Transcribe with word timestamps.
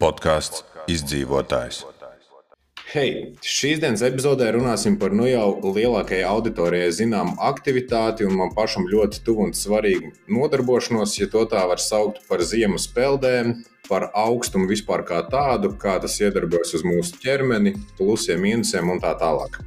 Podkāsts 0.00 0.62
izdzīvotājs. 0.88 1.82
Hei, 2.90 3.34
šīs 3.44 3.82
dienas 3.82 4.00
epizodē 4.06 4.46
runāsim 4.56 4.94
par 4.98 5.12
nu 5.12 5.26
jau 5.28 5.58
lielākajai 5.76 6.24
auditorijai 6.24 6.94
zināmu 6.96 7.36
aktivitāti 7.50 8.24
un 8.24 8.38
man 8.38 8.54
pašam 8.56 8.88
ļoti 8.88 9.20
tuvu 9.26 9.44
un 9.50 9.52
svarīgu 9.54 10.14
nodarbošanos, 10.32 11.18
ja 11.20 11.28
to 11.30 11.44
tā 11.52 11.66
var 11.68 11.82
saukt 11.84 12.22
par 12.30 12.40
ziemu 12.40 12.80
speldēm, 12.80 13.58
par 13.90 14.08
augstumu 14.24 14.70
vispār 14.72 15.04
kā 15.04 15.20
tādu, 15.28 15.74
kā 15.84 15.98
tas 16.00 16.16
iedarbojas 16.22 16.72
uz 16.80 16.86
mūsu 16.88 17.20
ķermeni, 17.20 17.76
plusiem, 18.00 18.40
mīnusiem 18.40 18.88
un 18.94 19.04
tā 19.04 19.12
tālāk. 19.20 19.60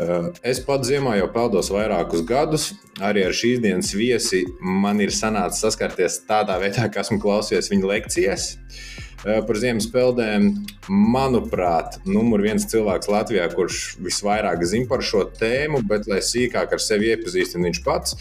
Eh, 0.00 0.32
es 0.48 0.64
pats 0.64 0.88
ziemā 0.88 1.18
jau 1.20 1.28
peldos 1.36 1.68
vairākus 1.76 2.24
gadus. 2.24 2.70
Arī 3.04 3.28
ar 3.28 3.36
šīs 3.36 3.60
dienas 3.60 3.92
viesi 3.92 4.46
man 4.64 5.04
ir 5.04 5.12
sanācis 5.12 5.60
saskarties 5.66 6.22
tādā 6.24 6.56
veidā, 6.62 6.88
kā 6.88 7.04
esmu 7.04 7.20
klausījies 7.20 7.68
viņa 7.76 7.94
lekcijas. 7.94 8.50
Eh, 8.56 9.01
par 9.22 9.58
ziemas 9.60 9.86
peldēm, 9.92 10.48
manuprāt, 10.90 12.00
numur 12.08 12.42
viens 12.42 12.66
cilvēks 12.66 13.10
Latvijā, 13.12 13.46
kurš 13.54 13.82
visvairāk 14.02 14.64
zina 14.66 14.88
par 14.90 15.04
šo 15.06 15.24
tēmu, 15.38 15.84
bet 15.86 16.08
lai 16.10 16.18
sīkāk 16.26 16.74
ar 16.74 16.82
sevi 16.82 17.12
iepazīstinātu 17.12 17.68
viņš 17.70 17.82
pats. 17.86 18.18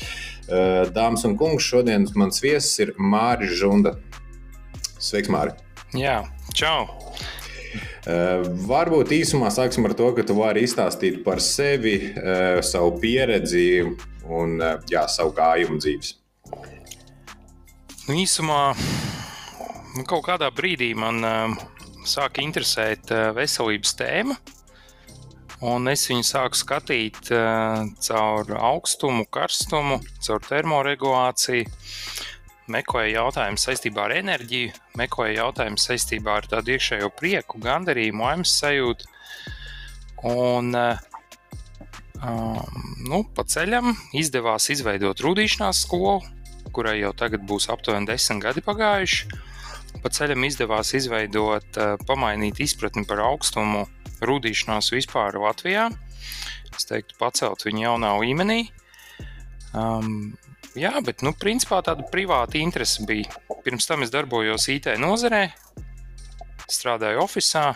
Eh, 0.51 0.85
dāmas 0.93 1.25
un 1.25 1.37
kungi, 1.39 1.61
šodien 1.63 2.05
mans 2.19 2.41
viesis 2.43 2.73
ir 2.83 2.93
Mārcis 2.99 3.57
Žunda. 3.61 3.95
Sveiks, 5.01 5.31
Mārcis! 5.31 5.63
Jā, 5.97 6.21
čau! 6.55 6.89
Uh, 8.01 8.41
varbūt 8.65 9.11
īsumā 9.13 9.51
sāksim 9.53 9.85
ar 9.85 9.93
to, 9.95 10.07
ka 10.17 10.23
tu 10.25 10.33
vari 10.33 10.63
izstāstīt 10.65 11.19
par 11.23 11.39
sevi, 11.45 11.93
uh, 12.09 12.57
savu 12.65 12.95
pieredzi 12.99 13.83
un 14.25 14.55
uh, 14.57 14.79
jā, 14.89 15.05
savu 15.11 15.35
gājumu 15.37 15.77
dzīves. 15.77 16.15
Nu, 18.07 18.17
īsumā 18.17 18.73
Nu, 19.91 20.05
kaut 20.07 20.23
kādā 20.23 20.47
brīdī 20.55 20.93
man 20.95 21.17
uh, 21.27 21.55
sāka 22.07 22.39
interesēt 22.39 23.09
uh, 23.11 23.33
veselības 23.35 23.91
tēma. 23.99 24.37
Un 25.67 25.91
es 25.91 26.05
viņu 26.07 26.23
sāku 26.23 26.55
skatīt 26.55 27.27
uh, 27.35 27.83
caur 28.07 28.53
augstumu, 28.55 29.25
karstumu, 29.27 29.99
caur 30.23 30.47
termoregulāciju. 30.47 31.67
Meklēju 32.71 33.17
jautājumu 33.17 33.59
saistībā 33.59 34.05
ar 34.07 34.15
enerģiju, 34.21 34.71
meklēju 35.01 35.39
jautājumu 35.41 35.83
saistībā 35.83 36.39
ar 36.39 36.47
tādu 36.47 36.77
iekšējo 36.77 37.11
prieku, 37.19 37.59
gandarījumu, 37.59 38.23
laimes 38.23 38.55
sajūtu. 38.63 39.11
Un 40.31 40.71
uh, 40.71 41.03
nu, 43.11 43.25
pa 43.35 43.43
ceļam 43.43 43.91
izdevās 44.15 44.71
izveidot 44.71 45.27
rudīšanās 45.27 45.83
skolu, 45.83 46.21
kurai 46.71 47.01
jau 47.01 47.11
tagad 47.11 47.43
būs 47.43 47.67
aptuveni 47.73 48.07
desmit 48.07 48.45
gadi 48.47 48.63
pagājuši 48.63 49.50
pa 50.01 50.11
ceļam 50.13 50.45
izdevās 50.47 50.93
izveidot, 50.97 51.77
eh, 51.77 51.95
pamainīt 52.07 52.61
izpratni 52.63 53.05
par 53.07 53.21
augstumu 53.23 53.85
rūtīšanos 54.21 54.91
vispār 54.93 55.37
Latvijā. 55.41 55.89
Es 56.75 56.87
teiktu, 56.89 57.17
pacelt 57.19 57.65
viņu 57.65 57.85
jaunā 57.85 58.13
līmenī. 58.21 58.61
Um, 59.73 60.37
jā, 60.75 60.93
bet, 61.05 61.21
nu, 61.25 61.33
principā 61.37 61.81
tāda 61.85 62.05
privāta 62.11 62.59
interese 62.59 63.05
bija. 63.07 63.29
Pirms 63.65 63.87
tam 63.87 64.03
es 64.03 64.11
darbojos 64.11 64.67
IT 64.71 64.89
nozarē, 64.99 65.51
strādāju 66.71 67.23
oficiālā, 67.23 67.75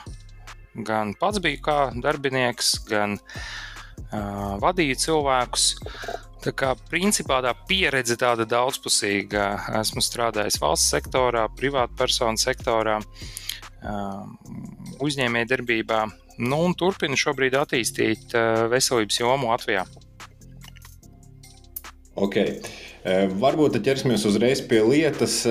gan 0.87 1.13
pats 1.19 1.41
biju 1.43 1.61
kā 1.63 1.79
darbinieks, 2.03 2.75
gan 2.89 3.17
uh, 3.19 4.55
vadīju 4.63 4.97
cilvēkus. 5.05 5.67
Tā 6.45 6.51
kā 6.53 6.75
principā 6.91 7.39
tā 7.41 7.55
pieredze 7.65 8.13
tāda 8.21 8.45
daudzpusīga. 8.45 9.45
Esmu 9.79 10.03
strādājis 10.05 10.59
valsts 10.61 10.91
sektorā, 10.93 11.47
privātpersonu 11.57 12.37
sektorā, 12.37 12.99
uzņēmējdarbībā, 15.01 16.03
nu, 16.45 16.61
un 16.67 16.77
turpinu 16.77 17.17
šobrīd 17.17 17.57
attīstīt 17.57 18.37
veselības 18.69 19.19
jomu 19.23 19.49
Latvijā. 19.49 19.87
Okay. 22.15 22.59
Varbūt 23.41 23.81
ķersimies 23.85 24.23
uzreiz 24.29 24.61
pie 24.69 24.85
lietas 24.85 25.41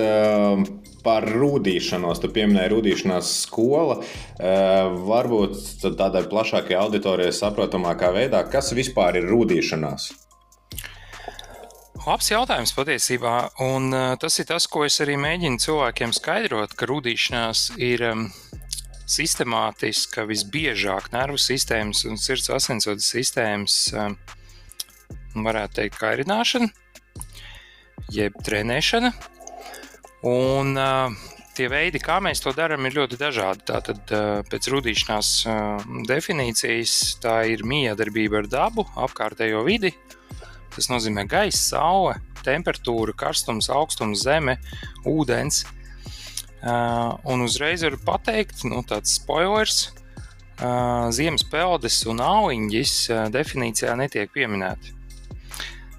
par 1.04 1.26
rūtīšanos. 1.28 2.22
Tu 2.22 2.30
pieminēji 2.38 2.72
rūtīšanās 2.72 3.34
skola. 3.44 3.98
Varbūt 5.10 5.88
tādai 5.98 6.24
plašākajai 6.30 6.80
auditorijai 6.86 7.34
saprotamākā 7.34 8.14
veidā, 8.14 8.46
kas 8.46 8.72
vispār 8.78 9.20
ir 9.20 9.28
rūtīšanās? 9.34 10.23
Labs 12.04 12.26
jautājums 12.28 12.74
patiesībā, 12.76 13.30
un 13.64 13.86
uh, 13.96 14.10
tas 14.20 14.34
ir 14.36 14.44
tas, 14.50 14.66
ko 14.68 14.82
es 14.84 14.98
arī 15.00 15.14
mēģinu 15.16 15.56
cilvēkiem 15.62 16.10
skaidrot, 16.12 16.74
ka 16.76 16.84
rudīšanās 16.90 17.62
ir 17.80 18.02
um, 18.10 18.26
sistemātiska, 19.08 20.26
visbiežāk 20.28 21.08
nervu 21.14 21.40
sistēmas 21.40 22.02
un 22.04 22.20
sirds 22.20 22.50
asinsvadu 22.52 23.00
sistēmas, 23.00 23.78
um, 23.96 24.18
varētu 25.46 25.78
teikt, 25.78 25.96
kairināšana, 26.02 26.68
jeb 28.12 28.36
trenēšana. 28.44 29.14
Un, 30.28 30.76
uh, 30.76 31.30
tie 31.56 31.70
veidi, 31.72 32.02
kā 32.04 32.18
mēs 32.20 32.44
to 32.44 32.52
darām, 32.52 32.84
ir 32.84 32.98
ļoti 32.98 33.16
dažādi. 33.16 33.64
Tātad, 33.72 34.12
pēc 34.52 34.68
rudīšanās 34.74 35.32
definīcijas, 36.10 36.98
tā 37.24 37.38
ir 37.54 37.64
miedarbība 37.64 38.42
ar 38.42 38.50
dabu, 38.58 38.84
apkārtējo 39.06 39.64
vidi, 39.64 39.94
Tas 40.74 40.88
nozīmē 40.90 41.26
gaisa, 41.30 41.60
saule, 41.76 42.16
temperatūra, 42.44 43.14
karstums, 43.16 43.70
augstums, 43.72 44.24
zeme, 44.26 44.58
ūdens. 45.08 45.64
Uh, 46.64 47.14
un 47.28 47.44
uzreiz 47.44 47.84
varu 47.84 47.98
pateikt, 48.06 48.62
nu, 48.64 48.80
tāds 48.88 49.18
spoilers, 49.18 49.90
uh, 50.64 51.10
ziemas 51.12 51.44
peldes 51.52 51.98
un 52.08 52.22
auņģis 52.24 52.94
uh, 53.12 53.24
definīcijā 53.32 53.92
netiek 54.00 54.32
pieminēti. 54.32 54.94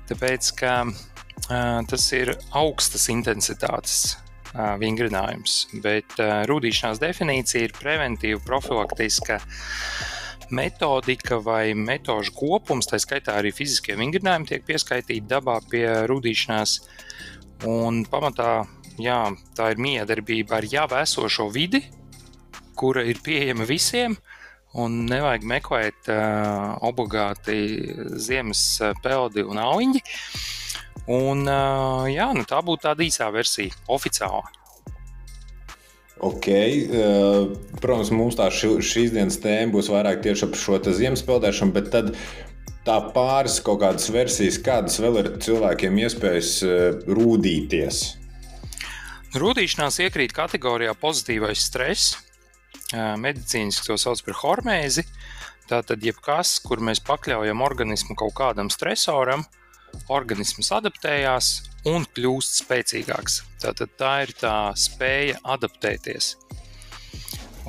Tāpēc, 0.10 0.50
ka 0.58 0.74
uh, 0.90 1.80
tas 1.90 2.08
ir 2.18 2.34
augstas 2.58 3.06
intensitātes 3.14 4.16
uh, 4.56 4.74
vingrinājums, 4.82 5.68
bet 5.86 6.18
uh, 6.18 6.42
rūtīšanās 6.50 7.02
definīcija 7.04 7.70
ir 7.70 7.78
preventīva, 7.78 8.42
profilaktiska. 8.50 9.38
Uh, 9.38 10.25
metodika 10.54 11.40
vai 11.42 11.74
metožu 11.78 12.34
kopums, 12.36 12.90
tā 12.90 13.00
skaitā 13.02 13.38
arī 13.40 13.52
fiziskie 13.56 13.96
vingrinājumi, 14.00 14.50
tiek 14.50 14.66
pieskaitīti 14.68 15.28
dabā 15.30 15.60
pie 15.72 15.86
rudīšanās. 16.10 16.80
Un 17.70 18.04
pamatā 18.12 18.66
jā, 19.02 19.20
tā 19.58 19.72
ir 19.74 19.82
miedarbība 19.82 20.60
ar 20.60 20.68
jau 20.70 20.88
esošo 21.00 21.50
vidi, 21.54 21.84
kura 22.76 23.06
ir 23.08 23.22
pieejama 23.24 23.68
visiem. 23.70 24.18
Un 24.76 25.06
nevajag 25.08 25.46
meklēt 25.48 26.10
uh, 26.12 26.76
obligāti 26.84 27.56
ziemas 28.20 28.82
peldi 29.04 29.46
un 29.48 29.62
auņģi. 29.64 30.02
Un, 31.16 31.46
uh, 31.48 32.04
jā, 32.12 32.28
nu 32.36 32.44
tā 32.50 32.60
būtu 32.66 32.84
tāda 32.90 33.06
īsā 33.06 33.30
versija, 33.32 33.72
oficiāla. 33.88 34.65
Ok, 36.24 36.48
uh, 36.48 37.50
protams, 37.82 38.12
mums 38.16 38.38
tā 38.40 38.48
ši, 38.54 38.78
šīs 38.80 39.12
dienas 39.12 39.40
tēma 39.44 39.74
būs 39.76 39.92
vairāk 39.92 40.22
tieši 40.24 40.48
par 40.52 40.62
šo 40.62 40.80
ziemas 40.96 41.26
peldēšanu, 41.28 41.76
bet 41.76 41.90
tad 41.92 42.14
tā 42.88 43.00
pāris 43.16 43.58
kaut 43.66 43.82
kādas 43.82 44.08
versijas, 44.14 44.62
kādas 44.64 44.96
vēl 45.04 45.20
ir 45.20 45.32
cilvēkiem 45.44 46.00
iespējas 46.06 46.52
uh, 46.64 46.86
rūdīties. 47.10 48.04
Rūdīšanās 49.36 50.00
iekrīt 50.06 50.32
kategorijā 50.32 50.94
pozitīvais 50.96 51.66
stress. 51.68 52.16
Uh, 52.94 53.18
medicīniski 53.20 53.90
to 53.90 54.00
sauc 54.00 54.22
par 54.24 54.40
hormēzi. 54.40 55.04
Tātad, 55.68 56.04
jebkas, 56.06 56.60
kur 56.64 56.80
mēs 56.80 57.02
pakļaujam 57.04 57.64
organismu 57.66 58.16
kaut 58.16 58.36
kādam 58.38 58.70
stresoram, 58.72 59.44
organisms 60.14 60.70
adaptējās, 60.78 61.56
un 61.90 62.06
kļūst 62.16 62.64
spēcīgāks. 62.64 63.42
Tātad 63.62 63.90
tā 64.00 64.14
ir 64.26 64.34
tā 64.40 64.56
spēja 64.80 65.38
adaptēties. 65.56 66.36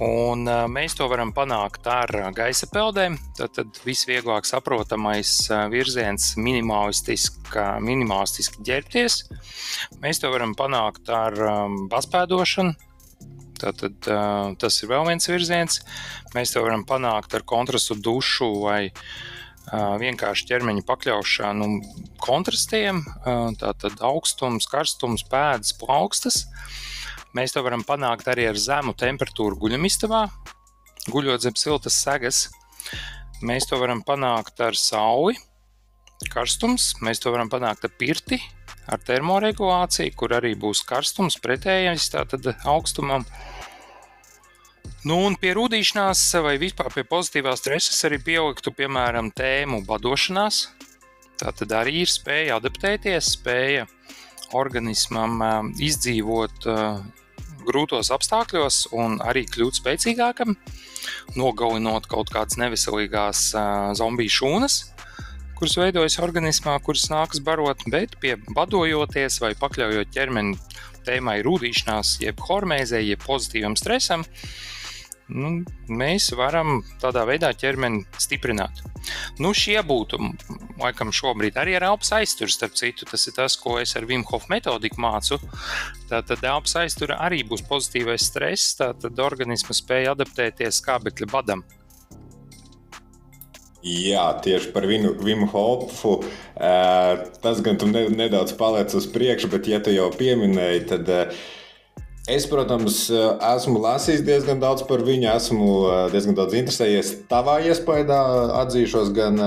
Un, 0.04 0.44
mēs 0.68 0.92
to 0.98 1.06
varam 1.08 1.30
panākt 1.32 1.86
ar 1.88 2.10
gaisa 2.36 2.66
peldēm. 2.68 3.14
Tad 3.38 3.78
visvieglāk 3.84 4.44
saprotamais 4.44 5.48
virziens- 5.72 6.34
minimalistiski 6.46 8.64
ģērbties. 8.68 9.22
Mēs 10.02 10.20
to 10.20 10.30
varam 10.32 10.54
panākt 10.54 11.08
ar 11.08 11.32
paspēdošanu. 11.88 12.74
Tātad, 13.56 13.96
tas 14.58 14.82
ir 14.82 14.88
vēl 14.90 15.06
viens 15.08 15.26
virziens. 15.26 15.80
Mēs 16.34 16.52
to 16.52 16.60
varam 16.60 16.84
panākt 16.84 17.32
ar 17.32 17.40
kontrastu 17.40 17.94
dušu 17.96 18.60
vai 18.60 18.90
uh, 18.90 19.35
vienkārši 19.72 20.46
ķermeņa 20.50 20.84
pakļaušanu 20.86 21.66
kontrastiem, 22.22 23.02
tātad 23.60 23.98
augstums, 24.04 24.68
karstums, 24.70 25.24
pēdas, 25.30 25.74
plaukstas. 25.80 26.44
Mēs 27.36 27.52
to 27.52 27.62
varam 27.66 27.82
panākt 27.84 28.28
arī 28.32 28.46
ar 28.48 28.56
zemu 28.56 28.94
temperatūru 28.96 29.58
guļamistabā, 29.60 30.22
guļot 31.10 31.42
zem 31.44 31.58
siltas 31.58 31.98
segas. 31.98 32.46
Mēs 33.44 33.66
to 33.68 33.76
varam 33.76 34.00
panākt 34.06 34.62
ar 34.64 34.78
sauli, 34.78 35.36
karstums, 36.32 36.94
mēs 37.04 37.20
to 37.20 37.34
varam 37.34 37.50
panākt 37.52 37.84
ar 37.84 37.92
pirti, 37.98 38.38
ar 38.88 39.02
termoregulāciju, 39.04 40.14
kur 40.16 40.32
arī 40.38 40.54
būs 40.56 40.80
karstums 40.86 41.36
pretējais 41.42 42.08
tātad 42.14 42.48
augstumam. 42.64 43.26
Nu, 45.04 45.18
un 45.26 45.36
pie 45.36 45.52
rūtīšanās 45.54 46.22
vai 46.44 46.56
vispār 46.62 46.88
pie 46.94 47.04
pozitīvās 47.06 47.60
streses 47.60 48.00
arī 48.08 48.18
pieliktu, 48.22 48.72
piemēram, 48.74 49.28
tēmu 49.36 49.82
badošanās. 49.86 50.62
Tā 51.36 51.52
tad 51.52 51.74
arī 51.76 52.00
ir 52.06 52.10
spēja 52.10 52.56
adaptēties, 52.56 53.34
spēja 53.36 53.84
organismam 54.56 55.40
um, 55.42 55.70
izdzīvot 55.82 56.68
uh, 56.70 57.02
grūtos 57.66 58.12
apstākļos 58.14 58.86
un 58.96 59.18
arī 59.20 59.44
kļūt 59.50 59.80
spēcīgākam, 59.82 60.54
nogalinot 61.36 62.06
kaut 62.10 62.30
kādas 62.32 62.58
neveselīgās 62.60 63.50
uh, 63.56 63.90
zombiju 63.98 64.32
šūnas, 64.38 64.78
kuras 65.58 65.76
veidojas 65.80 66.18
organismā, 66.22 66.78
kuras 66.84 67.08
nākas 67.12 67.42
barot, 67.44 67.84
bet 67.92 68.16
pie 68.22 68.36
badojoties 68.54 69.40
vai 69.42 69.52
pakļaujot 69.58 70.14
ķermeni 70.14 70.56
tēmai 71.06 71.40
rūtīšanās, 71.46 72.16
jeb 72.22 72.40
hormēzē, 72.48 73.02
jeb 73.04 73.22
pozitīvam 73.24 73.76
stresam, 73.78 74.24
nu, 75.28 75.52
mēs 75.88 76.28
varam 76.36 76.82
tādā 77.02 77.24
veidā 77.28 77.50
ķermeni 77.56 78.04
stiprināt. 78.20 78.82
Nu, 79.42 79.52
šie 79.54 79.78
būtu, 79.86 80.18
laikam, 80.80 81.12
šobrīd 81.14 81.58
arī 81.60 81.76
ar 81.78 81.88
elpas 81.92 82.12
aizturu, 82.18 82.50
starp 82.52 82.76
citu, 82.78 83.06
tas 83.10 83.26
ir 83.28 83.36
tas, 83.36 83.56
ko 83.60 83.78
es 83.82 83.94
ar 83.98 84.06
Vimhof 84.08 84.48
metodiku 84.52 85.00
mācu. 85.02 85.40
Tātad 86.10 86.42
elpas 86.42 86.76
aiztura 86.82 87.18
arī 87.26 87.42
būs 87.46 87.64
pozitīvais 87.66 88.28
stress, 88.30 88.76
tātad 88.80 89.18
organisma 89.22 89.76
spēja 89.76 90.14
adaptēties 90.16 90.82
skābekļa 90.82 91.30
badam. 91.32 91.66
Jā, 93.86 94.24
tieši 94.42 94.72
par 94.74 94.86
Vinu, 94.90 95.12
Vimu 95.22 95.46
Hopu. 95.52 96.16
Uh, 96.56 97.20
tas 97.42 97.60
gan 97.62 97.78
tu 97.78 97.86
ne, 97.86 98.08
nedaudz 98.10 98.56
paliec 98.58 98.90
uz 98.98 99.06
priekšu, 99.12 99.50
bet, 99.52 99.68
ja 99.70 99.78
tu 99.78 99.94
jau 99.94 100.08
pieminēji, 100.10 100.80
tad 100.90 101.12
uh, 101.12 101.44
Es, 102.26 102.42
protams, 102.50 103.04
esmu 103.06 103.78
lasījis 103.84 104.24
diezgan 104.26 104.58
daudz 104.58 104.82
par 104.88 105.04
viņu, 105.06 105.28
esmu 105.30 105.66
diezgan 106.10 106.34
daudz 106.34 106.56
interesējies. 106.58 107.12
Tavā 107.30 107.60
iespējā 107.70 108.16
atzīšos, 108.64 109.12
gan 109.14 109.38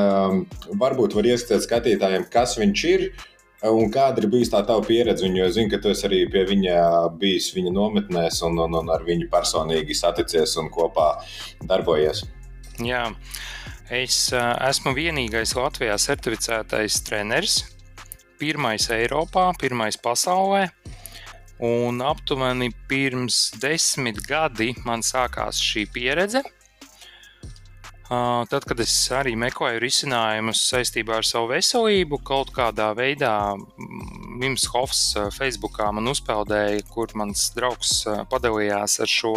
varbūt 0.79 1.17
var 1.17 1.27
ieskatīt 1.27 1.65
skatītājiem, 1.65 2.29
kas 2.31 2.55
viņš 2.55 2.83
ir 2.87 3.03
un 3.67 3.91
kāda 3.91 4.23
ir 4.23 4.29
bijusi 4.31 4.53
tā 4.53 4.61
tava 4.63 4.85
pieredze. 4.87 5.27
Jo 5.27 5.49
es 5.49 5.57
zinu, 5.57 5.67
ka 5.73 5.81
tu 5.83 5.91
arī 5.91 6.21
pie 6.31 6.45
viņa 6.47 6.77
bijis 7.19 7.49
viņa 7.57 7.73
nometnēs 7.75 8.39
un, 8.47 8.55
un, 8.63 8.77
un 8.79 8.93
ar 8.95 9.03
viņu 9.03 9.27
personīgi 9.33 9.97
saticies 9.99 10.55
un 10.63 10.71
kopā 10.71 11.09
darbojies. 11.67 12.23
Jā, 12.79 13.09
es 13.91 14.29
esmu 14.31 14.95
vienīgais 14.95 15.51
Latvijā 15.59 15.99
certificētais 15.99 17.01
treneris. 17.03 17.59
Pirmais 18.39 18.87
Eiropā, 18.95 19.49
pirmais 19.59 19.99
pasaulē. 19.99 20.69
Un 21.59 21.99
aptuveni 21.99 22.69
pirms 22.87 23.49
desmit 23.59 24.21
gadi 24.23 24.71
man 24.87 25.03
sākās 25.03 25.59
šī 25.59 25.89
pieredze. 25.91 26.39
Tad, 28.09 28.63
kad 28.65 28.79
es 28.81 28.93
arī 29.13 29.35
meklēju 29.37 29.81
risinājumus 29.83 30.63
saistībā 30.71 31.19
ar 31.19 31.27
savu 31.27 31.51
veselību, 31.51 32.17
kaut 32.25 32.49
kādā 32.55 32.87
veidā 32.97 33.33
Mims 34.39 34.65
Hofs 34.73 35.03
Facebookā 35.35 35.91
man 35.93 36.09
uzpeldēja, 36.09 36.87
kur 36.89 37.11
mans 37.19 37.51
draugs 37.53 38.07
padalījās 38.31 38.97
ar 39.03 39.11
šo 39.11 39.35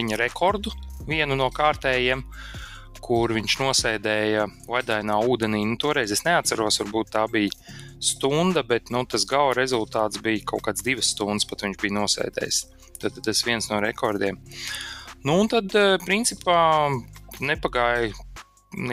viņa 0.00 0.18
rekordu, 0.18 0.72
vienu 1.06 1.36
no 1.38 1.46
kārtējiem, 1.54 2.24
kur 3.04 3.36
viņš 3.36 3.58
nosēdēja 3.60 4.48
ledainā 4.66 5.20
ūdenī. 5.22 5.62
Nu, 5.68 5.78
toreiz 5.78 6.10
es 6.16 6.24
neatceros, 6.26 6.80
varbūt 6.82 7.12
tā 7.14 7.28
bija 7.30 7.54
stunda, 8.00 8.62
bet 8.62 8.92
nu, 8.94 9.04
tas 9.06 9.26
gala 9.28 9.56
rezultāts 9.58 10.20
bija 10.22 10.44
kaut 10.52 10.66
kāds 10.68 10.84
divas 10.86 11.12
stundas, 11.14 11.46
pat 11.48 11.64
viņš 11.66 11.80
bija 11.82 11.96
nosēdējis. 11.98 12.62
Tad, 12.98 13.12
tad 13.14 13.24
tas 13.26 13.42
viens 13.46 13.68
no 13.70 13.80
rekordiem. 13.82 14.38
Nu, 15.26 15.40
un 15.42 15.50
tad, 15.50 15.74
eh, 15.74 15.98
principā, 16.04 16.88
nepagāja 17.42 18.12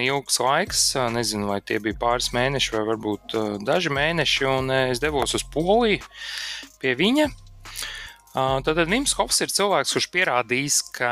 ilgs 0.01 0.39
laiks, 0.39 0.83
nezinu, 1.13 1.49
vai 1.51 1.59
tie 1.61 1.77
bija 1.83 1.97
pāris 2.01 2.31
mēneši 2.33 2.73
vai 2.77 2.83
varbūt 2.89 3.35
eh, 3.35 3.49
daži 3.65 3.93
mēneši, 3.93 4.47
un 4.49 4.71
eh, 4.73 4.91
es 4.93 5.01
devos 5.03 5.35
uz 5.37 5.45
Poliju 5.53 6.01
pie 6.81 6.95
viņa. 6.97 7.31
Tad 8.35 8.81
Nims 8.91 9.13
Hofs 9.15 9.37
ir 9.45 9.47
cilvēks, 9.47 9.93
kurš 9.95 10.09
pierādījis, 10.11 10.81
ka 10.97 11.11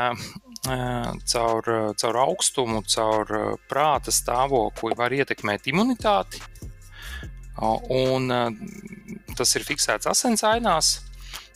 caur, 1.32 1.70
caur 1.96 2.18
augstumu, 2.20 2.82
caur 2.84 3.32
prāta 3.64 4.12
stāvokli 4.12 4.92
var 4.98 5.14
ietekmēt 5.16 5.70
imunitāti, 5.72 6.42
Un 7.62 8.30
tas 9.38 9.56
ir 9.58 9.66
fiksēts 9.66 10.10
asins 10.10 10.42
ainās. 10.46 10.96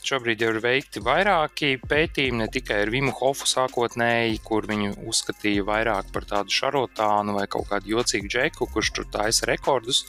Šobrīd 0.09 0.41
jau 0.41 0.53
ir 0.55 0.61
veikti 0.63 1.01
vairāki 1.05 1.73
pētījumi, 1.85 2.39
ne 2.41 2.47
tikai 2.55 2.79
ar 2.85 2.91
Vimu 2.95 3.11
Hofu 3.19 3.49
sākotnēji, 3.51 4.39
kur 4.47 4.65
viņu 4.71 4.95
uzskatīja 5.11 5.65
vairāk 5.67 6.13
par 6.15 6.25
tādu 6.31 6.55
šarotānu 6.55 7.35
vai 7.37 7.45
kaut 7.51 7.67
kādu 7.69 7.93
jocīgu 7.97 8.31
džeku, 8.31 8.69
kurš 8.73 8.93
tur 8.95 9.09
taisa 9.13 9.51
rekordus. 9.51 10.05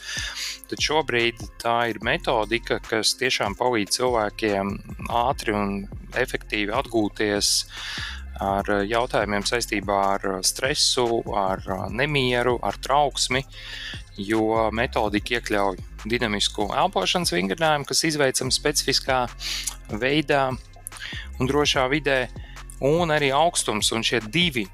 Tad 0.69 0.85
šobrīd 0.85 1.41
tā 1.59 1.75
ir 1.91 1.99
metodika, 2.05 2.77
kas 2.85 3.15
tiešām 3.19 3.57
palīdz 3.59 3.97
cilvēkiem 3.97 4.71
ātri 5.25 5.57
un 5.57 5.75
efektīvi 6.21 6.75
atgūties 6.79 7.51
ar 8.39 8.69
jautājumiem 8.87 9.43
saistībā 9.47 9.99
ar 10.15 10.27
stresu, 10.47 11.21
ar 11.35 11.63
nemieru, 11.91 12.57
ar 12.63 12.77
trauksmi 12.79 13.43
jo 14.19 14.69
metodika 14.75 15.37
iekļauj 15.37 15.79
dinamisku 16.09 16.69
elpošanas 16.75 17.31
vingrinājumu, 17.33 17.87
kas 17.87 18.03
izveicams 18.07 18.59
specifiskā 18.59 19.23
veidā 19.99 20.49
un 21.39 21.49
drošā 21.49 21.85
vidē, 21.91 22.27
un 22.83 23.11
arī 23.15 23.31
augstums. 23.35 23.91
Un 23.95 24.05
šie 24.05 24.21
divi 24.27 24.65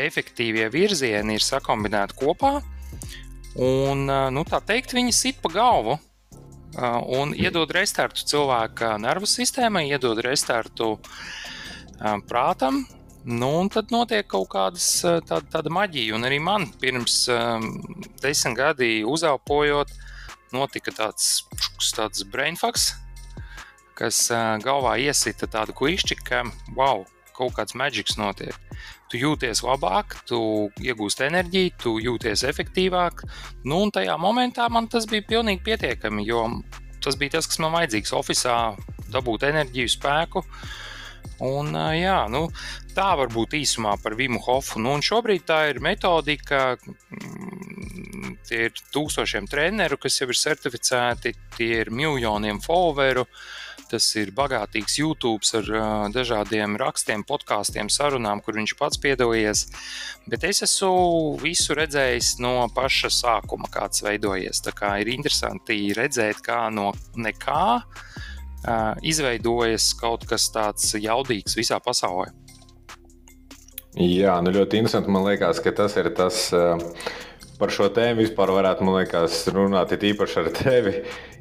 efektīvie 0.00 0.68
virzieni 0.72 1.36
ir 1.36 1.44
sakombinēti 1.44 2.18
kopā, 2.18 2.54
un 3.60 4.06
nu, 4.06 4.46
tā 4.48 4.62
teikt, 4.64 4.94
viņi 4.96 5.14
sit 5.14 5.42
pa 5.42 5.52
galvu. 5.54 5.98
Un 7.10 7.32
iedod 7.34 7.72
restartu 7.74 8.22
cilvēka 8.30 8.94
nervu 9.02 9.26
sistēmai, 9.26 9.88
iedod 9.90 10.20
restartu 10.22 10.92
prātam, 12.30 12.84
Nu, 13.24 13.50
un 13.60 13.68
tad 13.68 13.90
notiek 13.92 14.24
kaut 14.30 14.48
kādas 14.54 14.86
eh, 15.04 15.18
tāda, 15.28 15.44
tāda 15.52 15.72
maģija. 15.72 16.14
Un 16.16 16.24
arī 16.24 16.38
man 16.40 16.64
pirms 16.80 17.26
um, 17.34 17.66
desmit 18.22 18.56
gadiem 18.56 19.08
uzelpojot, 19.10 19.92
notika 20.56 20.94
tāds, 20.96 21.44
tāds 21.96 22.24
brainfucks, 22.32 22.94
kas 23.98 24.22
uh, 24.32 24.56
galvā 24.64 24.96
iesita 25.04 25.50
tādu 25.52 25.76
klišķi, 25.76 26.16
ka 26.24 26.46
wow, 26.78 27.04
kaut 27.36 27.58
kāds 27.58 27.76
maģisks 27.76 28.16
notiek. 28.20 28.56
Tu 29.12 29.20
jūties 29.20 29.60
labāk, 29.66 30.16
tu 30.24 30.40
iegūsti 30.80 31.26
enerģiju, 31.28 31.76
tu 31.82 31.96
jūties 32.00 32.46
efektīvāk. 32.48 33.24
Nu, 33.66 33.82
un 33.84 33.92
tajā 33.92 34.16
momentā 34.22 34.68
man 34.72 34.88
tas 34.88 35.08
bija 35.10 35.26
pilnīgi 35.28 35.64
pietiekami, 35.66 36.24
jo 36.24 36.46
tas 37.04 37.18
bija 37.20 37.36
tas, 37.36 37.48
kas 37.50 37.60
man 37.60 37.74
vajadzīgs 37.76 38.14
oficiālā, 38.16 38.78
dabūt 39.12 39.44
enerģiju, 39.50 39.92
spēku. 39.92 40.44
Un, 41.40 41.72
jā, 41.96 42.18
nu, 42.28 42.46
tā 42.92 43.14
var 43.16 43.30
būt 43.32 43.56
īsumā 43.60 43.94
par 44.02 44.16
Vimu 44.18 44.40
Hofu. 44.44 44.80
Nu, 44.82 44.98
šobrīd 45.00 45.46
tā 45.48 45.62
ir 45.70 45.80
metodika, 45.80 46.74
mm, 46.76 48.36
tie 48.48 48.66
ir 48.68 48.84
tūkstošiem 48.92 49.48
treneru, 49.48 49.96
kas 50.00 50.20
jau 50.20 50.28
ir 50.28 50.38
certificēti, 50.38 51.34
tie 51.56 51.72
ir 51.84 51.92
miljoniem 51.94 52.60
followeru. 52.64 53.24
Tas 53.90 54.04
ir 54.14 54.30
bagātīgs 54.30 55.00
YouTube 55.00 55.42
ar 55.58 55.70
uh, 55.74 56.04
dažādiem 56.14 56.76
rakstiem, 56.78 57.24
podkāstiem, 57.26 57.88
sarunām, 57.90 58.38
kur 58.44 58.54
viņš 58.54 58.76
pats 58.78 59.00
piedalījies. 59.02 59.64
Bet 60.30 60.46
es 60.46 60.62
esmu 60.62 61.40
visu 61.42 61.74
redzējis 61.74 62.36
no 62.44 62.68
paša 62.76 63.10
sākuma, 63.16 63.66
kāds 63.72 64.04
veidojies. 64.06 64.62
Tā 64.62 64.76
kā 64.76 64.92
ir 65.02 65.10
interesanti 65.10 65.80
redzēt, 65.96 66.38
kā 66.46 66.68
no 66.70 66.92
nekā 67.18 67.64
izveidojas 69.06 69.92
kaut 70.00 70.26
kas 70.28 70.50
tāds 70.52 70.94
jaudīgs 70.98 71.56
visā 71.58 71.80
pasaulē. 71.82 72.28
Jā, 73.98 74.36
nu 74.44 74.52
ļoti 74.54 74.78
interesanti. 74.78 75.10
Man 75.10 75.26
liekas, 75.26 75.58
ka 75.64 75.72
tas 75.74 75.96
ir 75.98 76.12
tas. 76.14 76.48
Par 77.60 77.68
šo 77.68 77.90
tēmu 77.92 78.22
vispār 78.22 78.48
varētu 78.56 78.86
liekas, 78.88 79.42
runāt 79.52 79.90
īpaši 79.92 80.38
ar 80.40 80.46
tevi 80.56 80.92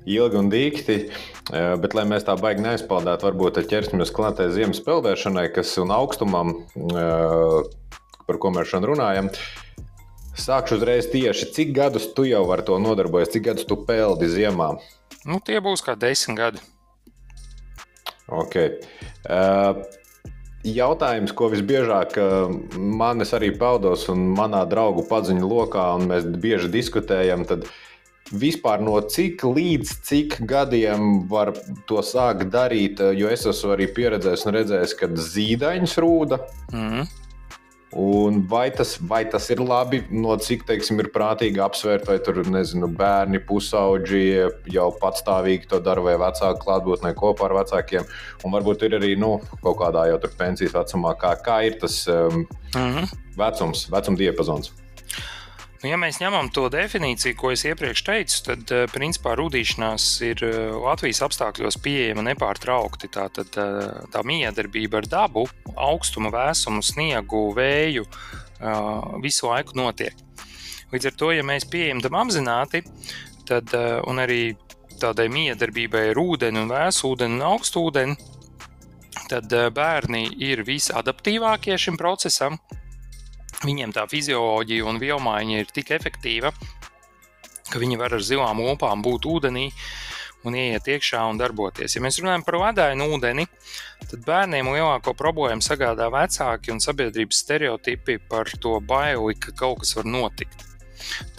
ilgi 0.10 0.36
un 0.36 0.50
dīkti. 0.52 0.98
Bet, 1.80 1.96
lai 1.96 2.04
mēs 2.10 2.26
tā 2.28 2.36
baigi 2.36 2.66
neaizpildītu, 2.66 3.28
varbūt 3.30 3.62
ķersimies 3.72 4.12
klātai 4.12 4.50
ziemas 4.52 4.82
peldēšanai, 4.84 5.46
kas 5.56 5.72
un 5.80 5.94
augstumam, 5.96 6.58
par 8.28 8.42
ko 8.42 8.52
mēs 8.52 8.68
šodien 8.74 8.90
runājam. 8.92 9.32
Sākšu 10.40 10.78
uzreiz 10.80 11.08
tieši, 11.12 11.50
cik 11.56 11.72
gadus 11.76 12.10
tu 12.16 12.28
jau 12.28 12.44
ar 12.52 12.66
to 12.68 12.76
nodarbojies, 12.84 13.32
cik 13.38 13.48
gadus 13.48 13.68
tu 13.68 13.80
peldi 13.88 14.28
ziemā? 14.32 14.74
Nu, 15.24 15.40
tie 15.40 15.60
būs 15.64 15.84
kā 15.84 15.96
desmit 16.00 16.40
gadi. 16.40 16.64
Okay. 18.30 18.78
Uh, 19.26 19.82
Jautājums, 20.68 21.32
ko 21.32 21.48
visbiežāk 21.54 22.18
manis 22.76 23.32
arī 23.32 23.54
peldos 23.56 24.10
un 24.12 24.26
manā 24.36 24.66
draugu 24.68 25.06
paziņu 25.08 25.48
lokā, 25.48 25.86
un 25.96 26.10
mēs 26.12 26.26
bieži 26.36 26.68
diskutējam, 26.74 27.46
tad 27.48 27.64
vispār 28.36 28.84
no 28.84 28.98
cik 29.00 29.46
līdz 29.48 29.94
cik 30.04 30.36
gadiem 30.50 31.24
var 31.32 31.54
to 31.88 32.04
sākt 32.04 32.52
darīt? 32.52 33.00
Jo 33.16 33.32
es 33.32 33.48
esmu 33.48 33.72
arī 33.78 33.88
pieredzējis 33.96 34.46
un 34.46 34.56
redzējis, 34.58 34.98
ka 35.00 35.10
zīdaiņas 35.16 35.96
rūda. 36.04 36.42
Mm. 36.76 37.08
Un 37.98 38.44
vai 38.46 38.70
tas, 38.70 38.98
vai 39.02 39.24
tas 39.26 39.48
ir 39.50 39.62
labi, 39.66 40.04
no 40.14 40.36
cik 40.38 40.62
teiksim, 40.68 41.00
ir 41.02 41.08
prātīgi 41.10 41.62
apsvērt, 41.64 42.06
vai 42.06 42.20
tur 42.22 42.38
nezinu, 42.46 42.86
bērni, 43.00 43.42
pusauģi 43.42 44.22
jau 44.70 44.90
patstāvīgi 45.02 45.72
to 45.72 45.80
dara, 45.82 46.04
vai 46.06 46.14
vecāki 46.22 46.62
klātbūtnē 46.68 47.16
kopā 47.18 47.48
ar 47.48 47.56
vecākiem. 47.64 48.06
Un 48.46 48.54
varbūt 48.54 48.86
ir 48.86 49.00
arī 49.00 49.16
nu, 49.18 49.40
kaut 49.64 49.80
kādā 49.82 50.06
jau 50.12 50.22
pensijas 50.38 50.78
vecumā, 50.78 51.16
kā, 51.18 51.34
kā 51.42 51.64
ir 51.66 51.80
tas 51.82 52.04
um, 52.08 52.46
mm 52.76 52.94
-hmm. 52.94 53.10
vecums, 53.38 53.88
vecuma 53.90 54.18
diapazons. 54.18 54.72
Nu, 55.80 55.88
ja 55.88 55.96
mēs 55.96 56.18
ņemam 56.20 56.50
to 56.52 56.66
definīciju, 56.74 57.38
ko 57.40 57.54
es 57.54 57.62
iepriekš 57.64 58.02
teicu, 58.04 58.40
tad 58.50 58.72
eh, 58.76 58.82
principā 58.92 59.32
rudīšanās 59.40 60.08
ir 60.28 60.42
eh, 60.44 60.58
Latvijas 60.76 61.22
apstākļos 61.24 61.78
pieejama 61.80 62.26
nepārtraukti. 62.28 63.08
Tā, 63.16 63.30
tad, 63.32 63.56
eh, 63.56 64.02
tā 64.12 64.24
miedarbība 64.28 65.00
ar 65.00 65.08
dabu, 65.08 65.46
augstumu, 65.80 66.34
vēsumu, 66.36 66.84
sniegu, 66.84 67.48
vēju 67.56 68.08
visu 69.24 69.48
laiku 69.48 69.78
notiek. 69.80 70.18
Līdz 70.92 71.06
ar 71.08 71.14
to, 71.16 71.30
ja 71.32 71.46
mēs 71.48 71.64
pieejam 71.72 72.02
apzināti, 72.04 72.82
tad 73.48 73.72
arī 73.72 74.58
tādai 75.00 75.30
miedarbībai 75.32 76.10
ar 76.10 76.20
ūdeni, 76.20 76.66
vēsu 76.68 77.14
ūdeni 77.14 77.38
un 77.38 77.46
augstu 77.54 77.86
ūdeni, 77.88 78.18
tad 79.32 79.56
bērni 79.72 80.26
ir 80.44 80.66
visadaptīvākie 80.68 81.80
šim 81.80 81.96
procesam 81.96 82.60
viņiem 83.66 83.94
tā 83.96 84.06
fizioloģija 84.10 84.88
un 84.88 85.00
vielmaiņa 85.02 85.60
ir 85.64 85.74
tik 85.74 85.92
efektīva, 85.98 86.54
ka 87.70 87.82
viņi 87.82 88.00
var 88.00 88.16
ar 88.18 88.24
zilām 88.26 88.62
opām 88.66 89.04
būt 89.06 89.28
ūdenī 89.30 89.70
un 90.48 90.56
ieiet 90.56 90.88
iekšā 90.88 91.22
un 91.28 91.40
darboties. 91.40 91.98
Ja 91.98 92.04
mēs 92.04 92.22
runājam 92.22 92.46
par 92.48 92.60
vadainu 92.62 93.10
ūdeni, 93.16 93.46
tad 94.08 94.24
bērniem 94.26 94.72
lielāko 94.72 95.14
problēmu 95.18 95.64
sagādā 95.66 96.08
vecāki 96.14 96.72
un 96.72 96.80
sabiedrības 96.84 97.42
stereotipi 97.44 98.20
par 98.32 98.52
to 98.64 98.78
baili, 98.80 99.36
ka 99.36 99.52
kaut 99.52 99.84
kas 99.84 99.98
var 100.00 100.08
notikt. 100.08 100.64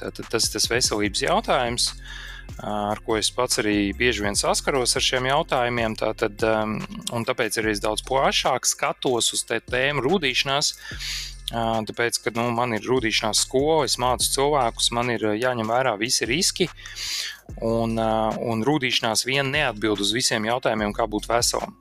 Tātad 0.00 0.28
tas 0.28 0.48
ir 0.48 0.54
tas 0.56 0.68
veselības 0.68 1.24
jautājums, 1.24 1.88
ar 2.66 3.00
ko 3.06 3.16
es 3.16 3.30
pats 3.32 3.60
arī 3.62 3.92
bieži 3.96 4.26
vien 4.26 4.36
saskaros 4.36 4.96
ar 4.96 5.04
šiem 5.04 5.30
jautājumiem. 5.30 5.96
Tātad, 6.00 6.44
un 6.44 7.28
tāpēc 7.28 7.60
arī 7.60 7.72
es 7.76 7.80
daudz 7.84 8.04
plašāk 8.04 8.68
skatos 8.68 9.32
uz 9.36 9.46
tēmu 9.48 10.04
rūdīšanās 10.04 10.74
Tāpēc, 11.50 12.20
ka 12.24 12.32
nu, 12.36 12.46
man 12.54 12.76
ir 12.76 12.86
rudīšanās 12.86 13.44
skola, 13.46 13.84
es 13.88 13.98
mācu 13.98 14.28
cilvēkus, 14.36 14.90
man 14.94 15.10
ir 15.16 15.24
jāņem 15.34 15.70
vērā 15.70 15.96
visi 15.98 16.28
riski. 16.30 16.68
Un, 17.66 17.98
un 17.98 18.62
rudīšanās 18.66 19.26
vien 19.26 19.50
neatbild 19.50 20.02
uz 20.04 20.12
visiem 20.14 20.46
jautājumiem, 20.46 20.94
kā 20.94 21.08
būt 21.10 21.26
veselam. 21.30 21.74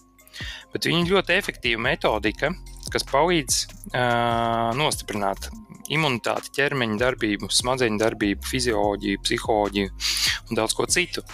Bet 0.74 0.88
viņa 0.90 1.04
ir 1.06 1.14
ļoti 1.14 1.36
efektīva 1.38 1.82
metodika, 1.86 2.50
kas 2.94 3.06
palīdz 3.10 3.60
uh, 3.66 4.72
nostiprināt 4.78 5.52
imunitāti, 5.94 6.54
ķermeņa 6.58 6.98
darbību, 7.02 7.50
smadzeņu 7.54 8.02
darbību, 8.02 8.46
fizioloģiju, 8.50 9.22
psiholoģiju 9.26 9.92
un 10.50 10.60
daudz 10.60 10.76
ko 10.78 10.86
citu. 10.90 11.26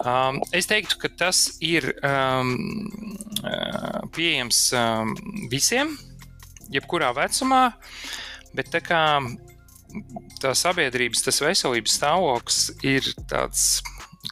Um, 0.00 0.40
es 0.56 0.68
teiktu, 0.68 0.96
ka 1.00 1.10
tas 1.12 1.42
ir 1.64 1.90
um, 2.00 2.54
pieejams 4.16 4.62
um, 4.76 5.12
visiem, 5.52 5.92
jebkurā 6.74 7.12
vecumā, 7.16 7.64
bet 8.56 8.70
tā 8.72 8.82
kā 8.84 9.02
tā 10.40 10.52
sabiedrības, 10.56 11.24
tas 11.26 11.40
veselības 11.42 11.96
stāvoklis 11.98 12.60
ir 12.86 13.06
tāds, 13.30 13.82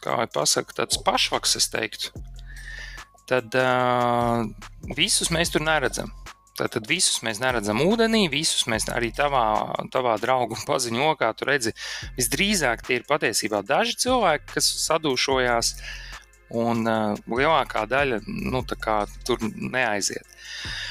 kā 0.03 0.15
lai 0.21 0.27
pasaka, 0.31 0.81
tāds 0.81 0.99
pašvaks, 1.05 1.57
es 1.59 1.69
teiktu, 1.73 2.23
tad 3.29 3.55
uh, 3.59 4.45
visus 4.97 5.31
mēs 5.33 5.53
tur 5.53 5.65
neredzam. 5.65 6.13
Tad 6.59 6.89
visus 6.89 7.21
mēs 7.23 7.37
neredzam 7.39 7.79
ūdenī, 7.85 8.25
visus 8.27 8.65
mēs 8.67 8.89
arī 8.91 9.13
tavā, 9.15 9.45
tavā 9.93 10.17
draugu 10.19 10.57
paziņu 10.69 11.05
okā 11.13 11.31
tur 11.39 11.53
redzi. 11.53 11.75
Visdrīzāk 12.17 12.83
tie 12.87 12.99
ir 12.99 13.07
patiesībā 13.07 13.61
daži 13.63 13.95
cilvēki, 14.03 14.49
kas 14.57 14.67
sadūšojās, 14.89 15.73
un 16.59 16.83
uh, 16.83 17.15
lielākā 17.31 17.85
daļa 17.87 18.23
nu, 18.27 18.63
tur 18.67 19.43
neaiziet. 19.55 20.25
Uh, 20.25 20.88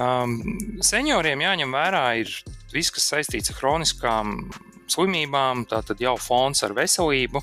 Um, 0.00 0.38
senioriem 0.80 1.42
jāņem 1.44 1.74
vērā 1.74 2.04
ir 2.22 2.30
viss, 2.72 2.92
kas 2.94 3.10
saistīts 3.12 3.52
ar 3.52 3.58
chroniskām 3.58 4.38
slimībām, 4.92 5.66
tātad 5.68 6.00
jau 6.00 6.16
fons 6.20 6.64
ar 6.64 6.72
veselību. 6.76 7.42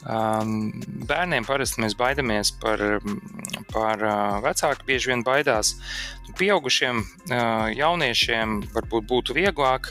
Um, 0.00 0.70
bērniem 1.08 1.44
parasti 1.44 1.82
mēs 1.82 1.96
baidamies 1.98 2.54
par, 2.62 2.80
par 3.72 4.04
uh, 4.06 4.38
vecāku, 4.44 4.86
bieži 4.88 5.12
vien 5.12 5.24
baidās. 5.26 5.74
Pieaugušiem 6.38 7.02
uh, 7.02 7.66
jauniešiem 7.74 8.60
varbūt 8.72 9.10
būtu 9.10 9.36
vieglāk 9.36 9.90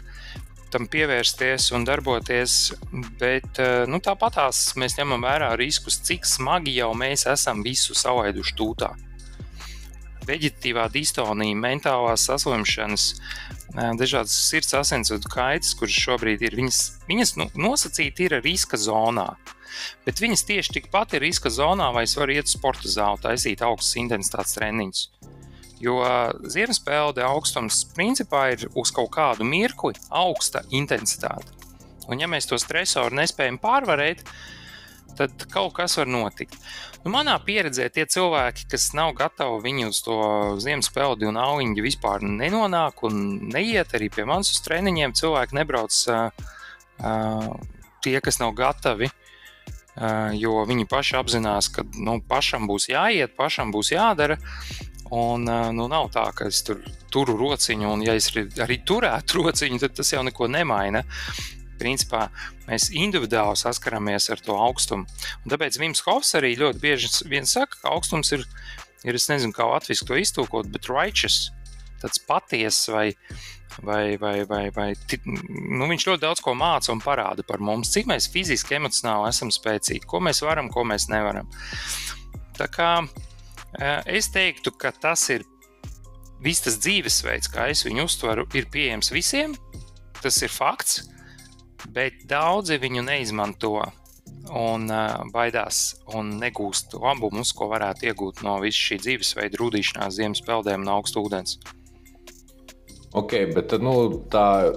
tam 0.73 0.85
pievērsties 0.89 1.71
un 1.75 1.85
darboties, 1.85 2.71
bet 3.19 3.59
uh, 3.59 3.83
nu, 3.89 3.99
tāpatās 4.05 4.71
mēs 4.79 4.97
ņemam 4.97 5.27
vērā 5.27 5.51
riskus, 5.59 5.99
cik 6.05 6.25
smagi 6.25 6.77
jau 6.79 6.93
mēs 6.97 7.27
esam 7.29 7.61
visu 7.65 7.97
salaiduši 7.97 8.57
tūtā 8.57 8.95
veģetatīvā 10.29 10.87
distonija, 10.93 11.57
mentālās 11.57 12.27
saslimšanas, 12.29 13.07
dažādas 13.99 14.35
sirds 14.49 14.75
asinsvadu 14.77 15.31
kaitas, 15.31 15.75
kuras 15.77 15.97
šobrīd 16.05 16.45
ir, 16.45 16.57
viņas, 16.59 16.81
viņas 17.09 17.35
nu, 17.41 17.49
nosacīti 17.67 18.29
ir 18.29 18.39
riska 18.43 18.79
zonā. 18.79 19.31
Bet 20.05 20.19
viņas 20.21 20.45
tieši 20.47 20.75
tikpat 20.79 21.15
ir 21.15 21.23
riska 21.27 21.51
zonā, 21.53 21.91
vai 21.95 22.03
es 22.07 22.15
varu 22.17 22.35
iet 22.35 22.49
uz 22.49 22.57
sporta 22.57 22.89
zāli, 22.89 23.21
taisīt 23.23 23.63
augstas 23.65 23.99
intensitātes 24.01 24.57
treniņus. 24.57 25.05
Jo 25.79 26.01
ziemeļspēle 26.43 27.23
augstums 27.23 27.85
principā 27.95 28.49
ir 28.55 28.67
uz 28.75 28.91
kaut 28.91 29.13
kādu 29.15 29.47
mirkli 29.47 29.95
augsta 30.09 30.65
intensitāte. 30.75 31.55
Un, 32.09 32.19
ja 32.19 32.27
mēs 32.27 32.49
to 32.49 32.57
stresoru 32.59 33.15
nespējam 33.15 33.59
pārvarēt, 33.61 34.25
tad 34.25 34.58
kaut 35.51 35.73
kas 35.77 35.97
var 35.99 36.09
notikt. 36.09 36.55
Nu, 37.03 37.11
manā 37.13 37.35
pieredzē 37.43 37.87
tie 37.93 38.05
cilvēki, 38.09 38.67
kas 38.71 38.89
nav 38.97 39.13
gatavi 39.17 39.61
viņu 39.63 39.89
uz 39.91 40.01
to 40.05 40.17
ziemas 40.63 40.91
peldi 40.93 41.29
un 41.29 41.39
auliņu 41.39 41.85
vispār 41.85 42.23
nenonāk 42.25 43.03
un 43.07 43.21
neiet 43.53 43.95
arī 43.95 44.09
pie 44.13 44.27
manis 44.29 44.51
uz 44.55 44.61
treniņiem, 44.65 45.15
cilvēki 45.17 45.57
nebrauc 45.59 45.95
uh, 46.11 46.29
uh, 46.99 47.49
tie, 48.03 48.19
kas 48.23 48.41
nav 48.41 48.55
gatavi. 48.57 49.11
Uh, 49.99 50.31
jo 50.39 50.61
viņi 50.67 50.87
paši 50.87 51.17
apzinās, 51.19 51.67
ka 51.75 51.83
nu, 51.97 52.19
pašam 52.23 52.69
būs 52.69 52.87
jāiet, 52.91 53.35
pašam 53.35 53.73
būs 53.75 53.91
jādara. 53.91 54.39
Un, 55.09 55.47
uh, 55.49 55.71
nu, 55.75 55.87
nav 55.91 56.11
tā, 56.13 56.27
ka 56.35 56.47
es 56.47 56.61
tur 56.63 56.83
turu 57.11 57.35
rociņu, 57.39 57.87
un, 57.89 58.03
ja 58.05 58.13
es 58.15 58.29
arī 58.35 58.79
turētu 58.85 59.39
rociņu, 59.41 59.81
tad 59.81 59.97
tas 59.99 60.13
jau 60.13 60.23
neko 60.25 60.47
nemaina 60.51 61.03
principā 61.79 62.27
mēs 62.67 62.89
individuāli 62.95 63.59
saskaramies 63.59 64.29
ar 64.33 64.41
to 64.43 64.57
augstumu. 64.59 65.07
Un 65.43 65.53
tāpēc 65.53 65.79
Vims 65.81 66.03
Hofs 66.07 66.35
arī 66.39 66.55
ļoti 66.59 66.83
bieži 66.83 67.11
saka, 67.47 67.79
ka 67.81 67.93
augstums 67.93 68.33
ir, 68.35 68.45
ir 69.07 69.17
es 69.17 69.29
nezinu, 69.31 69.55
kā 69.55 69.67
latviešu 69.69 70.09
to 70.09 70.19
iztūkot, 70.19 70.69
bet 70.73 70.91
righteous, 70.91 71.49
tāds 72.03 72.21
patiess 72.27 72.89
vai, 72.91 73.07
vai, 73.83 74.17
vai, 74.21 74.43
vai, 74.49 74.63
vai 74.75 74.89
nu, 75.25 75.87
viņš 75.89 76.07
ļoti 76.09 76.23
daudz 76.23 76.43
ko 76.43 76.55
māca 76.57 76.93
un 76.93 77.03
parāda 77.03 77.45
par 77.47 77.63
mums, 77.63 77.91
cik 77.95 78.09
mēs 78.11 78.29
fiziski, 78.33 78.77
emocionāli 78.79 79.31
esam 79.31 79.51
spēcīgi, 79.53 80.07
ko 80.07 80.21
mēs 80.23 80.43
varam, 80.45 80.71
ko 80.71 80.85
mēs 80.87 81.09
nevaram. 81.11 81.49
Tā 82.59 82.67
kā 82.71 82.91
es 84.09 84.31
teiktu, 84.33 84.73
ka 84.75 84.91
tas 84.91 85.29
ir 85.31 85.45
viss 86.43 86.63
tas 86.63 86.79
dzīvesveids, 86.79 87.51
kā 87.51 87.69
es 87.71 87.83
viņu 87.87 88.07
uztveru, 88.07 88.47
ir 88.55 88.69
pieejams 88.71 89.11
visiem. 89.15 89.55
Tas 90.19 90.41
ir 90.43 90.51
fakts 90.51 91.05
bet 91.95 92.25
daudzi 92.29 92.79
viņu 92.81 93.05
neizmanto 93.07 93.75
un 94.49 94.87
uh, 94.89 95.25
baidās 95.33 95.99
un 96.15 96.35
negūst 96.41 96.95
labumus, 96.99 97.53
ko 97.55 97.69
varētu 97.71 98.09
iegūt 98.09 98.43
no 98.45 98.57
visa 98.63 98.79
šī 98.89 99.01
dzīvesveida, 99.03 99.59
rudīšanās, 99.61 100.15
ziemas 100.17 100.41
peldēm 100.45 100.85
un 100.85 100.95
augstu 100.95 101.25
ūdens. 101.25 101.59
Ok, 103.09 103.31
bet 103.55 103.73
nu, 103.81 103.93
tā 104.29 104.69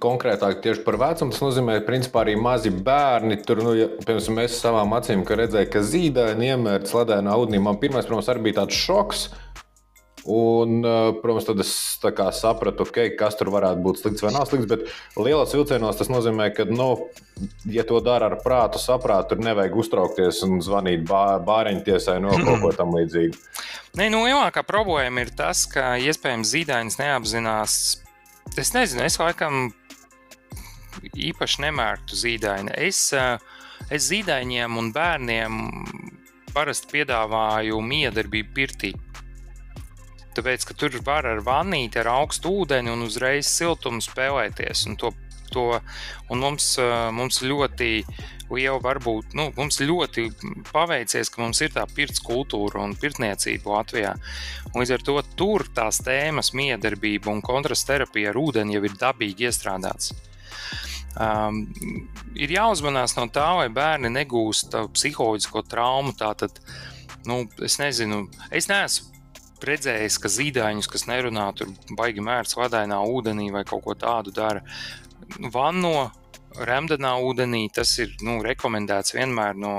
konkrētāk 0.00 0.62
tieši 0.64 0.80
par 0.86 0.96
vecumu. 1.02 1.34
Tas 1.34 1.42
nozīmē, 1.44 1.76
ka 1.84 2.20
arī 2.22 2.32
mazi 2.40 2.72
bērni 2.72 3.36
tur, 3.44 3.60
nu, 3.60 3.74
ja, 3.76 3.90
piemēram, 4.06 4.38
mēs 4.38 4.56
savām 4.62 4.94
acīm 4.96 5.24
redzējām, 5.28 5.68
ka 5.72 5.82
zīdaini 5.84 6.48
iemērts 6.54 6.96
ledēnā 6.96 7.34
ūdenī. 7.42 7.60
Man 7.60 7.76
pirmais, 7.82 8.08
protams, 8.08 8.30
arī 8.32 8.46
bija 8.48 8.62
tāds 8.62 8.80
šoks. 8.80 9.26
Un, 10.24 10.78
eh, 10.84 11.12
protams, 11.20 11.44
tad 11.44 11.60
es 11.60 11.72
sapratu, 12.40 12.86
okay, 12.86 13.10
kas 13.18 13.36
tur 13.36 13.50
varētu 13.52 13.82
būt 13.84 14.00
slikts 14.00 14.24
vai 14.24 14.32
nav 14.32 14.46
slikts. 14.48 14.68
Bet 14.70 14.86
lielos 15.20 15.52
vilcienos 15.52 16.00
tas 16.00 16.08
nozīmē, 16.08 16.48
ka, 16.56 16.64
nu, 16.64 17.10
ja 17.68 17.84
to 17.84 18.00
dara 18.00 18.30
ar 18.32 18.38
prātu, 18.44 18.80
saprātu, 18.80 19.34
tur 19.34 19.44
nevajag 19.44 19.76
uztraukties 19.84 20.42
un 20.46 20.60
zvanīt 20.64 21.04
bā, 21.08 21.38
bāriņu 21.44 21.84
tiesai 21.84 22.20
no 22.24 22.32
kaut 22.40 22.62
ko 22.62 22.72
tam 22.76 22.96
līdzīga. 22.96 23.36
Nē, 24.00 24.08
nu, 24.10 24.24
lielākā 24.24 24.64
problēma 24.66 25.26
ir 25.26 25.34
tas, 25.36 25.66
ka 25.70 25.94
iespējams 26.00 26.56
zīdainis 26.56 26.98
neapzinās. 26.98 27.80
Es 28.60 28.72
nezinu, 28.74 29.04
es 29.04 29.20
laikam 29.20 29.68
īpaši 31.04 31.66
nemērķu 31.66 32.16
zīdaini. 32.16 32.72
Es 32.88 33.10
uh, 33.16 33.36
es 33.92 34.08
zīdaiņiem 34.10 34.78
un 34.80 34.90
bērniem 34.94 35.58
parasti 36.54 36.92
piedāvāju 36.92 37.80
miedarbību 37.82 38.54
pirtī. 38.56 38.92
Tāpēc, 40.34 40.64
ka 40.66 40.74
tur 40.78 40.96
var 41.06 41.26
ar 41.30 41.42
vannīti, 41.46 42.00
ar 42.02 42.10
augstu 42.16 42.50
ūdeni 42.62 42.90
un 42.90 43.04
uzreiz 43.06 43.46
siltumu 43.46 44.02
spēlēties. 44.02 44.86
Un 44.90 44.96
to, 44.98 45.12
to, 45.54 45.66
un 46.32 46.42
mums, 46.42 46.74
mums 47.14 47.38
ļoti 47.44 47.90
liela 48.50 48.80
varbūt, 48.82 49.34
nu, 49.38 49.48
mums 49.56 49.78
ļoti 49.80 50.26
paveicies, 50.72 51.30
ka 51.32 51.42
mums 51.42 51.62
ir 51.64 51.72
tā 51.74 51.86
pirts 51.94 52.22
kultūra 52.24 52.82
un 52.84 52.96
pirtniecība 52.98 53.78
Latvijā. 53.78 54.12
Un 54.72 54.82
līdz 54.82 54.96
ar 54.96 55.06
to 55.06 55.16
tur 55.38 55.66
tās 55.74 56.02
tēmas, 56.04 56.52
miedarbība 56.56 57.32
un 57.32 57.42
kontrasterapija 57.44 58.34
ar 58.34 58.40
ūdeni 58.42 58.76
jau 58.76 58.84
ir 58.84 58.98
dabīgi 59.00 59.48
iestrādāts. 59.48 60.12
Um, 61.14 61.62
ir 62.34 62.50
jāuzmanās 62.50 63.14
no 63.14 63.28
tā, 63.30 63.46
lai 63.60 63.68
bērni 63.70 64.10
negūst 64.10 64.74
psiholoģisko 64.96 65.62
traumu. 65.70 66.14
Tātad, 66.18 66.58
nu, 67.30 67.44
es 67.62 67.78
nezinu, 67.78 68.24
es 68.50 68.66
neesmu 68.70 69.13
redzējis, 69.62 70.18
ka 70.20 70.30
zīdaiņus, 70.32 70.90
kas 70.90 71.06
nerunā, 71.10 71.46
tur 71.56 71.70
baigi 71.96 72.24
mērķis 72.24 72.58
vadainā 72.58 72.98
ūdenī 73.06 73.50
vai 73.54 73.64
kaut 73.68 73.84
ko 73.86 73.94
tādu 73.98 74.34
dara. 74.34 74.64
Vanno 75.54 76.10
remdenā 76.68 77.14
ūdenī 77.22 77.66
tas 77.74 77.96
ir 77.98 78.12
nu, 78.22 78.38
rekomendēts 78.44 79.14
vienmēr 79.16 79.58
no 79.58 79.74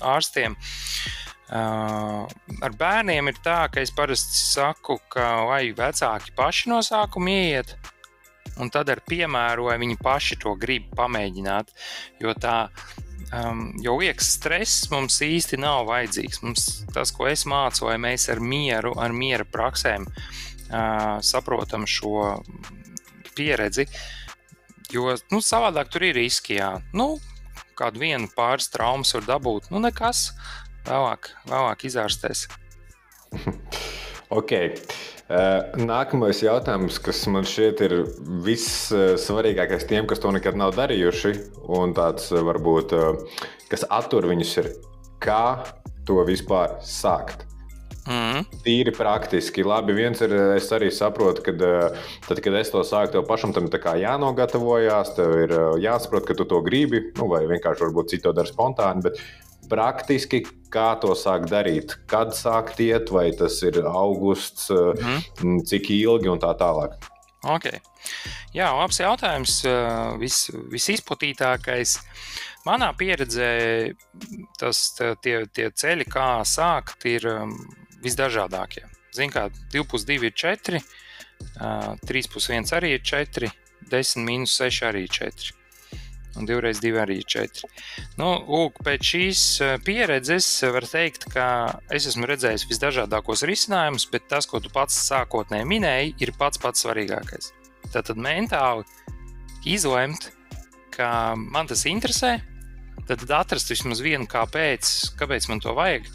ārstiem. 0.00 0.56
Uh, 1.52 2.24
ar 2.64 2.76
bērniem 2.80 3.28
ir 3.28 3.40
tā, 3.44 3.66
ka 3.68 3.82
es 3.82 3.92
parasti 3.92 4.38
saku, 4.40 4.96
ka 5.12 5.42
lai 5.50 5.66
vecāki 5.76 6.32
paši 6.36 6.70
no 6.72 6.78
sākuma 6.80 7.28
ieiet, 7.28 7.74
un 8.56 8.72
tad 8.72 8.88
ar 8.88 9.02
piemēru, 9.04 9.68
vai 9.68 9.76
viņi 9.82 9.98
paši 10.00 10.38
to 10.40 10.54
grib 10.60 10.88
pamēģināt. 10.96 11.74
Jo 12.24 12.32
tā 12.40 12.56
um, 13.32 13.64
jo 13.82 13.96
liekas, 14.00 14.34
stress 14.38 14.88
mums 14.92 15.18
īsti 15.24 15.58
nav 15.60 15.86
vajadzīgs. 15.90 16.42
Mums 16.44 16.66
tas, 16.94 17.12
ko 17.14 17.28
es 17.30 17.44
mācu, 17.48 17.86
lai 17.88 17.98
mēs 18.02 18.28
ar 18.32 18.42
mieru, 18.42 18.94
ar 19.00 19.14
miera 19.16 19.46
praksēm 19.48 20.06
uh, 20.08 21.18
saprotam 21.24 21.86
šo 21.88 22.42
pieredzi. 23.36 23.88
Jo 24.92 25.16
nu, 25.32 25.40
savādāk 25.40 25.92
tur 25.92 26.04
ir 26.08 26.16
riski. 26.20 26.58
Jā. 26.60 26.74
Nu, 26.92 27.16
kādu 27.78 28.04
vienu 28.04 28.28
pāris 28.36 28.68
traumas 28.72 29.14
var 29.16 29.28
dabūt. 29.34 29.72
Nu, 29.72 29.80
nekas. 29.82 30.30
Vēlāk, 30.86 31.32
vēlāk 31.48 31.86
izārstēs. 31.88 32.48
ok. 34.32 34.54
Uh, 35.32 35.78
nākamais 35.80 36.42
jautājums, 36.44 36.98
kas 37.00 37.22
man 37.32 37.46
šķiet 37.48 37.84
ir 37.86 37.94
vissvarīgākais 38.44 39.86
tiem, 39.88 40.08
kas 40.10 40.20
to 40.20 40.32
nekad 40.34 40.58
nav 40.60 40.74
darījuši, 40.76 41.32
un 41.72 41.94
tāds 41.96 42.28
varbūt, 42.34 42.96
uh, 42.98 43.46
kas 43.72 43.86
attur 43.88 44.28
viņus, 44.28 44.58
ir 44.60 44.74
kā 45.22 45.44
to 46.08 46.20
vispār 46.28 46.76
sākt. 46.84 47.46
Mm. 48.02 48.42
Tīri 48.64 48.90
praktiski. 48.94 49.62
Labi, 49.62 49.94
viens 49.94 50.18
ir, 50.24 50.32
es 50.56 50.66
arī 50.74 50.88
saprotu, 50.90 51.44
ka 51.46 51.52
tad, 52.26 52.40
kad 52.42 52.56
es 52.58 52.72
to 52.74 52.82
sāku, 52.86 53.12
tev 53.14 53.26
pašam 53.28 53.54
tam 53.54 53.68
jānogatavojās, 53.70 55.14
tev 55.14 55.36
ir 55.44 55.54
jāsaprot, 55.84 56.26
ka 56.26 56.34
tu 56.34 56.46
to 56.50 56.58
gribi, 56.66 57.04
nu, 57.18 57.28
vai 57.30 57.44
vienkārši 57.46 57.86
varbūt 57.86 58.10
citu 58.10 58.26
to 58.28 58.34
dari 58.40 58.50
spontāni. 58.50 59.06
Bet 59.06 59.22
praktiski, 59.72 60.42
kā 60.72 60.92
to 61.00 61.16
sākt 61.18 61.50
darīt, 61.52 61.96
kad 62.10 62.34
sākt 62.36 62.80
iet, 62.84 63.12
vai 63.12 63.30
tas 63.36 63.58
ir 63.64 63.80
augusts, 63.88 64.68
mm. 64.72 65.64
cik 65.68 65.90
ilgi 65.96 66.30
un 66.32 66.40
tā 66.42 66.52
tālāk. 66.60 66.96
Okay. 67.42 67.80
Jā, 68.54 68.68
labs 68.78 69.00
jautājums. 69.02 69.56
Eh, 69.66 70.16
vis, 70.20 70.44
visizplatītākais. 70.70 71.96
Manā 72.62 72.92
pieredzē 72.94 73.50
tas, 74.60 74.84
tie, 75.24 75.40
tie 75.50 75.70
ceļi, 75.74 76.06
kā 76.06 76.26
sākt, 76.46 77.02
ir 77.10 77.26
visdažādākie. 78.04 78.84
Ziniet, 79.12 79.34
kā 79.34 79.48
2 79.74 79.82
plus 79.90 80.06
2 80.06 80.28
ir 80.30 80.36
4, 80.38 80.78
3 82.06 82.30
plus 82.30 82.46
1 82.54 82.70
arī 82.78 82.94
ir 83.00 83.02
4, 83.02 83.50
10 83.90 84.22
minus 84.22 84.54
6 84.62 84.86
arī 84.86 85.02
ir 85.08 85.18
4 85.18 85.61
un 86.36 86.46
2 86.48 86.60
reizes 86.64 86.82
2 86.82 87.00
arī 87.02 87.18
ir 87.20 87.26
4. 87.28 87.68
Nu, 88.20 88.30
lūk, 88.48 88.80
pēc 88.86 89.08
šīs 89.12 89.42
e, 89.60 89.70
pieredzes 89.84 90.48
var 90.74 90.86
teikt, 90.88 91.28
ka 91.32 91.46
es 91.92 92.08
esmu 92.10 92.28
redzējis 92.30 92.66
visdažādākos 92.70 93.44
risinājumus, 93.48 94.08
bet 94.12 94.28
tas, 94.32 94.48
ko 94.48 94.62
tu 94.62 94.72
pats 94.72 94.96
sākotnēji 95.10 95.68
minēji, 95.68 96.14
ir 96.24 96.34
pats 96.38 96.60
pats 96.62 96.86
svarīgākais. 96.86 97.52
Tātad 97.92 98.20
mentāli 98.20 98.86
izlemt, 99.68 100.30
ka 100.92 101.34
man 101.36 101.68
tas 101.70 101.84
interesē, 101.88 102.38
tad 103.08 103.24
atrast 103.30 103.72
vismaz 103.72 104.02
vienu, 104.04 104.28
kāpēc, 104.30 105.14
kāpēc 105.20 105.48
man 105.50 105.62
to 105.62 105.76
vajag. 105.76 106.08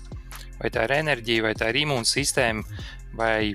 Vai 0.57 0.71
tā 0.73 0.87
ir 0.87 0.95
enerģija, 1.03 1.45
vai 1.45 1.53
tā 1.57 1.69
ir 1.69 1.83
imūnsistēma, 1.83 2.79
vai 3.17 3.53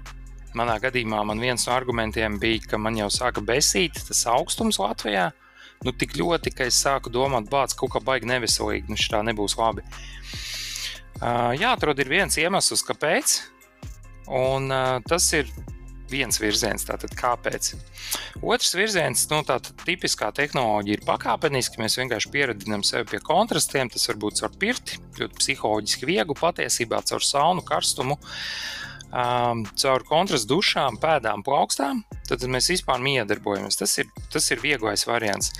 manā 0.54 0.76
gadījumā 0.82 1.22
man 1.26 1.40
viens 1.42 1.66
no 1.66 1.74
argumentiem 1.74 2.38
bija, 2.38 2.62
ka 2.70 2.78
man 2.78 2.98
jau 2.98 3.08
sāka 3.10 3.42
besīt 3.42 3.98
tas 4.06 4.26
augstums 4.30 4.78
Latvijā 4.78 5.32
nu, 5.86 5.92
tik 5.92 6.16
ļoti, 6.18 6.54
ka 6.54 6.68
es 6.70 6.78
sāku 6.82 7.12
domāt, 7.12 7.50
bāc, 7.52 7.76
kaut 7.78 7.94
kā 7.94 8.02
baigi 8.04 8.30
neveselīgi, 8.30 8.90
nu, 8.90 8.98
šī 8.98 9.22
nebūs 9.28 9.58
labi. 9.60 9.84
Uh, 11.22 11.52
jāatrod 11.54 12.00
ir 12.02 12.10
viens 12.10 12.38
iemesls, 12.40 12.82
kāpēc, 12.86 13.36
un 14.32 14.72
uh, 14.72 14.98
tas 15.06 15.28
ir 15.38 15.50
viens 16.12 16.38
virziens, 16.40 16.84
tātad 16.86 17.14
kāpēc. 17.16 17.72
Otrs 18.44 18.74
virziens, 18.76 19.24
nu, 19.30 19.40
tāda 19.46 19.72
tipiskā 19.86 20.30
tehnoloģija 20.36 20.98
ir 20.98 21.06
pakāpeniski. 21.08 21.80
Mēs 21.82 21.96
vienkārši 22.00 22.32
pieradinām 22.34 22.84
sevi 22.86 23.08
pie 23.14 23.22
kontrastiem. 23.24 23.90
Tas 23.92 24.08
var 24.10 24.20
būt 24.24 24.42
caur 24.42 24.54
pirti, 24.60 25.00
ļoti 25.20 25.40
psiholoģiski 25.40 26.08
viegli 26.10 26.38
patiesībā, 26.38 27.02
caur 27.08 27.24
saunu, 27.24 27.64
karstumu. 27.66 28.18
Um, 29.12 29.66
caur 29.76 30.04
kontrastu 30.08 30.54
dušām, 30.54 30.96
pēdām, 31.00 31.42
plaukstām, 31.44 32.00
tad 32.40 32.52
mēs 32.52 32.70
vispār 32.72 33.02
miedarbojamies. 33.04 33.78
Tas 33.80 33.96
ir, 34.00 34.08
tas 34.32 34.48
ir 34.54 34.62
vieglais 34.62 35.06
variants. 35.08 35.52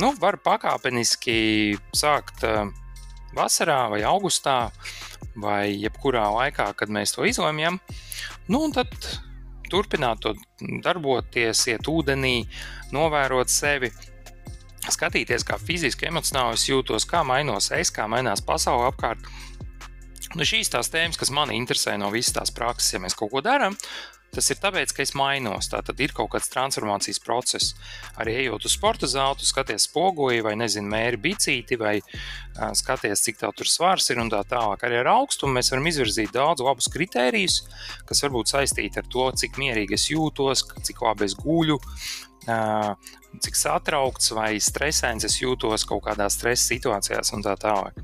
Nu, 0.00 0.12
var 0.20 0.40
pakāpeniski 0.44 1.78
sākt 1.96 2.44
uh, 2.46 2.66
vasarā 3.36 3.84
vai 3.92 4.02
augustā 4.08 4.58
vai 5.38 5.70
jebkurā 5.76 6.26
laikā, 6.34 6.72
kad 6.78 6.90
mēs 6.90 7.14
to 7.14 7.26
izlemjam. 7.28 7.78
Nu, 8.48 8.62
un 8.66 8.74
tad 8.74 8.92
turpināt 9.70 10.22
to 10.24 10.34
darboties, 10.84 11.66
iet 11.70 11.88
ūdenī, 11.90 12.40
novērot 12.94 13.52
sevi, 13.52 13.90
skatīties, 14.88 15.44
kā 15.46 15.58
fiziski, 15.60 16.08
emocionāli 16.08 16.56
es 16.56 16.68
jūtos, 16.70 17.06
kā 17.08 17.22
mainos 17.26 17.70
es, 17.76 17.92
kā 17.94 18.08
mainās 18.10 18.42
pasaule 18.44 18.88
apkārt. 18.88 19.24
Nu, 20.36 20.44
šīs 20.44 20.72
tās 20.72 20.90
tēmas, 20.92 21.16
kas 21.20 21.32
man 21.32 21.52
interesē 21.54 21.96
no 22.00 22.10
visas 22.12 22.34
tās 22.36 22.52
prakses, 22.54 22.94
ja 22.94 23.00
mēs 23.00 23.16
kaut 23.16 23.32
ko 23.32 23.42
darām, 23.44 23.76
tas 24.34 24.50
ir 24.52 24.60
tāpēc, 24.62 24.92
ka 24.94 25.04
es 25.04 25.14
mainos. 25.18 25.70
Tā 25.72 25.80
tad 25.84 26.00
ir 26.02 26.12
kaut 26.16 26.30
kāds 26.34 26.50
transformācijas 26.52 27.20
process. 27.24 27.74
Arī 28.20 28.36
ejot 28.44 28.66
uz 28.68 28.74
sporta 28.76 29.08
zāli, 29.10 29.46
skaties 29.46 29.88
spoguli 29.88 30.42
vai 30.44 30.54
nezinu, 30.60 30.90
mēri 30.92 31.20
bicīti 31.28 31.78
vai 31.80 31.96
uh, 32.00 32.72
skaties, 32.78 33.24
cik 33.24 33.40
tā 33.42 33.52
tur 33.56 33.70
svars 33.70 34.10
ir 34.12 34.22
un 34.22 34.30
tā 34.32 34.42
tālāk. 34.48 34.84
Arī 34.84 35.00
ar 35.02 35.12
augstumu 35.16 35.58
mēs 35.58 35.72
varam 35.72 35.88
izvirzīt 35.90 36.34
daudz 36.36 36.64
labus 36.64 36.90
kritērijus, 36.92 37.62
kas 38.08 38.24
varbūt 38.26 38.54
saistīti 38.54 39.02
ar 39.02 39.08
to, 39.10 39.30
cik 39.42 39.60
mierīgi 39.60 39.96
es 39.98 40.08
jūtos, 40.12 40.66
cik 40.86 41.02
labi 41.04 41.28
es 41.28 41.36
guļu, 41.38 41.78
cik 43.44 43.58
satraukts 43.58 44.32
vai 44.32 44.54
stresains 44.62 45.26
es 45.26 45.36
jūtos 45.42 45.84
kaut 45.88 46.06
kādās 46.06 46.38
stresa 46.38 46.70
situācijās 46.70 47.34
un 47.36 47.44
tā 47.44 47.54
tālāk. 47.60 47.98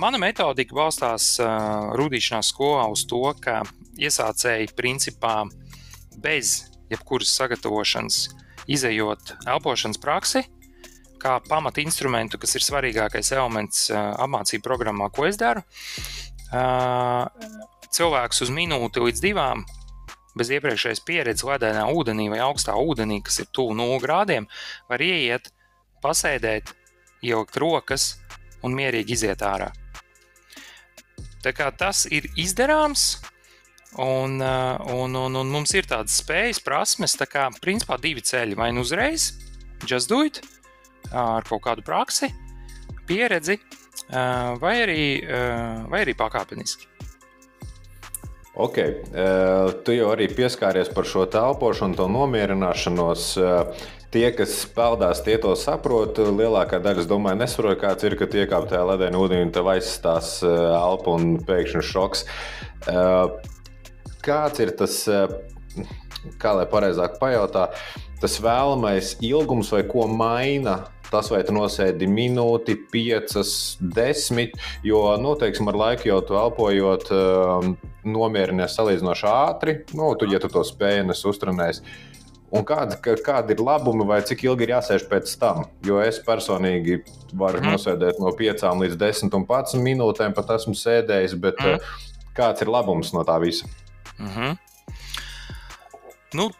Mana 0.00 0.20
metodika 0.20 0.76
balstās 0.76 1.34
rudīšanās 1.40 2.54
skolā 2.54 2.86
uz 2.92 3.04
to, 3.10 3.20
ka 3.44 3.62
iesācēji 4.00 4.72
principā 4.76 5.44
bez 6.20 6.70
jebkuras 6.92 7.32
sagatavošanas, 7.36 8.18
izējot 8.70 9.34
elpošanas 9.50 10.00
praksi, 10.00 10.44
kā 11.20 11.38
pamata 11.48 11.80
instrumentu, 11.80 12.38
kas 12.40 12.54
ir 12.58 12.64
svarīgākais 12.64 13.32
elements 13.36 13.86
apmācību 13.94 14.64
programmā, 14.64 15.08
ko 15.14 15.26
es 15.28 15.38
daru. 15.40 15.64
Cilvēks 17.94 18.44
uz 18.44 18.52
minūti 18.52 19.02
līdz 19.04 19.22
divām 19.24 19.64
bez 20.34 20.50
iepriekšējas 20.50 21.00
pieredzes 21.06 21.46
ledainā 21.46 21.84
ūdenī 21.94 22.26
vai 22.32 22.40
augstā 22.42 22.74
ūdenī, 22.74 23.20
kas 23.24 23.38
ir 23.40 23.52
tuvu 23.54 23.76
0 23.78 24.00
grādiem, 24.02 24.48
var 24.90 25.02
ieiet, 25.04 25.52
pasēdēt, 26.02 26.74
ielikt 27.24 27.56
rokas 27.62 28.16
un 28.66 28.74
mierīgi 28.76 29.14
iziet 29.14 29.44
ārā. 29.46 29.70
Tā 31.44 31.52
kā 31.54 31.70
tas 31.76 32.04
ir 32.10 32.26
izdarāms, 32.40 33.22
un, 33.98 34.38
un, 34.40 35.16
un, 35.16 35.36
un 35.40 35.52
mums 35.52 35.74
ir 35.76 35.86
tādas 35.90 36.18
spējas, 36.22 36.62
prasmes, 36.64 37.16
tā 37.18 37.28
kā 37.30 37.48
principā 37.62 37.98
divi 38.02 38.24
ceļi. 38.24 38.58
Vai 38.58 38.72
nu 38.74 38.82
uzreiz, 38.86 39.32
just 39.86 40.10
do 40.10 40.24
it, 40.26 40.40
ar 41.12 41.44
kaut 41.46 41.62
kādu 41.66 41.84
praksi, 41.86 42.32
pieredzi, 43.08 43.58
vai 44.60 44.74
arī, 44.82 45.04
vai 45.90 46.02
arī 46.04 46.16
pakāpeniski. 46.18 46.90
Ok, 48.54 48.76
tu 49.82 49.94
jau 49.96 50.10
arī 50.12 50.28
pieskāries 50.30 50.86
par 50.94 51.08
šo 51.10 51.24
telpošanu, 51.26 51.96
to 51.98 52.06
nomierināšanos. 52.06 53.32
Tie, 54.14 54.28
kas 54.30 54.52
peldās, 54.70 55.24
tie 55.26 55.34
to 55.42 55.56
saprot. 55.58 56.20
Lielākā 56.22 56.78
daļa, 56.78 57.02
es 57.02 57.08
domāju, 57.10 57.40
nesaprot, 57.40 57.80
kāds 57.80 58.06
ir, 58.06 58.14
kad 58.20 58.36
iekāp 58.38 58.68
tajā 58.70 58.84
ledēnā 58.92 59.18
ūdenī 59.18 59.48
un 59.48 59.50
tev 59.56 59.72
aizstās 59.72 60.36
elpa 60.46 61.16
un 61.18 61.34
pēkšņi 61.42 61.82
šoks. 61.90 62.22
Kāds 64.24 64.62
ir 64.64 64.72
tas, 64.78 64.96
kā 66.40 66.56
lai 66.56 66.64
pareizāk 66.70 67.18
pajautā, 67.20 67.68
tas 68.22 68.40
vēlamais 68.40 69.16
ilgums 69.24 69.72
vai 69.74 69.84
ko 69.88 70.08
maina 70.08 70.82
tas, 71.14 71.28
vai 71.30 71.42
tu 71.46 71.54
nosēdi 71.54 72.08
minūti, 72.10 72.76
piecas, 72.90 73.76
desmit, 73.78 74.56
jo, 74.86 75.02
nu, 75.22 75.34
teiksim, 75.38 75.68
ar 75.70 75.78
laiku 75.78 76.08
jau 76.10 76.20
tu 76.26 76.38
elpojot, 76.38 77.12
um, 77.14 77.76
nomierinies 78.04 78.74
salīdzinoši 78.74 79.28
ātri. 79.30 79.76
Nu, 79.94 80.12
tu, 80.18 80.28
ja 80.30 80.40
tu 80.42 80.50
to 80.52 80.64
spēj, 80.66 81.04
es 81.14 81.22
uztrenēju. 81.28 81.84
Un 82.54 82.62
kāda, 82.66 82.98
kāda 83.02 83.50
ir 83.50 83.62
labuma, 83.66 84.06
vai 84.06 84.20
cik 84.26 84.44
ilgi 84.46 84.66
ir 84.66 84.74
jāsēž 84.76 85.08
pēc 85.10 85.32
tam? 85.40 85.64
Jo 85.86 85.98
es 86.04 86.20
personīgi 86.22 87.00
varu 87.34 87.58
mm. 87.58 87.72
nosēdēt 87.72 88.20
no 88.22 88.30
5 88.38 88.66
līdz 88.82 88.98
10 89.00 89.34
un 89.34 89.46
11 89.48 89.82
minūtēm, 89.82 90.36
pat 90.36 90.52
esmu 90.58 90.76
sēdējis, 90.78 91.34
bet 91.42 91.58
mm. 91.58 91.96
kāds 92.36 92.62
ir 92.62 92.70
labums 92.70 93.10
no 93.16 93.26
tā 93.26 93.40
visa? 93.42 93.66
Mm 94.18 94.28
-hmm. 94.28 94.56
Nu, 96.34 96.50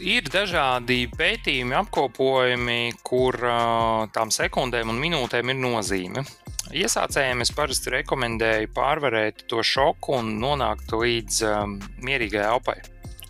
ir 0.00 0.22
dažādi 0.22 1.04
pētījumi, 1.16 1.74
apkopojumi, 1.74 2.92
kur 3.02 3.34
uh, 3.34 4.08
tām 4.14 4.30
sekundēm 4.30 4.90
un 4.90 4.98
minūtēm 4.98 5.52
ir 5.52 5.58
nozīme. 5.60 6.24
Iesācējiem 6.70 7.40
es 7.42 7.50
parasti 7.50 7.90
rekomendēju 7.90 8.70
pārvarēt 8.74 9.46
to 9.50 9.62
šoku 9.62 10.14
un 10.20 10.36
nonākt 10.42 10.92
līdz 10.94 11.42
um, 11.48 11.78
mierīgai 12.02 12.44
elpai. 12.46 12.76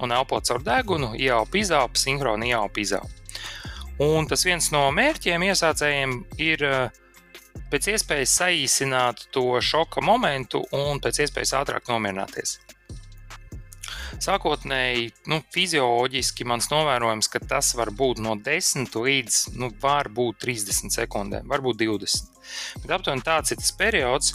Un 0.01 0.12
elpot 0.12 0.45
caur 0.49 0.62
degunu, 0.64 1.14
ieelpa 1.16 1.59
izelpa, 1.61 2.01
sinhroni 2.01 2.49
ieelpa 2.53 2.81
izelpa. 2.81 3.09
Un 4.01 4.27
tas 4.29 4.45
viens 4.45 4.71
no 4.73 4.87
mērķiem 4.97 5.43
iesācējiem 5.51 6.16
ir 6.40 6.64
uh, 6.64 7.01
pēc 7.73 7.93
iespējas 7.95 8.37
saīsināt 8.40 9.27
to 9.35 9.61
šoka 9.61 10.01
momentu 10.05 10.62
un 10.77 11.01
pēc 11.05 11.25
iespējas 11.27 11.57
ātrāk 11.61 11.88
nomierināties. 11.93 12.59
Sākotnēji, 14.20 15.06
nu, 15.33 15.38
fizioloģiski 15.54 16.44
mans 16.44 16.66
novērojums, 16.68 17.28
ka 17.33 17.40
tas 17.40 17.70
var 17.78 17.88
būt 17.96 18.18
no 18.20 18.35
10 18.37 18.92
līdz 18.92 19.38
nu, 19.56 19.70
30 19.80 20.92
sekundēm, 20.92 21.46
varbūt 21.48 21.78
20. 21.80 22.42
Bet 22.83 22.92
aptuveni 22.98 23.24
tāds 23.24 23.54
ir 23.54 23.61
tas 23.62 23.72
periods, 23.78 24.35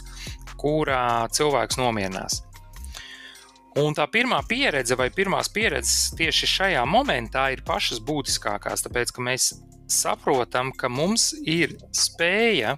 kurā 0.58 1.28
cilvēks 1.30 1.78
nomierinās. 1.78 2.40
Un 3.78 3.94
tā 3.94 4.08
pirmā 4.10 4.40
pieredze 4.48 4.96
vai 4.98 5.10
pirmās 5.14 5.52
pieredzes 5.52 6.16
tieši 6.18 6.48
šajā 6.50 6.82
momentā 6.88 7.50
ir 7.54 7.62
pašas 7.66 8.00
būtiskākās, 8.02 8.82
tāpēc 8.88 9.12
ka 9.14 9.22
mēs 9.22 9.52
saprotam, 9.86 10.72
ka 10.74 10.90
mums 10.90 11.28
ir 11.44 11.76
spēja 11.94 12.74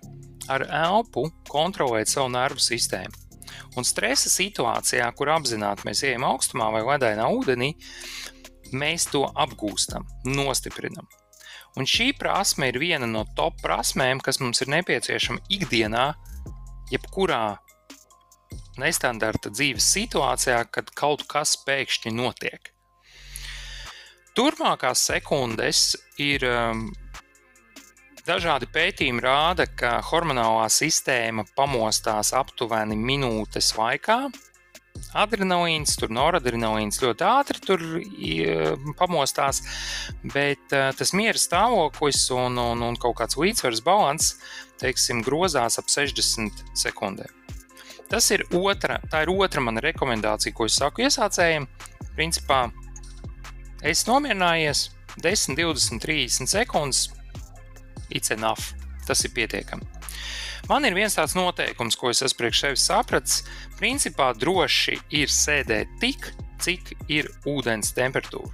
ar 0.52 0.66
elpu 0.66 1.28
kontrolēt 1.48 2.12
savu 2.12 2.34
nervu 2.34 2.60
sistēmu. 2.60 3.27
Un 3.78 3.86
stresa 3.86 4.30
situācijā, 4.32 5.06
kur 5.14 5.30
apzināti 5.30 5.86
mēs 5.86 6.02
ejam 6.08 6.26
augstumā 6.26 6.72
vai 6.74 6.82
ledainā 6.82 7.28
ūdenī, 7.30 7.72
mēs 8.74 9.06
to 9.12 9.22
apgūstam, 9.38 10.06
nostiprinam. 10.26 11.06
Un 11.78 11.86
šī 11.86 12.10
prasme 12.18 12.72
ir 12.72 12.80
viena 12.82 13.06
no 13.06 13.22
top 13.38 13.60
prasmēm, 13.62 14.18
kas 14.24 14.40
mums 14.42 14.64
ir 14.64 14.72
nepieciešama 14.72 15.44
ikdienā, 15.54 16.08
jebkurā 16.90 17.42
nestandarta 18.82 19.52
dzīves 19.52 19.86
situācijā, 19.94 20.62
kad 20.74 20.90
kaut 20.98 21.22
kas 21.30 21.54
pēkšņi 21.66 22.14
notiek. 22.16 22.72
Turpmākās 24.38 25.02
sekundes 25.10 25.92
ir 26.22 26.44
um, 26.46 26.88
Dažādi 28.28 28.66
pētījumi 28.68 29.22
rāda, 29.24 29.64
ka 29.64 30.02
hormonālā 30.04 30.66
sistēma 30.68 31.46
pamostās 31.56 32.34
aptuveni 32.36 32.92
minūtes 33.00 33.70
laikā. 33.78 34.18
Adrenalīns, 35.16 35.94
tur 35.96 36.12
noradrenalīns 36.12 37.00
ļoti 37.00 37.24
ātri 37.24 37.62
tur 37.64 37.86
pamostās, 38.98 39.62
bet 40.34 40.76
uh, 40.76 40.90
tas 40.98 41.14
miera 41.16 41.40
stāvoklis 41.40 42.26
un, 42.36 42.60
un, 42.60 42.84
un 42.90 43.00
kaut 43.00 43.16
kāds 43.22 43.40
līdzsvars 43.40 43.80
balans, 43.86 44.34
teiksim, 44.82 45.24
grozās 45.24 45.80
ap 45.80 45.88
60 45.88 46.76
sekundēm. 46.76 47.32
Tas 48.12 48.28
ir 48.34 48.44
otra, 48.52 49.00
tā 49.08 49.24
ir 49.24 49.32
otra 49.32 49.64
mana 49.64 49.80
rekomendācija, 49.84 50.52
ko 50.52 50.68
es 50.68 50.76
saku 50.76 51.08
iesācējiem. 51.08 51.64
Principā 52.12 52.66
es 53.80 54.04
nomierinājies 54.04 54.90
10, 55.16 55.56
20, 55.56 56.04
30 56.04 56.58
sekundes, 56.58 57.06
it's 58.10 58.32
enough. 58.34 58.74
Tas 59.06 59.24
ir 59.24 59.32
pietiekami. 59.36 59.86
Man 60.68 60.84
ir 60.84 60.96
viens 60.96 61.14
tāds 61.16 61.32
noteikums, 61.38 61.96
ko 61.96 62.10
es 62.12 62.20
esmu 62.24 62.42
priekš 62.42 62.60
sevis 62.60 62.84
sapratis. 62.90 63.40
Principā 63.78 64.32
droši 64.36 64.98
ir 65.16 65.32
sēdēt 65.32 65.94
tik, 66.02 66.28
cik 66.60 66.92
ir 67.08 67.30
ūdens 67.48 67.94
temperatūra. 67.96 68.52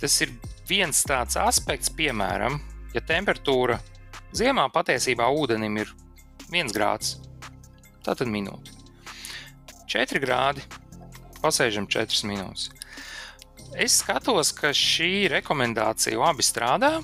Tas 0.00 0.14
ir 0.24 0.32
viens 0.70 1.02
tāds 1.04 1.36
aspekts, 1.36 1.92
piemēram, 1.92 2.56
ja 2.94 3.02
temperatūra 3.04 3.76
ziemā 4.32 4.64
patiesībā 4.72 5.26
ūdenim 5.36 5.76
ir 5.82 5.90
1 6.48 6.72
grāds, 6.72 7.18
tad 8.06 8.22
minūte. 8.24 8.72
4 9.90 10.22
grādi, 10.22 10.64
pasēžam 11.42 11.88
4 11.90 12.24
minūtes. 12.30 12.70
Es 13.76 14.00
skatos, 14.00 14.54
ka 14.56 14.72
šī 14.74 15.28
rekomendācija 15.30 16.18
labi 16.18 16.46
strādā, 16.46 16.96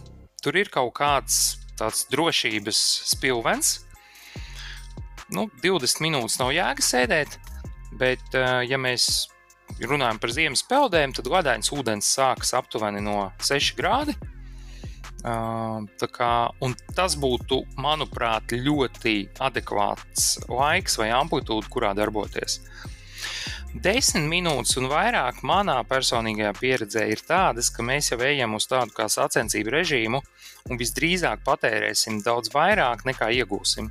tur 0.44 0.56
ir 0.58 0.70
kaut 0.72 0.94
kāds 0.98 1.58
tāds 1.76 2.06
drošības 2.12 2.80
spilvens. 3.12 3.80
Nu, 5.32 5.48
20 5.62 6.04
minūtes 6.04 6.38
nav 6.38 6.52
jēga 6.54 6.84
sēdēt, 6.84 7.38
bet, 7.98 8.22
eh, 8.32 8.62
ja 8.70 8.78
mēs 8.78 9.26
runājam 9.82 10.20
par 10.22 10.30
ziemas 10.30 10.62
peldēm, 10.62 11.14
tad 11.16 11.26
ledājums 11.26 11.72
ūdens 11.74 12.08
sākas 12.16 12.54
aptuveni 12.54 13.02
no 13.02 13.32
6 13.42 13.74
grādi. 13.76 14.16
Kā, 15.26 16.32
tas 16.94 17.16
būtu, 17.18 17.64
manuprāt, 17.82 18.52
ļoti 18.52 19.14
adekvāts 19.42 20.36
laiks 20.46 20.98
vai 21.00 21.08
amplitūda, 21.10 21.66
kurā 21.72 21.90
darboties. 21.98 22.60
Desmit 23.76 24.24
minūtes 24.24 24.78
un 24.80 24.86
vairāk 24.88 25.42
manā 25.44 25.74
personīgajā 25.84 26.52
pieredzē 26.56 27.02
ir 27.12 27.20
tādas, 27.26 27.68
ka 27.74 27.84
mēs 27.84 28.08
jau 28.12 28.16
ejam 28.24 28.54
uz 28.56 28.64
tādu 28.70 28.94
kā 28.96 29.04
sacensību 29.12 29.74
režīmu 29.74 30.20
un 30.70 30.80
visdrīzāk 30.80 31.42
patērēsim 31.44 32.22
daudz 32.24 32.52
vairāk 32.54 33.04
nekā 33.08 33.28
iegūsim. 33.36 33.90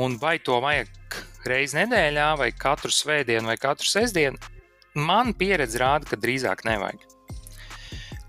Un 0.00 0.16
vai 0.22 0.38
to 0.40 0.62
vajag 0.64 1.18
reizi 1.50 1.76
nedēļā, 1.80 2.30
vai 2.40 2.48
katru 2.56 2.92
svētdienu, 2.94 3.50
vai 3.50 3.58
katru 3.60 3.90
sestdienu, 3.90 4.40
man 4.96 5.34
pieredze 5.36 5.82
rāda, 5.82 6.08
ka 6.08 6.16
drīzāk 6.16 6.64
nevajag. 6.68 7.04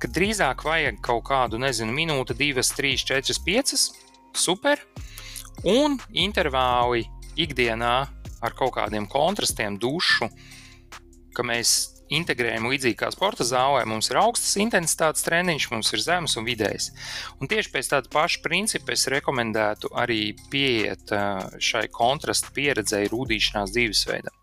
Kad 0.04 0.16
drīzāk 0.16 0.68
vajag 0.68 1.00
kaut 1.06 1.30
kādu, 1.32 1.62
nezinu, 1.64 1.96
minūti, 1.96 2.36
divas, 2.36 2.74
trīs, 2.76 3.08
četras, 3.08 3.40
piecas, 3.46 3.90
super, 4.36 4.84
un 5.64 6.00
intervāli 6.12 7.08
ikdienā 7.40 8.19
ar 8.42 8.56
kaut 8.58 8.76
kādiem 8.78 9.08
kontrastiem, 9.10 9.78
dušu, 9.82 10.30
ka 11.36 11.46
mēs 11.46 12.00
integrējam 12.10 12.68
līdzīgi 12.70 12.98
kā 13.00 13.12
sporta 13.14 13.46
zālē. 13.46 13.84
Mums 13.90 14.10
ir 14.10 14.20
augstas 14.22 14.58
intensitātes 14.62 15.26
treniņš, 15.28 15.70
mums 15.74 15.94
ir 15.94 16.04
zemes 16.04 16.36
un 16.40 16.48
vidējs. 16.48 16.90
Un 17.40 17.52
tieši 17.52 17.72
pēc 17.74 17.92
tāda 17.94 18.12
paša 18.14 18.42
principa 18.46 18.96
es 18.96 19.06
rekomendētu 19.12 19.94
arī 19.94 20.34
pieiet 20.52 21.14
šai 21.62 21.86
kontrasta 21.94 22.54
pieredzēji 22.56 23.14
rūtīšanās 23.14 23.76
dzīvesveidam. 23.76 24.36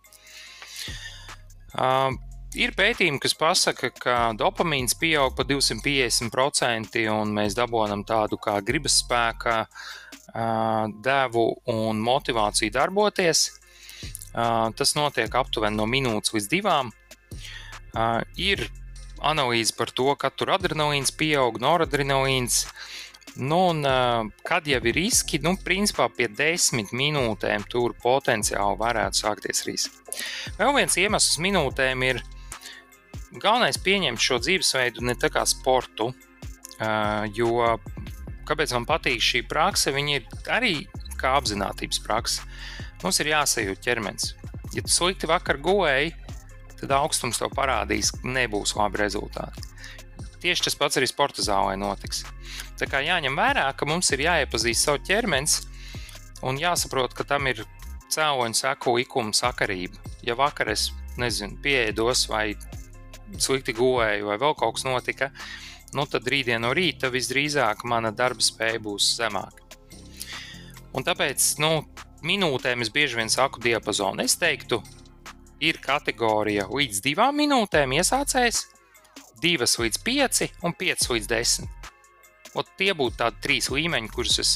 Uh, 1.77 2.15
ir 2.57 2.73
pētījumi, 2.73 3.21
kas 3.21 3.35
pasaka, 3.37 3.91
ka 3.93 4.17
dopamīns 4.39 4.97
pieaug 4.97 5.35
par 5.37 5.45
250%, 5.51 7.03
un 7.13 7.35
mēs 7.37 7.59
dabūjam 7.59 8.07
tādu 8.09 8.39
kā 8.41 8.57
gribas 8.65 9.03
spēka, 9.03 9.59
uh, 9.67 10.87
devu 11.05 11.51
un 11.75 12.01
motivāciju 12.01 12.73
darboties. 12.73 13.49
Tas 14.37 14.93
notiek 14.99 15.33
aptuveni 15.33 15.79
no 15.79 15.87
minūtes 15.89 16.35
līdz 16.37 16.49
divām. 16.53 16.93
Ir 18.37 18.67
analīze 19.25 19.73
par 19.77 19.91
to, 19.97 20.11
ka 20.21 20.29
tur 20.31 20.53
adrenalīns 20.59 21.15
pieaug, 21.17 21.57
noradrenalīns. 21.63 22.67
Nu, 23.37 23.59
un, 23.73 23.83
kad 24.49 24.69
jau 24.69 24.79
ir 24.81 24.97
riski, 24.97 25.41
nu, 25.45 25.57
principā 25.61 26.07
pie 26.13 26.29
desmit 26.33 26.93
minūtēm 26.97 27.67
tur 27.69 27.93
potenciāli 28.01 28.79
varētu 28.81 29.21
sākties 29.21 29.65
riski. 29.67 30.15
Vēl 30.57 30.73
viens 30.79 30.97
iemesls 31.01 31.37
minūtēm 31.45 32.05
ir 32.07 32.23
galvenais 33.37 33.77
pieņemt 33.83 34.23
šo 34.23 34.39
dzīvesveidu 34.41 35.05
ne 35.05 35.17
tā 35.21 35.29
kā 35.33 35.43
sportu, 35.49 36.13
jo 37.37 37.77
kāpēc 38.49 38.73
man 38.77 38.89
patīk 38.89 39.21
šī 39.25 39.43
praksa, 39.49 39.93
viņa 39.93 40.17
ir 40.17 40.27
arī 40.57 40.75
kā 41.21 41.37
apziņotības 41.41 42.01
praksa. 42.07 42.47
Mums 43.03 43.21
ir 43.21 43.33
jāsajūt 43.33 43.83
ķermenis. 43.85 44.33
Ja 44.75 44.83
tu 44.85 44.93
slikti 44.93 45.29
vakar 45.31 45.61
gulēji, 45.63 46.15
tad 46.81 46.93
augstums 46.97 47.41
tev 47.41 47.53
parādīs, 47.57 48.13
nebūs 48.25 48.75
labi 48.77 49.01
rezultāti. 49.05 49.65
Tieši 50.43 50.67
tas 50.67 50.77
pats 50.79 50.99
arī 51.01 51.09
sporta 51.09 51.45
zālē 51.45 51.77
notiks. 51.81 52.25
Tā 52.81 52.89
kā 52.91 53.01
jāņem 53.05 53.37
vērā, 53.39 53.67
ka 53.77 53.89
mums 53.89 54.13
ir 54.13 54.27
jāiepazīst 54.27 54.89
savu 54.89 55.01
ķermenis 55.07 55.63
un 56.47 56.61
jāsaprot, 56.61 57.17
ka 57.17 57.25
tam 57.25 57.49
ir 57.51 57.65
cēloņa 58.13 58.61
seku 58.61 58.97
likuma 58.99 59.35
sakarība. 59.37 59.99
Ja 60.27 60.37
vakar 60.39 60.71
es 60.75 60.91
nezinu, 61.21 61.59
pieēdos 61.65 62.27
vai 62.31 62.51
slikti 63.41 63.75
gulēju 63.77 64.29
vai 64.29 64.39
vēl 64.41 64.55
kaut 64.59 64.77
kas 64.77 64.87
notika, 64.87 65.31
nu 65.97 66.05
tad 66.11 66.29
rītdien 66.29 66.63
no 66.63 66.73
rīta 66.77 67.11
visdrīzāk 67.13 67.85
mana 67.89 68.13
darba 68.15 68.45
spēja 68.45 68.83
būs 68.83 69.15
zemāka. 69.19 69.65
Un 70.97 71.05
tāpēc 71.05 71.49
nu, 71.61 71.71
minūtēm 72.27 72.83
es 72.85 72.91
bieži 72.93 73.21
vien 73.21 73.31
saku 73.33 73.63
diapazonu. 73.63 74.25
Es 74.25 74.37
teiktu, 74.41 74.81
ir 75.63 75.79
kategorija 75.83 76.67
līdz 76.71 77.03
divām 77.05 77.39
minūtēm 77.41 77.97
iesācējs, 77.97 78.65
divas 79.43 79.77
līdz 79.81 80.03
pieci 80.05 80.51
un 80.65 80.75
pieci 80.77 81.13
līdz 81.15 81.31
desmit. 81.31 81.93
Ot, 82.57 82.69
tie 82.81 82.93
būtu 82.97 83.21
tādi 83.21 83.43
trīs 83.45 83.69
līmeņi, 83.73 84.13
kurus 84.15 84.39
es 84.41 84.53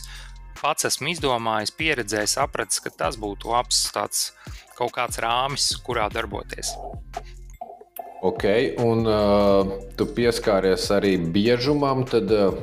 pats 0.60 0.88
esmu 0.88 1.12
izdomājis, 1.12 1.72
pieredzējis, 1.76 2.36
sapratis, 2.38 2.80
ka 2.84 2.92
tas 2.92 3.18
būtu 3.20 3.52
labs 3.52 3.82
tāds 3.94 4.30
kaut 4.76 4.94
kāds 4.96 5.20
rāmis, 5.20 5.70
kurā 5.84 6.08
darboties. 6.12 6.72
Ok, 8.24 8.44
un 8.84 9.06
uh, 9.08 9.70
tu 9.96 10.04
pieskāries 10.16 10.90
arī 10.92 11.14
biežumam, 11.32 12.04
tad 12.08 12.32
uh, 12.36 12.56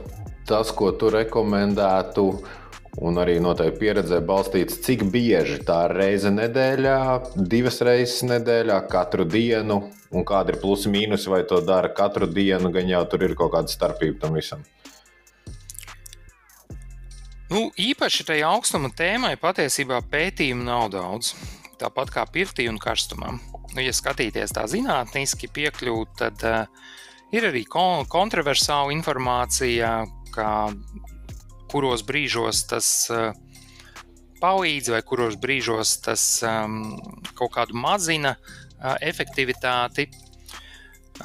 tas, 0.46 0.70
ko 0.74 0.92
tu 0.94 1.10
rekomendētu, 1.14 2.26
uh, 2.34 2.67
Un 2.98 3.20
arī 3.22 3.36
noteikti 3.38 3.78
pieredzē 3.84 4.18
balstīts, 4.26 4.80
cik 4.82 5.04
bieži 5.14 5.60
tā 5.66 5.84
ir 5.86 5.94
reize 6.00 6.32
nedēļā, 6.34 6.98
divas 7.38 7.78
reizes 7.86 8.24
nedēļā, 8.26 8.80
katru 8.90 9.28
dienu, 9.30 9.84
un 10.10 10.26
kāda 10.26 10.56
ir 10.56 10.62
plusi 10.64 10.90
mīnus, 10.90 11.28
vai 11.30 11.44
to 11.46 11.60
dara 11.62 11.92
katru 11.94 12.26
dienu, 12.26 12.72
gan 12.74 12.90
jau 12.90 13.04
tur 13.12 13.28
ir 13.28 13.36
kaut 13.38 13.54
kāda 13.54 13.70
starpība 13.70 14.24
tam 14.24 14.40
visam. 14.40 14.66
Nu, 17.54 17.68
īpaši 17.80 18.26
tai 18.28 18.42
augstuma 18.44 18.90
tēmai 18.92 19.38
patiesībā 19.40 20.02
pētījumu 20.12 20.66
nav 20.68 20.90
daudz. 20.98 21.36
Tāpat 21.78 22.10
kā 22.12 22.26
pirtī 22.34 22.66
un 22.68 22.82
karstumam. 22.82 23.38
Nu, 23.76 23.84
ja 23.84 23.94
skatīties 23.94 24.58
tā 24.58 24.66
zinātniski, 24.68 25.52
piekļūt, 25.54 26.18
tad 26.18 26.44
uh, 26.50 26.66
ir 27.30 27.46
arī 27.52 27.62
kontroversāla 27.70 28.92
informācija, 28.96 29.92
kā 30.34 30.50
kuros 31.72 32.04
brīžos 32.08 32.64
tas 32.70 32.90
uh, 33.14 33.32
palīdz, 34.42 34.92
vai 34.94 35.02
kuros 35.06 35.38
brīžos 35.42 35.98
tas 36.06 36.24
um, 36.46 36.98
kaut 37.38 37.54
kādu 37.58 37.78
mazina 37.78 38.36
uh, 38.38 38.96
efektivitāti. 39.02 40.08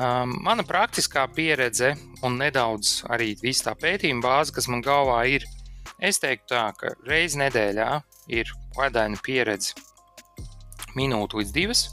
Um, 0.01 0.39
mana 0.41 0.65
praktiskā 0.65 1.27
pieredze 1.37 1.93
un 2.25 2.39
nedaudz 2.41 3.03
arī 3.13 3.35
viss 3.43 3.65
tā 3.67 3.75
pētījuma 3.77 4.25
bāze, 4.25 4.55
kas 4.57 4.71
man 4.73 4.81
galvā 4.85 5.21
ir, 5.29 5.45
es 6.01 6.23
teiktu 6.23 6.55
tā, 6.55 6.67
ka 6.79 6.95
reizi 7.09 7.43
nedēļā 7.43 7.91
ir 8.33 8.53
ledaina 8.79 9.21
pieredze 9.23 9.77
minūte 10.97 11.39
līdz 11.41 11.53
divas. 11.53 11.87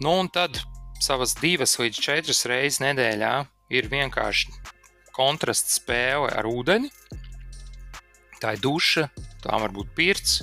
Nu, 0.00 0.12
un 0.12 0.28
tad 0.28 0.60
savas 1.00 1.34
divas 1.40 1.76
līdz 1.80 2.00
četras 2.04 2.44
reizes 2.48 2.82
nedēļā 2.84 3.32
ir 3.76 3.88
vienkārši 3.92 4.52
kontrasta 5.16 5.72
spēle 5.72 6.28
ar 6.36 6.48
ūdeni. 6.48 6.92
Tā 8.40 8.52
ir 8.56 8.62
duša, 8.62 9.08
tā 9.42 9.58
var 9.62 9.72
būt 9.72 9.94
pirts. 9.96 10.42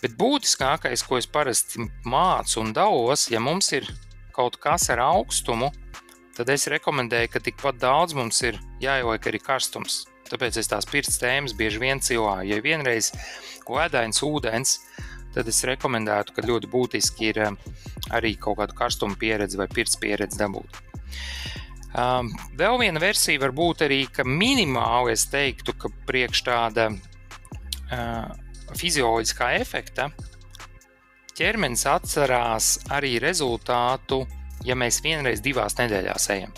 Bet 0.00 0.16
būtiskākais, 0.18 1.04
ko 1.06 1.18
es 1.20 1.28
parasti 1.28 1.84
mācu 2.08 2.62
un 2.62 2.72
dalos, 2.76 3.28
ja 3.30 3.40
mums 3.42 3.68
ir 3.76 3.86
kaut 4.34 4.56
kas 4.62 4.88
ar 4.90 5.02
augstumu, 5.04 5.68
tad 6.36 6.48
es 6.48 6.66
rekomendēju, 6.72 7.28
ka 7.30 7.42
tikpat 7.44 7.80
daudz 7.82 8.16
mums 8.16 8.40
ir 8.48 8.58
jāieliek 8.80 9.28
arī 9.28 9.42
karstums. 9.44 10.06
Tāpēc 10.30 10.60
es 10.60 10.70
tās 10.70 10.86
pirts 10.88 11.18
tēmas 11.20 11.52
bieži 11.58 11.82
vien 11.82 12.00
cilāju. 12.00 12.48
Ja 12.54 12.62
vienreiz 12.64 13.10
ledains 13.68 14.22
ūdens, 14.24 14.78
tad 15.34 15.48
es 15.50 15.60
rekomendētu, 15.68 16.34
ka 16.34 16.46
ļoti 16.46 16.70
būtiski 16.70 17.30
ir 17.32 17.42
eh, 17.44 17.74
arī 18.14 18.36
kaut 18.38 18.60
kāda 18.62 18.76
karstuma 18.78 19.18
pieredze 19.18 19.58
vai 19.60 19.68
pirts 19.70 19.98
pieredze 20.00 20.38
dabūt. 20.40 20.80
Um, 21.90 22.28
vēl 22.54 22.76
viena 22.78 23.00
versija 23.02 23.40
var 23.42 23.54
būt 23.56 23.82
arī, 23.88 24.04
ka 24.14 24.22
minimāli 24.22 25.16
es 25.16 25.24
teiktu, 25.30 25.74
ka 25.74 25.90
priekš 26.06 26.44
tāda 26.46 26.90
uh, 26.92 28.28
fizioloģiskā 28.78 29.54
efekta 29.58 30.10
ķermenis 31.40 31.86
atcerās 31.88 32.74
arī 32.92 33.14
rezultātu, 33.22 34.22
ja 34.66 34.76
mēs 34.76 35.00
vienreiz 35.02 35.40
divās 35.42 35.78
nedēļās 35.78 36.28
ejam. 36.36 36.52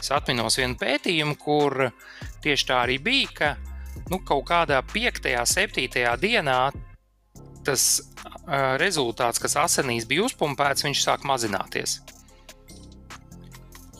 Es 0.00 0.10
atminos 0.12 0.58
vienu 0.58 0.74
pētījumu, 0.80 1.36
kur 1.38 1.88
tieši 2.42 2.68
tā 2.68 2.82
arī 2.82 2.98
bija, 3.02 3.30
ka 3.38 3.50
nu, 4.10 4.18
kaut 4.26 4.48
kādā 4.50 4.82
5. 4.82 5.30
un 5.38 5.48
7. 5.48 6.04
dienā 6.20 6.60
tas 7.66 7.84
uh, 8.00 8.76
rezultāts, 8.80 9.40
kas 9.42 9.56
asinīs 9.60 10.08
bija 10.08 10.26
uzpumpēts, 10.26 10.86
viņš 10.86 11.04
sāk 11.04 11.26
mazināties. 11.28 12.00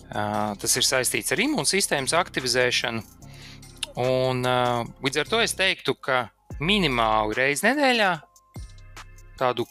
Tas 0.08 0.76
ir 0.80 0.86
saistīts 0.86 1.34
ar 1.34 1.42
imūnsistēmas 1.44 2.14
aktivizēšanu. 2.16 3.02
Un, 3.98 4.46
līdz 5.04 5.20
ar 5.20 5.28
to 5.28 5.40
es 5.42 5.56
teiktu, 5.58 5.96
ka 6.00 6.28
minimāli 6.64 7.36
reizi 7.36 7.66
nedēļā 7.66 8.12
tādu 9.38 9.66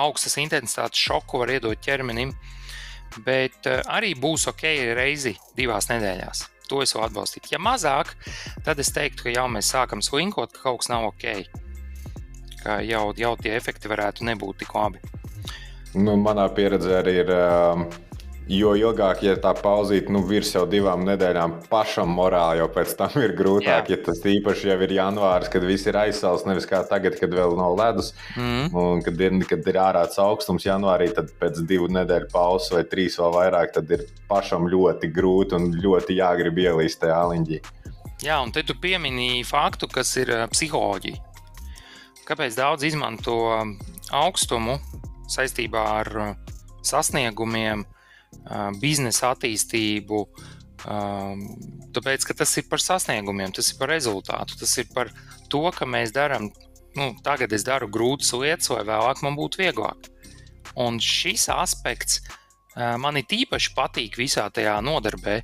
augstas 0.00 0.36
intensitātes 0.40 1.00
šoku 1.00 1.42
var 1.42 1.52
iedot 1.52 1.78
ķermenim, 1.84 2.32
bet 3.24 3.68
arī 3.68 4.14
būs 4.18 4.48
ok 4.50 4.66
reizi 4.96 5.34
divās 5.56 5.90
nedēļās. 5.92 6.46
To 6.70 6.82
es 6.82 6.94
varu 6.94 7.08
atbalstīt. 7.08 7.50
Ja 7.52 7.58
mazāk, 7.62 8.14
tad 8.66 8.78
es 8.82 8.92
teiktu, 8.94 9.26
ka 9.26 9.34
jau 9.34 9.46
mēs 9.52 9.70
sākam 9.74 10.02
slinkot, 10.02 10.54
ka 10.54 10.64
kaut 10.64 10.82
kas 10.82 10.90
nav 10.92 11.08
ok. 11.10 11.26
Ka 12.60 12.78
jau, 12.86 13.08
jau 13.18 13.32
tie 13.40 13.56
efekti 13.56 13.90
varētu 13.90 14.26
nebūt 14.28 14.62
tik 14.62 14.76
labi. 14.76 15.02
Nu, 15.98 16.14
manā 16.20 16.46
pieredzē 16.54 17.00
arī 17.02 17.18
ir. 17.24 17.34
Uh 17.34 18.09
Jo 18.50 18.72
ilgāk, 18.74 19.20
ja 19.22 19.36
tā 19.38 19.52
pauzīte 19.54 20.10
nu, 20.10 20.24
virs 20.26 20.48
jau 20.56 20.64
divām 20.66 21.04
nedēļām, 21.06 21.52
pašam 21.70 22.10
morāli 22.16 22.58
jau 22.58 22.66
pēc 22.74 22.94
tam 22.98 23.14
ir 23.22 23.34
grūtāk. 23.38 23.90
Jā. 23.92 23.94
Ja 23.94 23.98
tas 24.08 24.22
īpaši 24.26 24.72
jau 24.72 24.78
ir 24.86 24.94
janvāris, 24.96 25.50
kad 25.52 25.66
viss 25.68 25.86
ir 25.86 25.98
aizsāls, 26.00 26.42
nevis 26.48 26.66
kā 26.66 26.80
tagad, 26.88 27.14
kad 27.20 27.30
vēl 27.30 27.54
nav 27.58 27.76
ledus. 27.78 28.10
Mm. 28.34 28.72
Un 28.74 29.04
kad 29.06 29.22
ir, 29.22 29.36
kad 29.46 29.70
ir 29.70 29.78
ārāds 29.78 30.18
augstums 30.18 30.66
janvārī, 30.66 31.12
tad 31.14 31.30
pēc 31.38 31.62
divu 31.70 31.86
nedēļu 31.94 32.26
pauzes 32.32 32.74
vai 32.74 32.82
trīs 32.90 33.20
vēl 33.20 33.36
vairāk, 33.36 33.74
tad 33.76 33.94
ir 33.94 34.02
pašam 34.30 34.66
ļoti 34.72 35.12
grūti 35.14 35.58
un 35.60 35.70
ļoti 35.78 36.18
jāgrib 36.18 36.58
ielīst 36.64 37.04
tajā 37.04 37.20
aliņģī. 37.28 37.62
Jā, 38.26 38.40
un 38.42 38.50
te 38.52 38.66
tu 38.66 38.74
pieminīji 38.76 39.46
faktu, 39.48 39.88
kas 39.94 40.10
ir 40.20 40.34
psiholoģija. 40.50 41.22
Kāpēc 42.26 42.58
daudz 42.58 42.84
izmanto 42.86 43.38
augstumu 44.14 44.76
saistībā 45.30 45.86
ar 46.02 46.10
sasniegumiem, 46.86 47.86
biznesa 48.80 49.34
attīstību. 49.34 50.24
Tāpēc, 50.80 52.24
ka 52.24 52.36
tas 52.40 52.56
ir 52.56 52.66
par 52.70 52.82
sasniegumiem, 52.82 53.52
tas 53.56 53.72
ir 53.72 53.78
par 53.80 53.92
rezultātu, 53.92 54.56
tas 54.60 54.72
ir 54.80 54.88
par 54.94 55.12
to, 55.52 55.62
ka 55.76 55.88
mēs 55.88 56.14
darām, 56.16 56.48
nu, 56.96 57.10
tagad 57.24 57.52
es 57.52 57.66
daru 57.66 57.90
grūtas 57.92 58.32
lietas, 58.32 58.70
lai 58.72 58.86
vēlāk 58.88 59.22
man 59.26 59.36
būtu 59.38 59.60
vieglāk. 59.60 60.08
Un 60.80 61.00
šis 61.02 61.48
aspekts 61.52 62.22
man 62.76 63.18
ir 63.18 63.26
īpaši 63.42 63.74
patīk 63.76 64.16
visā 64.20 64.46
tajā 64.54 64.78
nodarbē. 64.84 65.40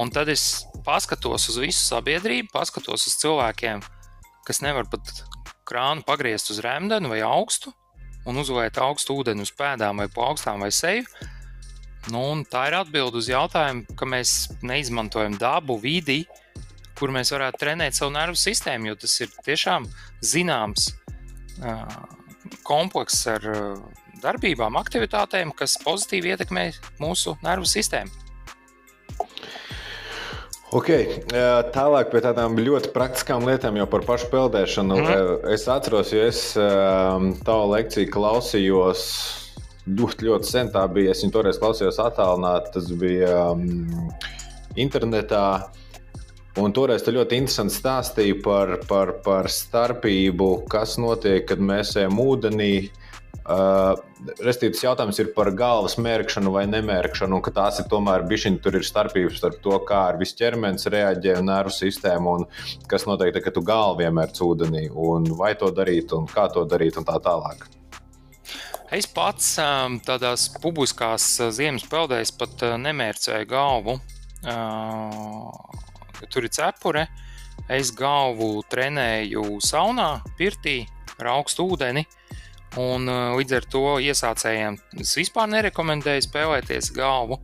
Un 0.00 0.10
tad 0.10 0.30
es 0.32 0.64
paskatos 0.86 1.50
uz 1.52 1.58
visu 1.60 1.82
sabiedrību, 1.84 2.48
paskatos 2.54 3.04
uz 3.06 3.18
cilvēkiem, 3.20 3.82
kas 4.48 4.62
nevar 4.64 4.88
pat 4.90 5.12
krānu 5.68 6.02
pagriezt 6.06 6.50
uz 6.50 6.62
rēmdenu 6.64 7.10
vai 7.12 7.20
augstu 7.22 7.74
un 8.26 8.40
uzliet 8.40 8.78
augstu 8.80 9.18
ūdeni 9.20 9.44
uz 9.44 9.52
pēdām 9.56 10.00
vai 10.00 10.08
plaukstām 10.12 10.64
vai 10.64 10.72
seju 10.74 11.04
Nu, 12.08 12.22
tā 12.48 12.64
ir 12.70 12.78
atbilde 12.78 13.20
uz 13.20 13.28
jautājumu, 13.28 13.84
ka 13.92 14.08
mēs 14.08 14.48
neizmantojam 14.64 15.36
dabu, 15.36 15.76
vidi, 15.82 16.22
kur 16.96 17.12
mēs 17.12 17.32
varētu 17.34 17.60
trenēt 17.60 17.96
savu 17.96 18.14
nervu 18.16 18.40
sistēmu, 18.40 18.88
jo 18.88 18.96
tas 19.04 19.20
ir 19.20 19.28
tiešām 19.44 19.84
zināms 20.24 20.90
komplekss 22.64 23.28
ar 23.28 23.44
darbībām, 24.20 24.80
aktivitātēm, 24.80 25.52
kas 25.56 25.76
pozitīvi 25.84 26.32
ietekmē 26.34 26.66
mūsu 27.00 27.36
nervu 27.44 27.68
sistēmu. 27.68 28.12
Okay. 30.70 31.18
Tālāk 31.74 32.12
pie 32.12 32.20
tādām 32.22 32.54
ļoti 32.60 32.92
praktiskām 32.94 33.42
lietām, 33.48 33.74
jau 33.80 33.88
par 33.90 34.04
pašu 34.06 34.28
peldēšanu. 34.30 34.98
Mm. 35.02 35.48
Es 35.50 35.64
atceros, 35.66 36.12
jo 36.14 36.22
es 36.28 36.42
tavu 36.54 37.72
lekciju 37.72 38.12
klausījos 38.14 39.02
ļoti, 39.88 40.28
ļoti 40.28 40.50
sen 40.50 40.70
tā 40.74 40.84
bija. 40.92 41.14
Es 41.14 41.24
viņu 41.24 41.34
toreiz 41.36 41.60
klausījos 41.60 42.00
attālināti, 42.02 42.74
tas 42.76 42.90
bija 43.00 43.50
um, 43.54 44.10
internetā. 44.80 45.70
Un 46.60 46.74
toreiz 46.74 47.04
tu 47.06 47.14
ļoti 47.14 47.38
interesanti 47.38 47.76
stāstīji 47.76 48.40
par, 48.44 48.80
par, 48.90 49.14
par 49.24 49.48
starpību, 49.52 50.66
kas 50.70 50.98
notiek, 51.00 51.46
kad 51.48 51.62
mēs 51.62 51.94
ejam 52.00 52.18
ūdenī. 52.20 52.90
Uh, 53.50 53.96
Restīvi, 54.44 54.74
tas 54.74 54.82
jautājums 54.84 55.16
ir 55.22 55.30
par 55.34 55.48
galvas 55.56 55.96
mērkšanu 55.98 56.52
vai 56.54 56.66
nemērkšanu, 56.70 57.38
un 57.38 57.42
ka 57.42 57.54
tās 57.56 57.80
ir 57.80 57.88
tomēr 57.90 58.26
bišķiņi, 58.28 58.60
tur 58.62 58.76
ir 58.78 58.84
starpības 58.86 59.40
starp 59.40 59.58
to, 59.64 59.78
kā 59.88 60.02
ar 60.10 60.20
visu 60.20 60.36
ķermenis 60.42 60.86
reaģē 60.92 61.38
un 61.40 61.48
nervu 61.48 61.72
sistēmu, 61.74 62.36
un 62.36 62.86
kas 62.90 63.08
notiek, 63.08 63.40
kad 63.40 63.56
tu 63.56 63.64
galvu 63.66 64.04
vienmēr 64.04 64.36
ūdenī, 64.44 64.86
un 64.92 65.32
vai 65.40 65.54
to 65.58 65.72
darīt, 65.74 66.12
un 66.14 66.28
kā 66.30 66.50
to 66.52 66.68
darīt, 66.68 67.00
un 67.00 67.08
tā 67.08 67.16
tālāk. 67.24 67.79
Es 68.90 69.06
pats 69.06 69.52
tādās 70.02 70.48
publiskās 70.58 71.24
ziemas 71.54 71.84
peldēs 71.86 72.32
pat 72.34 72.64
nemērcēju 72.82 73.46
galvu. 73.46 74.00
Tur 76.26 76.46
ir 76.48 76.50
cepure. 76.50 77.04
Es 77.70 77.92
galvu 77.94 78.64
trenēju 78.72 79.60
saunā, 79.62 80.08
pirtī 80.34 80.80
ar 81.20 81.28
augstu 81.36 81.68
ūdeni. 81.70 82.02
Un, 82.82 83.06
līdz 83.38 83.54
ar 83.60 83.68
to 83.70 83.84
iesācējiem 84.02 84.78
es 85.04 85.14
vispār 85.18 85.46
nerekomendēju 85.54 86.26
spēlēties 86.26 86.90
galvu 86.96 87.38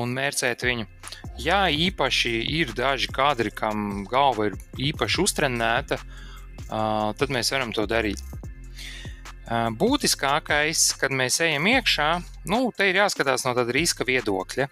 un 0.00 0.16
mērcēt 0.16 0.64
viņu. 0.64 0.88
Ja 1.44 1.66
īpaši 1.68 2.38
ir 2.56 2.72
daži 2.76 3.12
kadri, 3.12 3.52
kam 3.52 4.06
galva 4.08 4.48
ir 4.48 4.56
īpaši 4.80 5.20
uztrenēta, 5.26 6.00
tad 6.68 7.36
mēs 7.36 7.52
varam 7.52 7.76
to 7.76 7.84
darīt. 7.90 8.24
Būtiskākais, 9.44 10.94
kad 10.96 11.12
mēs 11.12 11.36
ejam 11.44 11.66
iekšā, 11.68 12.08
nu, 12.48 12.70
te 12.72 12.88
ir 12.88 13.02
jāskatās 13.02 13.44
no 13.44 13.52
tāda 13.56 13.74
riska 13.76 14.06
viedokļa. 14.08 14.68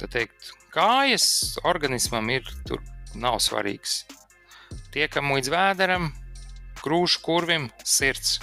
Tad 0.00 0.12
teikt, 0.12 0.50
kājas 0.74 1.56
organismam 1.64 2.28
ir 2.32 2.44
tur 2.68 2.82
nav 3.16 3.40
svarīgs. 3.40 4.02
Tiekam 4.92 5.32
līdz 5.32 5.50
vēderam, 5.52 6.10
krūšu 6.84 7.22
kurvim, 7.24 7.70
sirds. 7.84 8.38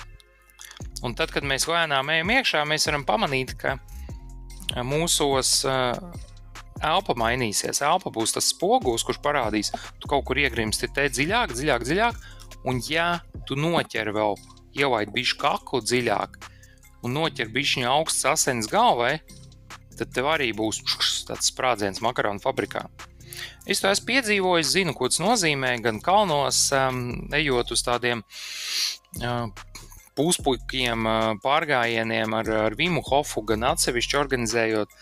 Un 1.06 1.14
tad, 1.18 1.32
kad 1.34 1.46
mēs 1.46 1.68
lēnām 1.70 2.10
ejam 2.14 2.34
iekšā, 2.34 2.66
mēs 2.66 2.90
varam 2.90 3.06
pamanīt, 3.06 3.54
ka 3.62 3.78
mūsos 4.86 5.62
elpa 6.82 7.16
mainīsies. 7.18 7.82
Elpa 7.86 8.12
būs 8.14 8.34
tas 8.36 8.50
spogulis, 8.54 9.06
kurš 9.06 9.22
parādīs, 9.22 9.72
tu 10.02 10.10
kaut 10.10 10.26
kur 10.28 10.42
iegrimsti 10.42 10.90
te 10.94 11.08
dziļāk, 11.14 11.54
dziļāk, 11.58 11.86
dziļāk. 11.88 12.22
Un, 12.68 12.82
ja 12.90 13.20
tu 13.48 13.56
noķer 13.58 14.12
vēl, 14.18 14.38
ielaid 14.78 15.12
bišķi 15.16 15.42
kaklu 15.42 15.82
dziļāk 15.86 16.40
un 17.06 17.18
noķer 17.18 17.52
bišķi 17.54 17.86
augsts 17.88 18.26
asins 18.30 18.70
galvai, 18.72 19.18
tad 19.98 20.14
tev 20.14 20.30
arī 20.32 20.52
būs 20.56 20.82
tāds 21.28 21.52
sprādziens 21.52 22.02
makaronu 22.06 22.44
fabrikā. 22.44 22.88
Es 23.70 23.82
to 23.84 23.90
esmu 23.92 24.08
piedzīvojis, 24.08 24.74
zinu, 24.74 24.96
ko 24.98 25.10
tas 25.12 25.20
nozīmē. 25.22 25.76
Gan 25.84 26.00
kalnos, 26.04 26.68
um, 26.74 27.02
ejot 27.36 27.74
uz 27.76 27.84
tādiem 27.86 28.24
uh, 29.22 29.50
puspuļkiem, 30.18 31.06
uh, 31.06 31.34
pārgājieniem 31.44 32.34
ar, 32.38 32.52
ar 32.68 32.78
Vimu 32.80 33.04
Hofu, 33.06 33.44
gan 33.46 33.68
atsevišķi 33.74 34.20
organizējot, 34.22 34.96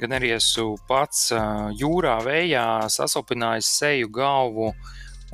gan 0.00 0.16
arī 0.18 0.32
esmu 0.38 0.78
pats 0.88 1.28
uh, 1.36 1.68
jūrā, 1.78 2.16
vējā 2.26 2.64
sasopinājis 2.94 3.70
seju, 3.82 4.10
galvu. 4.14 4.72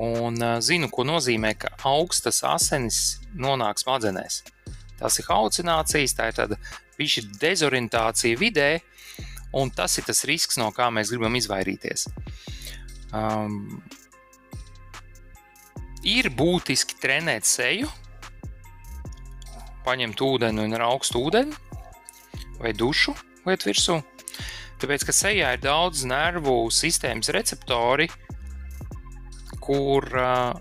Un 0.02 0.40
zinu, 0.64 0.88
ko 0.90 1.04
nozīmē, 1.06 1.52
ka 1.58 1.70
augstas 1.86 2.42
asinis 2.46 3.20
nonāk 3.34 3.78
smadzenēs. 3.78 4.40
Tas 4.98 5.18
ir 5.20 5.28
halucinācijas, 5.28 6.16
tā 6.18 6.30
ir 6.30 6.38
tāda 6.40 6.58
dezorientācija 7.42 8.38
vidē, 8.38 8.70
Un 9.54 9.70
tas 9.70 9.98
ir 9.98 10.06
tas 10.06 10.24
risks, 10.26 10.58
no 10.58 10.72
kā 10.74 10.88
mēs 10.90 11.12
gribam 11.14 11.36
izvairīties. 11.38 12.08
Um, 13.14 13.78
ir 16.02 16.26
būtiski 16.34 16.98
trenēt 16.98 17.46
seju, 17.46 17.86
paņemt 19.86 20.24
ūdeni 20.26 20.64
un 20.64 20.74
augstu 20.82 21.22
ūdeni 21.22 21.54
vai 22.58 22.72
dušu 22.74 23.14
liet 23.46 23.62
virsū. 23.68 24.00
Tāpēc, 24.82 25.06
ka 25.06 25.14
sejā 25.14 25.52
ir 25.54 25.62
daudz 25.62 26.02
nervu 26.08 26.56
sistēmas 26.74 27.30
receptori, 27.36 28.08
kur 29.64 30.06
uh, 30.20 30.52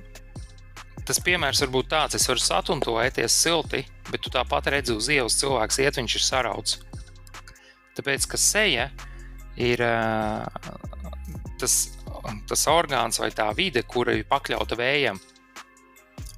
tas 1.08 1.20
piemērs 1.24 1.62
var 1.66 1.72
būt 1.74 1.89
tāds, 1.92 2.18
es 2.18 2.28
varu 2.30 2.42
satuntoēties 2.42 3.36
silti, 3.46 3.84
bet 4.10 4.24
tu 4.24 4.32
tāpat 4.34 4.72
redzi 4.72 4.96
uz 4.96 5.10
ielas 5.12 5.38
cilvēks 5.42 5.82
iet, 5.84 6.00
viņš 6.00 6.16
ir 6.20 6.26
sarauts. 6.26 6.80
Tāpēc, 7.98 8.26
ka 8.30 8.39
seja 8.39 8.88
ir 9.60 9.84
tas, 11.62 11.76
tas 12.50 12.66
orgāns 12.72 13.20
vai 13.22 13.30
tā 13.36 13.50
vide, 13.58 13.84
kura 13.84 14.16
ir 14.18 14.28
pakļauta 14.30 14.80
vējam. 14.80 15.20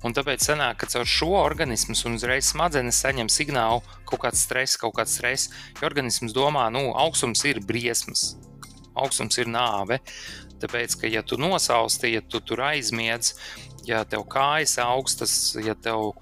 Un 0.05 0.13
tāpēc 0.13 0.43
sanāk, 0.43 0.81
ka 0.81 0.89
caur 0.91 1.07
šo 1.09 1.31
organismu 1.39 1.95
un 2.05 2.17
uzreiz 2.19 2.51
smadzenes 2.51 2.99
saņem 3.01 3.29
signālu 3.31 3.81
kaut 4.05 4.21
kāds 4.25 4.43
stress, 4.45 4.77
kaut 4.77 4.93
kāds 4.99 5.15
stress. 5.17 5.49
Jo 5.79 5.87
organisms 5.87 6.35
domā, 6.35 6.67
nu, 6.73 6.91
augstums 6.93 7.41
ir 7.49 7.61
briesmas, 7.65 8.35
augstums 8.93 9.39
ir 9.41 9.49
nāve. 9.49 9.97
Tāpēc, 10.65 10.95
ka 10.97 11.09
ja 11.11 11.21
tu 11.21 11.37
nosausti, 11.37 12.15
ja 12.15 12.21
tu 12.25 12.39
tur 12.41 12.63
aizmiedz, 12.65 13.35
ja 13.85 14.01
tev 14.09 14.23
kājas 14.25 14.79
augstas, 14.81 15.53
ja 15.61 15.75
tev 15.77 16.15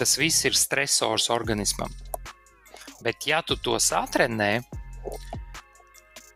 tas 0.00 0.16
viss 0.16 0.46
ir 0.48 0.56
stresors 0.56 1.28
organismam. 1.28 1.92
Bet 3.04 3.26
ja 3.28 3.42
tu 3.44 3.58
to 3.60 3.76
satrenē, 3.76 4.62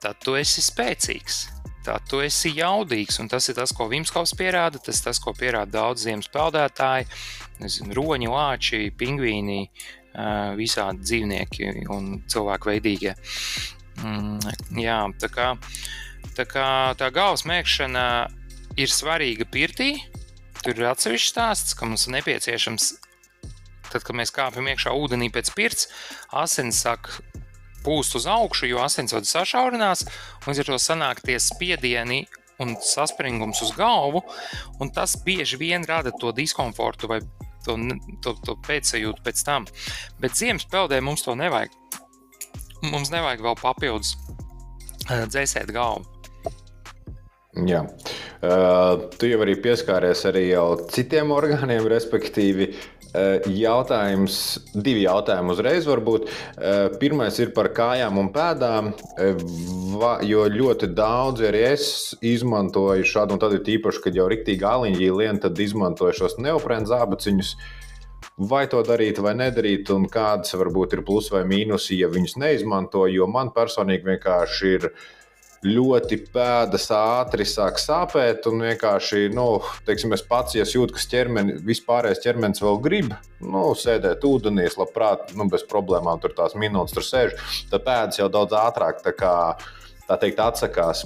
tad 0.05 0.21
tu 0.21 0.37
esi 0.37 0.61
spēcīgs. 0.65 1.41
Tad 1.85 2.05
tu 2.09 2.21
esi 2.25 2.53
jaudīgs, 2.57 3.17
un 3.21 3.33
tas 3.33 3.49
ir 3.49 3.57
tas, 3.57 3.73
ko 3.77 3.89
Vimskovs 3.89 4.37
pierāda. 4.37 4.81
Tas 4.81 5.01
ir 5.01 5.09
tas, 5.09 5.21
ko 5.21 5.33
pierāda 5.37 5.81
daudz 5.81 6.05
ziemas 6.05 6.29
peldētāji, 6.33 7.09
nezinu, 7.65 7.97
roņi, 7.97 8.29
lāči, 8.33 8.81
pingvīni, 8.97 9.63
visādi 10.61 11.05
dzīvnieki 11.05 11.73
un 11.93 12.15
cilvēku 12.29 12.73
veidīgie. 12.73 13.17
Mm, 14.05 14.81
jā, 14.81 15.01
tā 15.21 15.33
kā 15.33 15.53
tā, 16.37 16.47
kā 16.49 16.67
tā 16.99 17.11
galvas 17.15 17.45
mēgšana 17.49 18.05
ir 18.81 18.91
svarīga 18.91 19.47
pirtī. 19.51 19.95
Tur 20.65 20.79
ir 20.81 20.89
atsevišķs 20.91 21.33
stāsts, 21.35 21.77
ka 21.77 21.87
mums 21.89 22.07
ir 22.09 22.17
nepieciešams, 22.17 22.91
tad, 23.91 24.03
kad 24.03 24.15
mēs 24.17 24.33
kāpjam 24.35 24.71
iekšā 24.73 24.95
ūdenī 24.97 25.29
pēc 25.33 25.53
pirts, 25.57 25.91
asins 26.33 26.81
sāk 26.87 27.11
pūst 27.85 28.17
uz 28.17 28.27
augšu, 28.31 28.71
jo 28.71 28.81
asinsvadi 28.81 29.29
sašaurinās, 29.29 30.07
un 30.43 30.51
līdz 30.51 30.63
ar 30.63 30.71
to 30.73 30.81
sanāk 30.81 31.21
tie 31.25 31.37
spiedieni 31.43 32.25
un 32.63 32.77
saspringums 32.81 33.61
uz 33.67 33.75
galvu, 33.77 34.23
un 34.81 34.93
tas 34.95 35.19
bieži 35.27 35.59
vien 35.61 35.85
rada 35.89 36.15
to 36.21 36.33
diskomfortu 36.33 37.11
vai 37.11 37.21
to, 37.67 37.77
to, 38.25 38.35
to 38.47 38.57
pēcsajūtu 38.65 39.25
pēc 39.25 39.45
tam. 39.47 39.69
Bet 40.23 40.39
ziemas 40.39 40.67
peldē 40.71 41.01
mums 41.05 41.27
to 41.27 41.37
nevajag. 41.39 41.75
Mums 42.85 43.13
nevajag 43.13 43.45
vēl 43.45 43.61
papildus 43.61 44.15
uh, 45.09 45.25
dzēsēt 45.29 45.73
galvu. 45.75 46.14
Jā. 47.55 47.85
Uh, 48.43 49.05
tu 49.15 49.29
jau 49.31 49.39
arī 49.45 49.55
pieskāries 49.63 50.25
arī 50.27 50.49
citiem 50.91 51.31
orgāniem, 51.31 51.87
respektīvi 51.87 52.73
Eh, 53.15 53.45
jautājums, 53.47 54.37
divi 54.75 55.05
jautājumi 55.05 55.53
uzreiz 55.55 55.85
varbūt. 55.87 56.27
Eh, 56.27 56.89
pirmais 56.99 57.37
ir 57.39 57.53
par 57.55 57.69
kājām 57.71 58.19
un 58.19 58.33
pēdām, 58.35 58.91
eh, 58.91 59.39
jo 60.27 60.49
ļoti 60.51 60.89
daudz 60.95 61.45
arī 61.47 61.63
es 61.71 62.17
izmantoju 62.21 63.07
šādu, 63.07 63.33
un 63.33 63.39
tad 63.39 63.53
ir 63.53 63.79
īpaši, 63.79 64.03
kad 64.03 64.15
jau 64.15 64.27
rīktīgi 64.27 64.67
aliņģī 64.67 65.17
lien, 65.17 65.41
tad 65.41 65.55
izmantoju 65.55 66.13
šos 66.13 66.39
neoprēnu 66.39 66.91
zābaciņus. 66.91 67.55
Vai 68.37 68.67
to 68.67 68.83
darīt 68.83 69.19
vai 69.19 69.35
nedarīt, 69.35 69.91
un 69.91 70.09
kādas 70.09 70.51
varbūt 70.53 70.95
ir 70.95 71.03
plus 71.03 71.31
vai 71.31 71.45
mīnusi, 71.45 71.99
ja 71.99 72.09
viņus 72.09 72.37
neizmanto, 72.37 73.07
jo 73.07 73.29
man 73.29 73.51
personīgi 73.51 74.03
vienkārši 74.03 74.75
ir 74.75 74.91
ļoti 75.65 76.19
pēdas 76.35 76.91
ātri 76.95 77.47
sāk 77.49 77.81
sāpēt. 77.81 78.49
Un 78.51 78.65
vienkārši, 78.67 79.29
nu, 79.35 79.47
teiksim, 79.89 80.15
es 80.17 80.25
pats, 80.29 80.57
ja 80.59 80.67
jūtu, 80.69 80.97
ka 80.97 81.05
ķermeni, 81.15 81.59
vispārējais 81.65 82.23
ķermenis 82.25 82.65
vēl 82.65 82.81
grib 82.85 83.13
nu, 83.45 83.67
sēdēt 83.79 84.25
ūdenī, 84.29 84.69
labprāt, 84.79 85.35
nu, 85.39 85.49
bez 85.53 85.67
problēmām 85.71 86.21
tur 86.23 86.37
tās 86.37 86.57
minūtes 86.59 86.97
tur 86.97 87.07
sēž, 87.07 87.37
tad 87.73 87.85
pēdas 87.87 88.21
jau 88.21 88.31
daudz 88.33 88.57
ātrāk 88.61 89.03
tā 89.05 89.15
kā, 89.17 89.35
tā 90.09 90.21
teikt, 90.21 90.43
atsakās. 90.45 91.05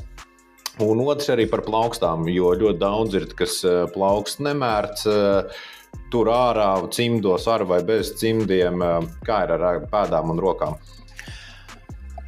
Un 0.78 1.00
otrs 1.02 1.32
arī 1.34 1.48
par 1.50 1.64
plaukstām, 1.66 2.28
jo 2.30 2.52
ļoti 2.54 2.78
daudz 2.78 3.18
ir, 3.18 3.26
kas 3.38 3.58
eh, 3.66 3.82
plaukst 3.90 4.42
nemērts. 4.46 5.08
Eh, 5.10 5.64
tur 6.12 6.30
ārā, 6.32 6.70
cimdos 6.94 7.48
ar 7.50 7.64
vai 7.66 7.80
bez 7.86 8.12
cimdiem, 8.20 8.84
eh, 8.86 9.08
kā 9.26 9.42
ir 9.46 9.56
ar 9.58 9.82
pēdām 9.90 10.30
un 10.34 10.42
rokām. 10.42 10.78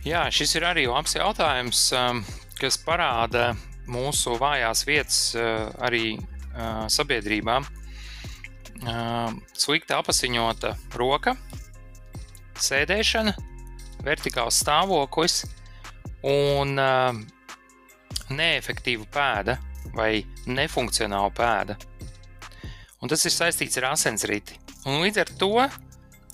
Jā, 0.07 0.23
šis 0.33 0.55
ir 0.57 0.65
arī 0.65 0.87
labs 0.89 1.13
jautājums, 1.17 1.83
um, 1.93 2.23
kas 2.57 2.79
parāda 2.81 3.51
mūsu 3.91 4.37
vājās 4.41 4.85
vietas 4.89 5.19
uh, 5.37 5.69
arī 5.85 6.15
uh, 6.17 6.87
sabiedrībā. 6.89 7.59
Um, 8.81 9.43
slikti 9.53 9.93
apziņota 9.93 10.73
roka, 10.97 11.35
sēdēšana, 12.57 13.35
vertikāls 14.07 14.63
stāvoklis 14.65 15.43
un 16.25 16.81
um, 16.81 17.21
neefektīva 18.33 19.05
pēda. 19.13 19.59
vai 19.97 20.25
nefunkcionāla 20.47 21.31
pēda. 21.35 21.77
Un 23.01 23.11
tas 23.11 23.25
ir 23.27 23.33
saistīts 23.35 23.79
ar 23.81 23.91
asensriti. 23.93 24.59
Un 24.87 25.01
līdz 25.05 25.23
ar 25.23 25.31
to 25.41 25.55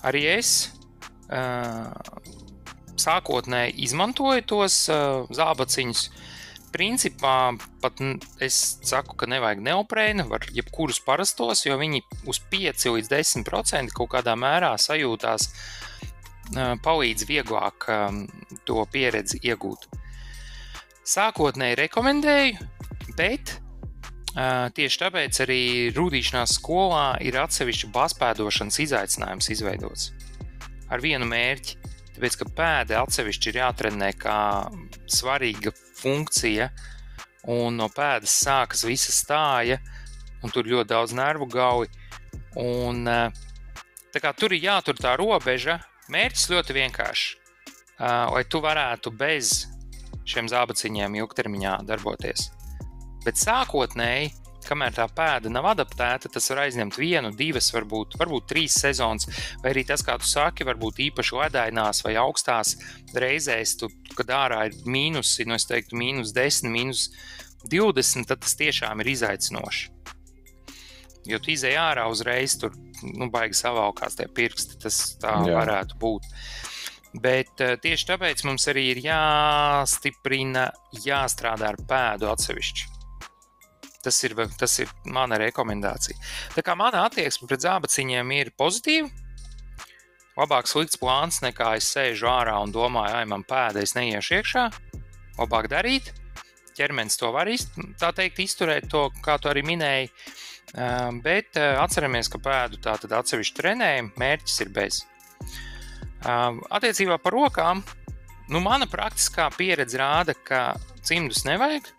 arī 0.07 0.23
es 0.35 0.51
uh, 1.31 1.89
sākotnēji 3.01 3.75
izmantoju 3.87 4.45
tos 4.47 4.85
uh, 4.91 5.25
zābaciņus. 5.33 6.07
Principā 6.73 7.55
pat 7.81 8.01
es 8.43 8.57
saku, 8.85 9.15
ka 9.17 9.29
nevajag 9.29 9.61
neoprēnu, 9.63 10.27
var 10.29 10.43
jebkurus 10.53 10.99
parastos, 11.05 11.63
jo 11.65 11.77
viņi 11.79 12.03
uz 12.27 12.41
5 12.51 12.89
līdz 12.97 13.11
10% 13.13 13.95
kaut 13.95 14.11
kādā 14.13 14.35
mērā 14.37 14.73
sajūtās, 14.81 15.47
uh, 15.47 16.75
palīdz 16.83 17.27
vieglāk 17.29 17.87
um, 17.93 18.25
to 18.67 18.83
pieredzi 18.91 19.39
iegūt. 19.47 19.87
Sākotnēji 21.07 21.79
rekomendēju, 21.79 22.67
bet 23.15 23.55
uh, 23.55 24.67
tieši 24.75 25.03
tāpēc 25.05 25.43
arī 25.47 25.61
rūtīšanās 25.95 26.59
skolā 26.59 27.07
ir 27.23 27.39
atsevišķa 27.39 27.93
baspēdošanas 27.95 28.81
izaicinājums 28.83 29.53
izveidots 29.55 30.11
ar 30.91 31.03
vienu 31.03 31.27
mērķi 31.27 31.95
Tāpēc, 32.17 32.33
ka 32.33 32.45
pēda 32.57 33.03
atsevišķi 33.03 33.51
ir 33.51 33.57
jātrenē 33.59 34.07
kā 34.17 34.37
svarīga 35.05 35.69
funkcija, 35.99 36.65
un 37.53 37.77
no 37.77 37.85
pēdas 37.93 38.33
sākas 38.41 38.81
visa 38.89 39.13
stāja, 39.13 39.77
un 40.41 40.49
tur 40.49 40.65
ļoti 40.65 40.89
daudz 40.89 41.13
nervu 41.13 41.45
gauji. 41.53 41.91
Un, 42.57 43.05
kā, 44.17 44.31
tur 44.33 44.57
ir 44.57 44.65
jātur 44.65 44.97
tā 44.97 45.13
robeža. 45.21 45.77
Mērķis 46.09 46.49
ļoti 46.55 46.77
vienkāršs. 46.79 47.27
Lai 48.01 48.41
tu 48.49 48.63
varētu 48.65 49.13
bez 49.13 49.67
šiem 50.25 50.49
zābaciņiem 50.49 51.19
ilgtermiņā 51.21 51.77
darboties. 51.85 52.49
Bet 53.27 53.37
sākotnēji 53.37 54.33
kamēr 54.67 54.95
tā 54.97 55.07
pēda 55.11 55.51
nav 55.51 55.69
adaptēta, 55.71 56.31
tas 56.33 56.49
var 56.51 56.65
aizņemt 56.65 56.99
vienu, 56.99 57.31
divas, 57.37 57.69
varbūt, 57.75 58.17
varbūt 58.19 58.47
trīs 58.51 58.77
sezonas, 58.83 59.27
vai 59.63 59.73
arī 59.73 59.85
tas, 59.87 60.03
kā 60.05 60.17
tu 60.21 60.27
saki, 60.29 60.67
varbūt 60.67 61.01
īpaši 61.07 61.37
ledainās 61.39 62.03
vai 62.05 62.15
augstās 62.21 62.75
reizēs, 63.15 63.77
tu, 63.81 63.91
kad 64.17 64.33
ārā 64.37 64.65
ir 64.69 64.79
mīnusi, 64.85 65.47
nu 65.47 65.57
es 65.57 65.67
teiktu, 65.69 65.97
mīnus 65.99 66.33
10, 66.35 66.71
mīnus 66.73 67.07
20, 67.67 68.27
tad 68.29 68.43
tas 68.43 68.57
tiešām 68.59 69.03
ir 69.03 69.13
izaicinoši. 69.15 69.93
Jo 71.27 71.39
tu 71.43 71.51
izēj 71.51 71.75
ārā 71.75 72.05
uzreiz, 72.07 72.55
tur 72.59 72.75
nu, 73.03 73.27
baigi 73.31 73.57
savalkās 73.59 74.15
tie 74.15 74.29
pirksti, 74.31 74.79
tas 74.83 74.99
tā 75.21 75.33
Jā. 75.43 75.57
varētu 75.59 75.99
būt. 75.99 76.27
Bet 77.17 77.63
uh, 77.63 77.75
tieši 77.81 78.11
tāpēc 78.11 78.43
mums 78.47 78.67
arī 78.71 78.89
ir 78.93 79.01
jāstiprina, 79.05 80.67
jāstrādā 81.03 81.73
ar 81.73 81.81
pēdu 81.89 82.29
atsevišķi. 82.31 82.96
Tas 84.07 84.21
ir, 84.23 84.37
tas 84.55 84.71
ir 84.79 84.91
mana 85.03 85.35
rekomendācija. 85.41 86.15
Tā 86.53 86.61
kā 86.63 86.77
mana 86.79 87.01
attieksme 87.03 87.49
pret 87.49 87.65
zābaciņiem 87.65 88.29
ir 88.37 88.53
pozitīva. 88.55 89.09
Labāk 90.37 90.69
slikts 90.69 90.99
plāns 91.01 91.41
nekā 91.43 91.73
es 91.75 91.89
sēžu 91.91 92.29
ārā 92.31 92.53
un 92.63 92.71
domāju, 92.71 93.17
ai, 93.19 93.25
man 93.27 93.43
pēda, 93.43 93.83
es 93.83 93.97
neiešu 93.97 94.37
iekšā. 94.37 94.63
Labāk 95.41 95.67
darīt. 95.73 96.13
Ķermenis 96.77 97.19
to 97.19 97.33
var 97.35 97.51
iz, 97.51 97.65
teikt, 97.99 98.39
izturēt, 98.45 98.87
to, 98.93 99.09
kā 99.25 99.35
tu 99.41 99.51
arī 99.51 99.65
minēji. 99.67 100.07
Bet 101.25 101.59
atceramies, 101.59 102.31
ka 102.31 102.39
pēdu 102.47 102.79
tā 102.87 102.95
tad 103.01 103.19
atsevišķi 103.19 103.59
trenējam, 103.59 104.13
mērķis 104.23 104.59
ir 104.63 104.73
bez. 104.77 105.03
Attiecībā 106.23 107.19
par 107.19 107.35
rokām, 107.35 107.83
nu, 108.53 108.63
mana 108.63 108.87
praktiskā 108.87 109.51
pieredze 109.57 109.99
rāda, 109.99 110.37
ka 110.47 110.67
cimdus 111.03 111.43
nevajag 111.49 111.91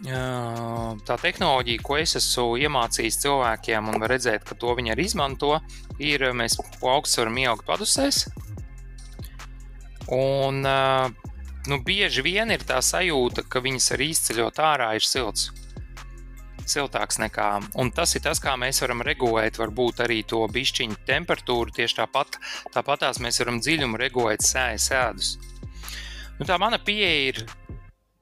tā 0.00 1.16
tehnoloģija, 1.20 1.82
ko 1.84 1.98
es 2.00 2.16
esmu 2.16 2.56
iemācījis 2.56 3.20
cilvēkiem, 3.20 3.90
un 3.92 4.06
redzēt, 4.08 4.46
ka 4.48 4.56
to 4.56 4.72
viņi 4.78 4.94
arī 4.94 5.04
izmanto, 5.04 5.58
ir 6.00 6.24
mēs 6.32 6.56
plaukstus 6.80 7.20
varam 7.20 7.36
ielikt 7.42 7.66
padusēs. 7.68 8.24
Un 10.10 10.64
nu, 10.64 11.80
bieži 11.84 12.24
vien 12.24 12.50
ir 12.50 12.64
tā 12.66 12.80
sajūta, 12.82 13.44
ka 13.44 13.60
viņas 13.60 13.90
arī 13.96 14.10
izceļot 14.14 14.62
ārā 14.64 14.94
ir 14.96 15.04
silts. 15.04 15.50
Siltāks 16.70 17.18
nekā. 17.18 17.50
Un 17.82 17.90
tas 17.90 18.14
ir 18.14 18.22
tas, 18.22 18.38
kā 18.40 18.54
mēs 18.56 18.80
varam 18.84 19.02
regulēt, 19.02 19.58
varbūt 19.58 20.04
arī 20.04 20.22
to 20.22 20.44
pišķiņu 20.54 21.00
temperatūru. 21.08 21.74
Tieši 21.74 21.98
tāpat, 21.98 22.38
tāpatās 22.72 23.18
mēs 23.20 23.40
varam 23.42 23.58
dziļumu 23.60 23.98
regulēt 24.00 24.46
ēdus. 24.46 25.36
Nu, 26.38 26.46
tā 26.46 26.56
mana 26.62 26.78
pieeja 26.78 27.32
ir 27.32 27.42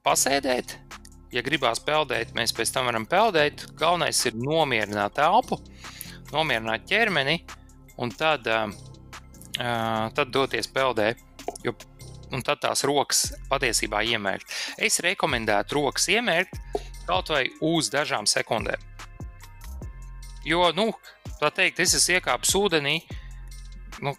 pasēdēt, 0.03 0.75
ja 1.33 1.43
gribās 1.45 1.81
peldēt, 1.83 2.33
mēs 2.37 2.53
pēc 2.55 2.73
tam 2.73 2.89
varam 2.89 3.05
peldēt. 3.09 3.67
Galvenais 3.79 4.19
ir 4.29 4.37
nomierināt 4.39 5.17
telpu, 5.19 5.59
nomierināt 6.33 6.87
ķermeni 6.89 7.39
un 7.99 8.11
tad, 8.15 8.47
uh, 8.49 8.73
tad 10.15 10.33
doties 10.33 10.69
peldē. 10.73 11.13
Jo, 11.65 11.73
un 12.33 12.43
tad 12.45 12.61
tās 12.63 12.83
rokas 12.85 13.29
patiesībā 13.49 14.03
iemērkt. 14.13 14.53
Es 14.77 14.99
rekomendētu 15.05 15.79
rokas 15.79 16.07
iemērkt 16.13 16.59
kaut 17.09 17.31
vai 17.33 17.47
uz 17.65 17.89
dažām 17.89 18.27
sekundēm. 18.29 18.81
Jo, 20.45 20.69
nu, 20.77 20.91
tā 21.41 21.49
teikt, 21.53 21.81
es 21.83 21.95
esmu 21.97 22.19
iekāpis 22.19 22.53
ūdenī, 22.57 22.95
nu, 24.05 24.13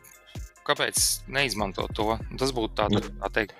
kāpēc 0.66 1.06
neizmantot 1.32 1.94
to? 1.96 2.16
Tas 2.38 2.52
būtu 2.54 2.76
tā, 2.76 2.88
nu, 2.92 3.00
tā 3.22 3.30
teikt 3.38 3.54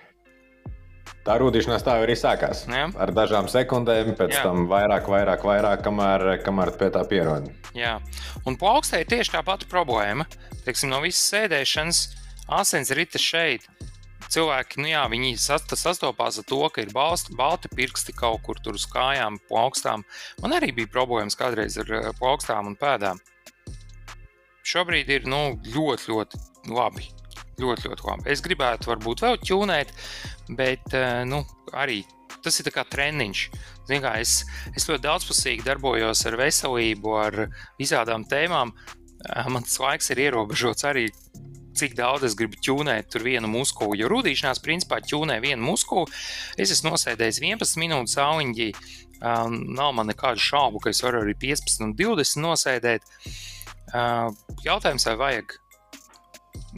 Tā 1.26 1.36
rūtīšanās 1.36 1.84
tā 1.84 1.98
arī 2.00 2.14
sākās. 2.16 2.62
Jā. 2.70 2.86
Ar 2.96 3.12
dažām 3.12 3.48
sekundēm, 3.52 4.14
pēc 4.16 4.38
Jā. 4.38 4.44
tam 4.46 4.64
vairāk, 4.70 5.08
vairāk, 5.12 5.44
vairāk, 5.44 5.82
kamēr, 5.84 6.24
kamēr 6.46 6.72
pie 6.80 6.88
tā 6.94 7.02
pierod. 7.08 7.50
Jā, 7.76 7.98
un 8.48 8.56
plaukstē 8.60 9.02
ir 9.02 9.10
tieši 9.10 9.34
tā 9.34 9.44
pati 9.44 9.68
problēma. 9.68 10.24
Teiksim, 10.64 10.88
no 10.92 11.02
visas 11.04 11.26
sēdēšanas 11.34 12.00
asins 12.60 12.92
rita 12.96 13.20
šeit. 13.20 13.68
Cilvēki, 14.30 14.78
nu 14.80 14.92
jā, 14.92 15.02
viņi 15.10 15.34
sastopās 15.42 16.38
ar 16.38 16.46
to, 16.46 16.60
ka 16.70 16.84
ir 16.84 16.92
balsti, 16.94 17.34
balti 17.36 17.70
pirksti 17.74 18.14
kaut 18.14 18.44
kur 18.46 18.60
tur 18.62 18.78
uz 18.78 18.86
kājām, 18.88 19.40
plaukstām. 19.50 20.04
Man 20.40 20.54
arī 20.56 20.70
bija 20.76 20.92
problēmas 20.92 21.36
kādreiz 21.38 21.80
ar 21.82 21.90
eh, 21.98 22.10
plaukstām 22.20 22.70
un 22.70 22.78
pēdām. 22.78 23.18
Šobrīd 24.70 25.10
ir 25.10 25.26
nu, 25.26 25.58
ļoti, 25.74 26.12
ļoti 26.12 26.44
labi. 26.70 27.10
Ļoti, 27.60 27.90
ļoti 27.90 28.06
labi. 28.06 28.26
Es 28.32 28.42
gribētu, 28.44 28.90
varbūt, 28.92 29.24
vēl 29.24 29.36
ķūnēt, 29.44 29.92
bet 30.56 30.94
eh, 30.96 31.22
nu, 31.28 31.42
arī 31.76 32.00
tas 32.44 32.56
ir 32.62 32.70
kā 32.72 32.86
treniņš. 32.88 33.42
Kā, 33.90 34.14
es, 34.22 34.44
es 34.76 34.86
ļoti 34.88 35.02
daudzpusīgi 35.04 35.66
darbojos 35.66 36.22
ar 36.30 36.38
veselību, 36.40 37.14
ar 37.20 37.38
visādām 37.80 38.24
tēmām. 38.30 38.72
Eh, 38.72 39.50
man 39.52 39.66
tas 39.66 39.80
laiks 39.82 40.12
ir 40.14 40.24
ierobežots 40.28 40.88
arī. 40.88 41.10
Cik 41.80 41.94
daudz 41.94 42.26
es 42.26 42.34
gribu 42.36 42.58
ķūnēt 42.66 43.12
tur 43.12 43.22
vienu 43.24 43.48
muskuli. 43.48 44.00
Jo 44.00 44.08
rudīšanās 44.10 44.58
principā 44.64 44.98
ķūnē 45.06 45.38
vienu 45.44 45.62
muskuli. 45.68 46.10
Es 46.60 46.72
esmu 46.74 46.90
nosēdējis 46.90 47.38
11 47.44 47.78
minūtes 47.80 48.18
auliņģī. 48.20 48.68
Um, 49.20 49.54
nav 49.76 49.92
man 49.94 50.10
nekādu 50.10 50.42
šaubu, 50.42 50.80
ka 50.82 50.90
es 50.90 51.02
varu 51.04 51.22
arī 51.22 51.36
15 51.38 51.84
un 51.86 51.94
20 51.96 52.42
nosēdēt. 52.42 53.06
Uh, 53.94 54.32
jautājums, 54.66 55.06
vai 55.10 55.16
vajag? 55.22 55.54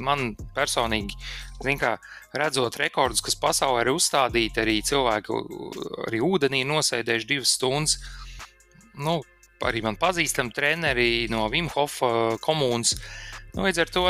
Man 0.02 0.32
personīgi, 0.56 1.18
kā, 1.80 1.96
redzot 2.36 2.78
rekordus, 2.80 3.22
kas 3.24 3.38
pasaulē 3.40 3.84
ir 3.84 3.92
uzstādīti, 3.92 4.62
arī 4.62 4.78
cilvēki 4.86 5.40
arī 6.08 6.22
ūdenī 6.24 6.62
nosēdējuši 6.68 7.28
divas 7.28 7.56
stundas. 7.58 7.98
Nu, 8.98 9.20
arī 9.64 9.82
man 9.84 9.98
pazīstami 10.00 10.52
treneri 10.54 11.26
no 11.32 11.46
Vimhofa 11.52 12.38
komunas. 12.44 12.96
Nu, 13.52 13.66
līdz 13.66 13.84
ar 13.84 13.92
to 13.92 14.06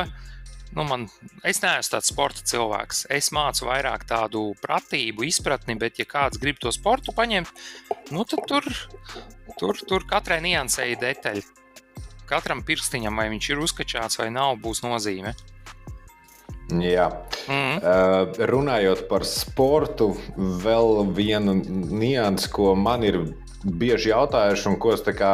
nu, 0.72 0.84
man, 0.88 1.06
es 1.44 1.60
neesmu 1.62 1.96
tāds 1.96 2.10
sporta 2.12 2.44
cilvēks. 2.48 3.04
Es 3.12 3.30
mācu 3.34 3.68
vairāk 3.68 4.06
tādu 4.08 4.52
pratību, 4.62 5.26
izpratni, 5.28 5.76
bet, 5.78 6.00
ja 6.00 6.08
kāds 6.08 6.40
grib 6.40 6.60
to 6.62 6.72
sportu 6.74 7.14
paņemt, 7.16 7.52
nu, 8.14 8.24
tad 8.28 8.46
tur, 8.48 8.68
tur, 9.60 9.82
tur 9.88 10.06
katrai 10.08 10.40
niansēji 10.44 11.00
detaļa. 11.02 11.44
Katram 12.30 12.62
pirkstiņam, 12.64 13.18
vai 13.18 13.28
viņš 13.34 13.50
ir 13.52 13.60
uzkačāts 13.60 14.20
vai 14.20 14.30
nav, 14.32 14.56
būs 14.62 14.80
nozīme. 14.86 15.34
Jā. 16.80 17.08
Mm. 17.50 17.78
Uh, 17.82 18.46
runājot 18.48 19.04
par 19.10 19.26
sportu, 19.28 20.12
vēl 20.36 21.02
viena 21.16 21.56
nianses, 21.58 22.48
ko 22.52 22.76
man 22.78 23.04
ir 23.06 23.18
bieži 23.64 24.12
jautājuši, 24.12 24.68
un 24.70 24.78
ko 24.82 24.94
es 24.94 25.02
tā 25.04 25.14
kā, 25.16 25.32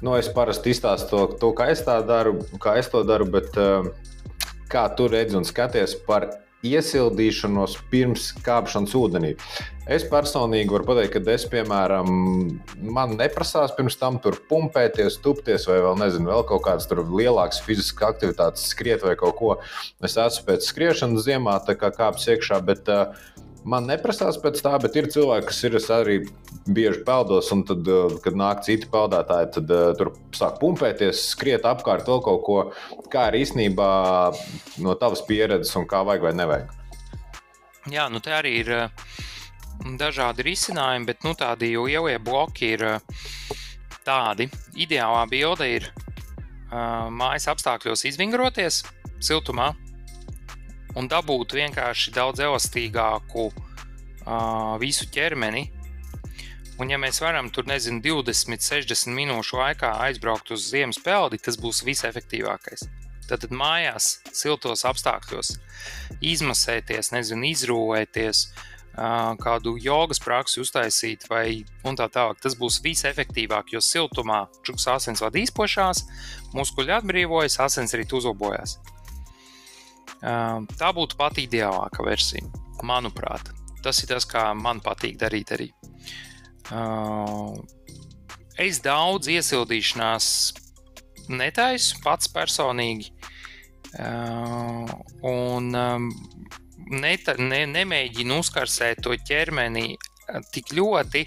nu, 0.00 0.14
es 0.18 0.30
parasti 0.32 0.72
izstāstu 0.72 1.10
to, 1.10 1.26
to, 1.40 1.52
kā 1.58 1.68
es 1.74 1.82
tā 1.86 1.98
daru, 2.06 2.38
kā 2.62 2.76
es 2.80 2.90
to 2.92 3.02
daru, 3.06 3.28
bet 3.34 3.58
uh, 3.60 3.90
kā 4.72 4.86
tu 4.96 5.10
redzi 5.10 5.38
un 5.38 5.46
skaties 5.46 5.98
par 6.06 6.30
iesildīšanos 6.66 7.76
pirms 7.90 8.30
kāpšanas 8.46 8.94
ūdenī. 8.98 9.32
Es 9.90 10.04
personīgi 10.06 10.70
varu 10.70 10.86
pateikt, 10.92 11.16
ka 11.16 11.34
es, 11.34 11.44
piemēram, 11.50 12.10
man 12.94 13.16
neprasās 13.18 13.74
pirms 13.74 13.98
tam 13.98 14.20
tur 14.22 14.38
pumpēties, 14.50 15.18
tupties, 15.24 15.66
vai 15.66 15.80
vēl 15.82 15.98
nezinu, 16.04 16.30
vēl 16.30 16.46
kaut 16.46 16.62
kādas 16.68 16.86
lielākas 16.92 17.62
fiziskas 17.66 18.12
aktivitātes, 18.12 18.68
skriet 18.70 19.02
vai 19.02 19.16
kaut 19.18 19.36
ko. 19.40 19.56
Es 20.04 20.14
esmu 20.14 20.46
pēc 20.52 20.70
skriešanas 20.70 21.26
ziemā, 21.26 21.58
tā 21.66 21.74
kā 21.78 21.90
kāpjas 21.96 22.30
iekšā, 22.36 22.62
bet 22.68 22.86
uh, 22.94 23.18
Man 23.62 23.86
neprasās 23.86 24.38
pēc 24.42 24.58
tā, 24.64 24.72
bet 24.82 24.96
ir 24.98 25.06
cilvēki, 25.12 25.46
kas 25.46 25.60
ir 25.68 25.76
arī 25.94 26.16
bieži 26.66 27.02
peldos, 27.06 27.50
un 27.54 27.62
tad, 27.66 27.86
uh, 27.86 28.16
kad 28.24 28.34
nāk 28.38 28.64
citi 28.66 28.88
peldētāji, 28.90 29.50
tad 29.56 29.70
uh, 29.70 29.90
tur 29.98 30.12
sāk 30.34 30.58
pumpēties, 30.62 31.20
skriet 31.30 31.66
apkārt 31.68 32.08
vēl 32.10 32.22
kaut 32.26 32.42
ko. 32.46 32.56
Kā 33.12 33.28
ir 33.30 33.38
īstenībā 33.42 33.90
no 34.82 34.96
tavas 34.98 35.22
pieredzes, 35.28 35.74
un 35.78 35.86
kā 35.90 36.02
vajag 36.06 36.26
vai 36.26 36.34
nevajag? 36.40 36.72
Jā, 37.92 38.08
nu 38.10 38.22
te 38.22 38.34
arī 38.34 38.56
ir 38.64 38.72
uh, 38.74 39.12
dažādi 39.98 40.46
risinājumi, 40.50 41.06
bet 41.12 41.22
nu, 41.26 41.36
tādi 41.38 41.70
jau 41.76 41.86
lielie 41.86 42.18
bloki 42.22 42.74
ir 42.74 42.86
tādi. 44.02 44.48
Ideālā 44.74 45.22
bilde 45.30 45.68
ir 45.70 45.86
mājas 46.72 47.46
apstākļos 47.52 48.06
izvingroties 48.08 48.80
siltumā 49.22 49.70
un 50.98 51.08
dabūt 51.10 51.54
vienkārši 51.56 52.12
daudz 52.14 52.42
elastīgāku 52.44 53.48
uh, 53.50 54.74
visu 54.82 55.08
ķermeni. 55.12 55.68
Un, 56.80 56.90
ja 56.90 56.98
mēs 56.98 57.20
varam 57.22 57.50
tur, 57.52 57.66
nezinu, 57.68 58.00
20, 58.02 58.64
60 58.64 59.14
minūšu 59.14 59.60
laikā 59.60 59.92
aizbraukt 60.08 60.50
uz 60.54 60.66
ziemas 60.72 60.98
peldi, 61.02 61.38
tas 61.38 61.58
būs 61.60 61.84
visefektīvākais. 61.86 62.88
Tad 63.28 63.46
mājās, 63.54 64.18
siltos 64.34 64.82
apstākļos, 64.88 65.54
izmasēties, 66.32 67.12
nezinu, 67.14 67.46
izrūvēties, 67.52 68.46
uh, 68.48 69.36
kādu 69.40 69.76
jogas 69.80 70.20
praksi 70.20 70.60
uztaisīt, 70.60 71.28
vai 71.30 71.64
tā 71.82 72.08
tālāk. 72.08 72.40
Tas 72.42 72.56
būs 72.58 72.80
visefektīvāk, 72.84 73.72
jo 73.72 73.80
siltumā 73.80 74.46
čūskas 74.66 74.88
asins 74.96 75.22
vada 75.22 75.38
izpošās, 75.38 76.04
muskuļi 76.56 76.98
atbrīvojas, 76.98 77.60
asins 77.64 77.94
arī 77.94 78.08
uzlabojās. 78.12 78.78
Tā 80.22 80.92
būtu 80.94 81.18
pati 81.18 81.46
ideālākā 81.48 82.04
versija, 82.06 82.46
manuprāt. 82.86 83.50
Tas 83.82 83.98
ir 84.04 84.12
tas, 84.12 84.26
kā 84.28 84.52
man 84.54 84.78
patīk 84.84 85.16
darīt 85.18 85.50
arī. 85.56 85.68
Es 88.62 88.78
daudz 88.84 89.26
iesildīšanās 89.32 90.26
netaisu 91.32 91.98
pats 92.04 92.30
personīgi. 92.30 93.10
Un 95.26 95.70
neta, 97.02 97.34
ne, 97.38 97.62
nemēģinu 97.74 98.38
uzkarsēt 98.44 99.02
to 99.02 99.16
ķermeni 99.26 99.96
tik 100.54 100.70
ļoti, 100.76 101.26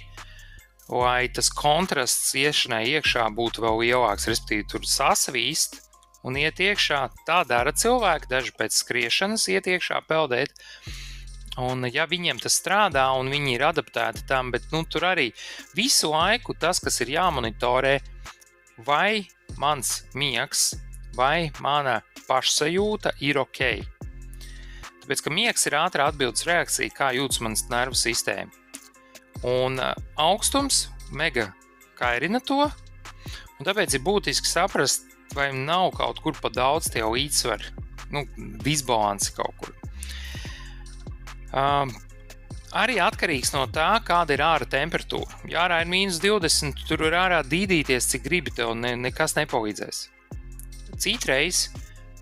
lai 0.96 1.28
tas 1.34 1.50
kontrasts 1.52 2.32
iešanai 2.38 2.86
iekšā 2.96 3.28
būtu 3.36 3.66
vēl 3.66 3.82
lielāks. 3.84 4.30
Respektīvi, 4.32 4.70
tur 4.72 4.88
sasvīst, 4.88 5.82
un 6.26 6.38
iet 6.42 6.60
iekšā. 6.60 7.02
Tā 7.28 7.44
dara 7.48 7.74
cilvēki, 7.76 8.30
daži 8.32 8.54
pēc 8.58 8.76
skriešanas 8.82 9.48
iet 9.54 9.70
iekšā 9.70 10.02
peldēt. 10.10 10.56
Un, 11.62 11.86
ja 11.88 12.04
viņiem 12.10 12.42
tas 12.44 12.58
strādā 12.60 13.06
un 13.16 13.30
viņi 13.32 13.56
ir 13.56 13.64
adaptēti 13.70 14.26
tam, 14.28 14.50
bet 14.52 14.68
nu, 14.74 14.84
tur 14.92 15.06
arī 15.14 15.30
visu 15.78 16.12
laiku 16.12 16.58
tas, 16.60 16.82
kas 16.84 17.00
ir 17.06 17.14
jāmonitorē, 17.14 18.00
vai 18.84 19.24
mans 19.62 20.02
miegs 20.18 20.74
vai 21.16 21.52
mana 21.64 22.02
pašsajūta 22.28 23.16
ir 23.24 23.40
ok. 23.40 23.62
Tāpēc, 25.06 25.22
ka 25.22 25.32
miegs 25.32 25.68
ir 25.70 25.78
ātrā 25.80 26.10
atbildes 26.10 26.44
reakcija, 26.50 26.92
kā 26.92 27.14
jūtas 27.16 27.40
mans 27.46 27.68
nervu 27.72 27.96
sistēma. 27.96 28.52
Un 29.46 29.78
augstums 30.18 30.88
mega 31.14 31.52
kairina 31.96 32.42
to, 32.44 32.66
un 32.66 33.68
tāpēc 33.68 33.96
ir 33.96 34.04
būtiski 34.04 34.50
saprast, 34.50 35.15
vai 35.36 35.52
nav 35.56 35.92
kaut 35.98 36.22
kur 36.24 36.38
pa 36.42 36.52
daudz 36.54 36.90
tie 36.94 37.04
līdzsvari, 37.04 37.72
nu, 38.16 38.26
disbalansi 38.64 39.36
kaut 39.36 39.56
kur. 39.62 39.74
Um, 41.56 41.94
arī 42.76 42.98
atkarīgs 43.04 43.54
no 43.56 43.64
tā, 43.72 43.94
kāda 44.06 44.36
ir 44.36 44.44
ārā 44.44 44.68
temperatūra. 44.70 45.42
Ja 45.52 45.66
ārā 45.66 45.82
ir 45.84 45.92
mīnus 45.92 46.20
20, 46.24 46.86
tur 46.90 47.06
var 47.08 47.20
ārā 47.26 47.42
dīdīties, 47.48 48.10
cik 48.12 48.26
gribi, 48.28 48.54
tev 48.56 48.74
ne, 48.80 48.96
nekas 49.00 49.38
nepalīdzēs. 49.40 50.02
Citreiz 51.00 51.68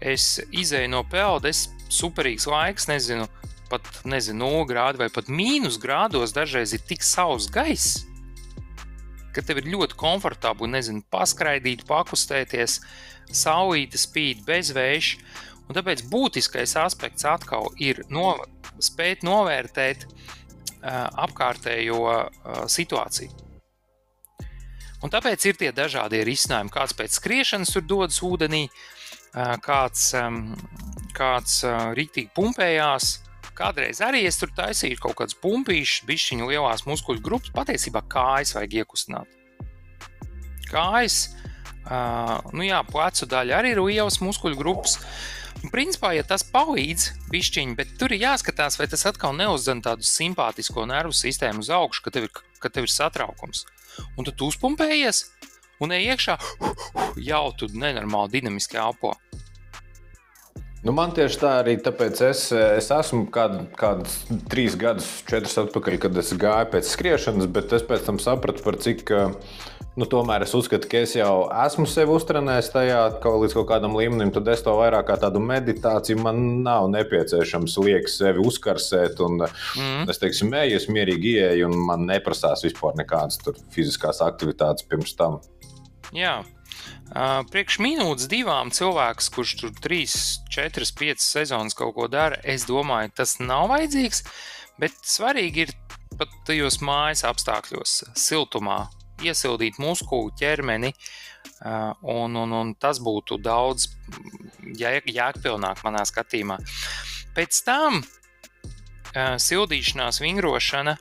es 0.02 0.38
izēju 0.52 0.92
no 0.94 1.04
peldes, 1.10 1.68
superīgs 1.94 2.48
laiks, 2.50 2.90
nezinu, 2.90 3.28
pat 3.70 3.88
nezinu, 4.10 4.46
0 4.46 4.66
grādi 4.70 5.02
vai 5.02 5.10
pat 5.14 5.30
mīnus 5.32 5.80
grādos 5.82 6.34
dažreiz 6.36 6.74
ir 6.76 6.84
tik 6.90 7.06
sauss 7.06 7.50
gaiss, 7.54 8.04
ka 9.34 9.44
tev 9.46 9.62
ir 9.62 9.72
ļoti 9.74 9.98
komfortabli, 10.00 10.70
nezinu, 10.72 11.04
paskraidīt, 11.14 11.86
pakustēties, 11.90 12.80
saulīte 13.34 14.00
spīd 14.02 14.44
bez 14.48 14.74
vēja. 14.76 15.18
Un 15.68 15.78
tāpēc 15.78 16.04
būtiskais 16.12 16.76
aspekts 16.78 17.26
atkal 17.26 17.70
ir 17.82 18.04
no, 18.12 18.36
spēt 18.84 19.24
novērtēt 19.24 20.06
uh, 20.06 21.08
apkārtējo 21.24 22.02
uh, 22.04 22.66
situāciju. 22.68 23.32
Un 25.04 25.12
tāpēc 25.12 25.46
ir 25.50 25.58
tie 25.60 25.72
dažādie 25.76 26.22
risinājumi. 26.28 26.72
Kāds 26.72 26.96
pēc 26.96 27.18
skriešanas 27.18 27.74
tur 27.76 27.84
dodas 27.88 28.22
ūdenī, 28.24 28.66
uh, 28.68 29.56
kāds, 29.64 30.12
um, 30.20 30.54
kāds 31.16 31.62
uh, 31.68 31.92
rītīgi 31.98 32.32
pumpējās, 32.36 33.18
Kādreiz 33.54 34.02
arī 34.02 34.24
es 34.26 34.40
tur 34.42 34.50
taisīju 34.58 34.98
kaut 35.04 35.20
kādus 35.20 35.38
pumpīšus, 35.44 36.08
bišķiņu 36.10 36.50
lielās 36.50 36.88
muskuļu 36.90 37.22
grupas. 37.22 37.54
Patiesībā 37.54 38.02
kājas 38.10 38.56
vajag 38.58 38.80
iekustināt. 38.82 39.40
Kājas, 40.72 41.20
uh, 41.86 42.40
nu 42.56 42.66
jā, 42.66 42.82
plecu 42.90 43.30
daļa 43.30 43.60
arī 43.60 43.76
ir 43.76 43.84
lielas 43.84 44.18
muskuļu 44.26 44.58
grupas. 44.58 44.98
Un, 45.62 45.70
principā, 45.72 46.16
ja 46.18 46.26
tas 46.28 46.44
palīdz 46.50 47.30
bišķiņi, 47.32 47.78
bet 47.78 47.94
tur 48.02 48.16
ir 48.16 48.26
jāskatās, 48.26 48.80
vai 48.82 48.90
tas 48.90 49.06
atkal 49.08 49.38
neuzdzen 49.38 49.84
tādu 49.86 50.04
simpātisko 50.08 50.88
nervu 50.90 51.14
sistēmu 51.16 51.62
uz 51.64 51.70
augšu, 51.72 52.04
ka 52.04 52.16
tev 52.16 52.28
ir, 52.28 52.34
ka 52.60 52.74
tev 52.74 52.90
ir 52.90 52.92
satraukums. 52.92 53.68
Un 54.18 54.26
tad 54.26 54.36
tu 54.40 54.50
uzpumpējies 54.50 55.28
un 55.84 55.94
ej 55.94 56.10
iekšā, 56.14 56.40
jau 57.22 57.46
tu 57.60 57.70
nenormāli 57.70 58.40
dinamiski 58.40 58.82
elpo. 58.82 59.14
Nu, 60.84 60.92
man 60.92 61.14
tieši 61.16 61.38
tā 61.40 61.50
arī 61.62 61.78
tāpēc 61.80 62.20
es, 62.28 62.40
es 62.52 62.90
esmu 62.92 63.30
kādu, 63.32 63.62
kādus 63.80 64.18
trīs 64.52 64.74
gadus, 64.76 65.08
četrus 65.30 65.56
atpakaļ, 65.62 65.96
kad 66.04 66.18
es 66.20 66.34
gāju 66.36 66.74
pēc 66.74 66.90
skriešanas, 66.92 67.48
bet 67.56 67.72
es 67.78 67.86
pēc 67.88 68.04
tam 68.10 68.20
sapratu, 68.20 68.66
par 68.66 68.76
cik. 68.84 69.14
Nu, 69.94 70.08
tomēr 70.10 70.44
es 70.44 70.56
uzskatu, 70.58 70.90
ka 70.90 71.04
es 71.06 71.14
jau 71.16 71.46
esmu 71.64 71.86
sevi 71.88 72.12
uztrenējis 72.16 72.72
tajā 72.74 72.98
kaut 73.24 73.44
līdz 73.44 73.56
kaut 73.56 73.68
kādam 73.70 73.96
līmenim, 73.96 74.34
tad 74.34 74.50
es 74.52 74.66
to 74.66 74.74
vairāk 74.76 75.06
kā 75.08 75.20
tādu 75.22 75.40
meditāciju 75.46 76.20
man 76.26 76.42
nav 76.66 76.90
nepieciešams 76.92 77.78
liek 77.86 78.10
sevi 78.12 78.44
uzkarsēt. 78.44 79.22
Un, 79.24 79.46
mm. 79.46 80.10
Es 80.12 80.20
teiksim, 80.20 80.50
mēju, 80.52 80.82
es 80.82 80.90
mierīgi 80.92 81.38
ieeju, 81.38 81.70
un 81.70 81.78
man 81.88 82.08
neprasās 82.10 82.66
vispār 82.66 82.98
nekādas 83.00 83.40
fiziskās 83.72 84.20
aktivitātes 84.26 84.90
pirms 84.90 85.16
tam. 85.16 85.40
Jā, 86.14 86.42
Priekš 87.14 87.78
minūtes 87.84 88.26
divām 88.32 88.72
cilvēks, 88.74 89.30
kurš 89.36 89.54
tur 89.60 89.74
3, 89.86 90.16
4, 90.54 90.88
5 90.98 91.22
sezonas 91.22 91.78
kaut 91.78 91.94
ko 91.98 92.08
dara, 92.10 92.40
es 92.42 92.66
domāju, 92.66 93.12
tas 93.20 93.38
nav 93.42 93.68
vajadzīgs. 93.70 94.24
Bet 94.82 94.96
svarīgi 95.06 95.68
ir 95.68 95.76
pat 96.18 96.34
tajos 96.48 96.80
mājas 96.82 97.22
apstākļos, 97.30 98.00
siltumā, 98.18 98.88
iesildīt 99.22 99.78
muskuļu 99.82 100.34
ķermeni, 100.42 100.94
un, 102.02 102.36
un, 102.42 102.58
un 102.58 102.74
tas 102.82 102.98
būtu 103.04 103.38
daudz 103.46 103.92
jēg, 104.80 105.06
jēgpilnāk 105.14 105.86
manā 105.86 106.04
skatījumā. 106.10 106.58
Pēc 107.38 107.62
tam 107.66 108.02
sildīšanās, 109.14 110.22
vingrošana. 110.24 110.98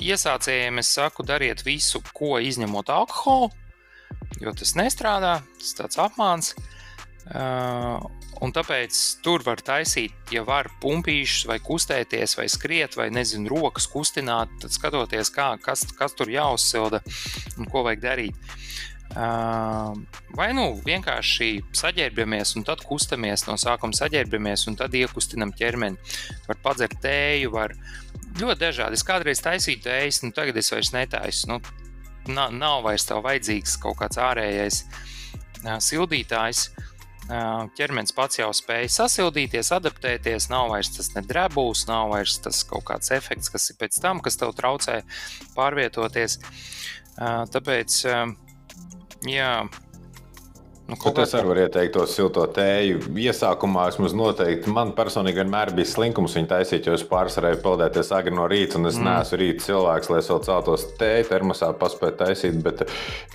Iesācējiem 0.00 0.80
es 0.80 0.90
saku, 0.96 1.24
dariet 1.24 1.62
visu, 1.64 2.02
ko 2.16 2.38
izņemot 2.40 2.90
alkoholu, 2.92 3.48
jo 4.38 4.54
tas 4.56 4.76
nestrādā, 4.78 5.40
tas 5.58 5.76
tāds 5.78 6.00
apmāns. 6.00 6.54
Uh, 7.30 8.00
un 8.42 8.50
tāpēc 8.54 8.96
tur 9.22 9.44
var 9.46 9.60
taisīt, 9.62 10.14
ja 10.34 10.42
var 10.46 10.70
pumpīšus, 10.82 11.46
vai 11.50 11.60
kustēties, 11.62 12.34
vai 12.38 12.48
skriet, 12.50 12.96
vai 12.98 13.10
nezinu, 13.14 13.50
rokas 13.52 13.86
kustināt, 13.90 14.52
tad 14.62 14.74
skatoties, 14.74 15.30
kā, 15.34 15.52
kas, 15.62 15.84
kas 15.98 16.16
tur 16.18 16.32
jāuzsilda 16.32 17.02
un 17.58 17.70
ko 17.70 17.84
vajag 17.86 18.02
darīt. 18.06 18.56
Uh, 19.10 19.90
vai 20.38 20.52
nu 20.54 20.68
vienkārši 20.86 21.48
saģērbjamies, 21.74 22.54
un 22.58 22.66
tad 22.66 22.84
kustamies 22.86 23.42
no 23.48 23.56
sākuma, 23.58 23.96
saģērbjamies, 23.98 24.68
un 24.70 24.78
tad 24.78 24.94
iekustinam 24.94 25.50
ķermeni. 25.58 25.98
Var 26.46 26.60
padzert 26.62 26.94
tēju, 27.02 27.50
var 27.56 27.74
ļoti 28.38 28.60
dažādi. 28.60 28.98
Es 28.98 29.06
kādreiz 29.06 29.42
taisīju 29.42 29.82
tējas, 29.88 30.22
nu 30.22 30.30
tagad 30.34 30.62
es 30.62 30.70
vairs 30.70 30.92
netaisu. 30.94 31.50
Nu, 31.50 31.58
nav, 32.28 32.52
nav 32.52 32.84
vairs 32.84 33.06
tev 33.08 33.22
vajadzīgs 33.24 33.78
kaut 33.80 33.98
kāds 34.02 34.20
ārējais 34.20 34.84
sildītājs. 35.84 36.68
Ķermenis 37.78 38.14
pats 38.16 38.40
jau 38.40 38.48
spēj 38.56 38.88
sasildīties, 38.90 39.70
adaptēties, 39.76 40.48
nav 40.50 40.72
vairs 40.72 40.90
tas 40.96 41.12
nedrebūs, 41.14 41.84
nav 41.86 42.10
vairs 42.10 42.40
tas 42.42 42.64
kaut 42.66 42.88
kāds 42.88 43.12
efekts, 43.14 43.52
kas 43.54 43.70
ir 43.70 43.78
pēc 43.78 44.00
tam, 44.02 44.18
kas 44.24 44.40
tev 44.40 44.50
traucē 44.58 44.96
pārvietoties. 45.54 46.40
Tāpēc, 47.20 48.00
jā, 49.30 49.52
Nu, 50.90 50.96
nu 50.98 51.22
es 51.22 51.32
arī 51.38 51.46
varu 51.46 51.62
ieteikt 51.62 51.92
to 51.94 52.04
silto 52.10 52.42
tēju. 52.50 53.12
Iesākumā 53.22 53.84
es 53.92 54.14
noteikti, 54.16 54.72
man 54.74 54.90
personīgi 54.96 55.38
vienmēr 55.38 55.70
bija 55.76 55.90
slinkums 55.92 56.34
viņu 56.34 56.50
taisīt, 56.50 56.88
jo 56.88 56.96
es 56.98 57.04
pārsvarēju 57.06 57.60
peldēties 57.62 58.10
agri 58.16 58.34
no 58.34 58.48
rīta, 58.50 58.80
un 58.80 58.90
es 58.90 58.98
mm. 58.98 59.06
neesmu 59.06 59.38
rīta 59.38 59.66
cilvēks, 59.68 60.10
lai 60.10 60.18
es 60.22 60.30
vēl 60.32 60.42
celtos 60.48 60.88
tēju 60.98 61.28
termosā 61.30 61.70
paspētu 61.78 62.24
taisīt. 62.24 62.58
Bet, 62.64 62.82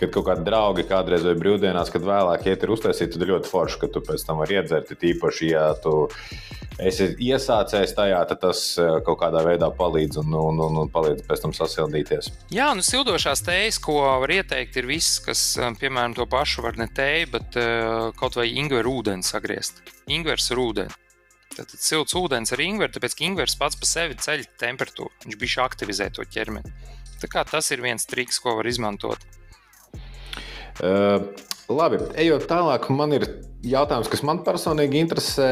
kad 0.01 0.12
kaut 0.12 0.28
kādi 0.28 0.47
draugi 0.49 0.88
kādreiz 0.89 1.24
vai 1.28 1.38
brīvdienās, 1.39 1.93
kad 1.93 2.03
vēlāk 2.03 2.43
iet 2.51 2.68
ir 2.68 2.76
uztaisīt, 2.76 3.16
tad 3.16 3.28
ļoti 3.32 3.51
forši, 3.53 3.82
ka 3.86 3.91
tu 3.93 4.03
pēc 4.03 4.28
tam 4.28 4.43
vari 4.43 4.60
iedzert. 4.60 4.91
Tīpaši, 5.06 5.51
ja 5.53 5.70
tu 5.80 5.95
esi 6.82 7.08
iesācējis 7.24 7.93
tajā, 7.95 8.20
tad 8.30 8.41
tas 8.43 8.62
eh, 8.82 8.97
kaut 9.06 9.20
kādā 9.22 9.43
veidā 9.45 9.70
palīdz 9.76 10.20
un, 10.24 10.36
un, 10.36 10.60
un, 10.68 10.80
un 10.84 10.91
palīdz 10.91 11.24
pēc 11.28 11.43
tam 11.45 11.56
sasildīties. 11.56 12.32
Jā, 12.53 12.72
nu 12.76 12.84
sildošās 12.86 13.43
tējas, 13.45 13.80
ko 13.84 14.01
var 14.24 14.34
ieteikt, 14.36 14.80
ir 14.82 14.89
viss, 14.89 15.20
kas, 15.24 15.43
eh, 15.60 15.72
piemēram, 15.80 16.16
to 16.18 16.28
pašu 16.30 16.66
var 16.66 16.80
ne 16.80 16.89
tēju, 16.91 17.32
bet 17.36 17.45
pat 17.46 17.58
uh, 17.62 18.12
kaut 18.20 18.38
vai 18.39 18.50
ingveru 18.58 19.00
ūdeni 19.00 19.26
sagriezt. 19.26 19.82
Ingvers 20.12 20.50
ar 20.52 20.62
ūdeni. 20.62 21.02
Tad 21.56 21.72
silts 21.72 22.16
ūdens 22.18 22.52
ar 22.52 22.60
ingveru, 22.60 22.91
tāpēc 22.91 23.16
ka 23.16 23.26
ingvers 23.30 23.56
pats 23.56 23.80
par 23.80 23.88
sevi 23.88 24.18
ceļ 24.20 24.43
temperatūru. 24.60 25.14
Viņš 25.24 25.39
bija 25.39 25.64
aktivizē 25.64 26.10
to 26.12 26.26
ķermeni. 26.28 26.74
Tā 27.22 27.32
kā 27.32 27.46
tas 27.48 27.72
ir 27.72 27.84
viens 27.86 28.04
triks, 28.10 28.41
ko 28.43 28.58
var 28.58 28.68
izmantot. 28.68 29.22
Uh, 30.84 31.32
labi, 31.72 32.02
ejot 32.20 32.50
tālāk, 32.52 32.89
man 32.91 33.16
ir 33.16 33.30
jautājums, 33.64 34.12
kas 34.12 34.26
man 34.28 34.43
personīgi 34.43 35.06
interesē. 35.06 35.52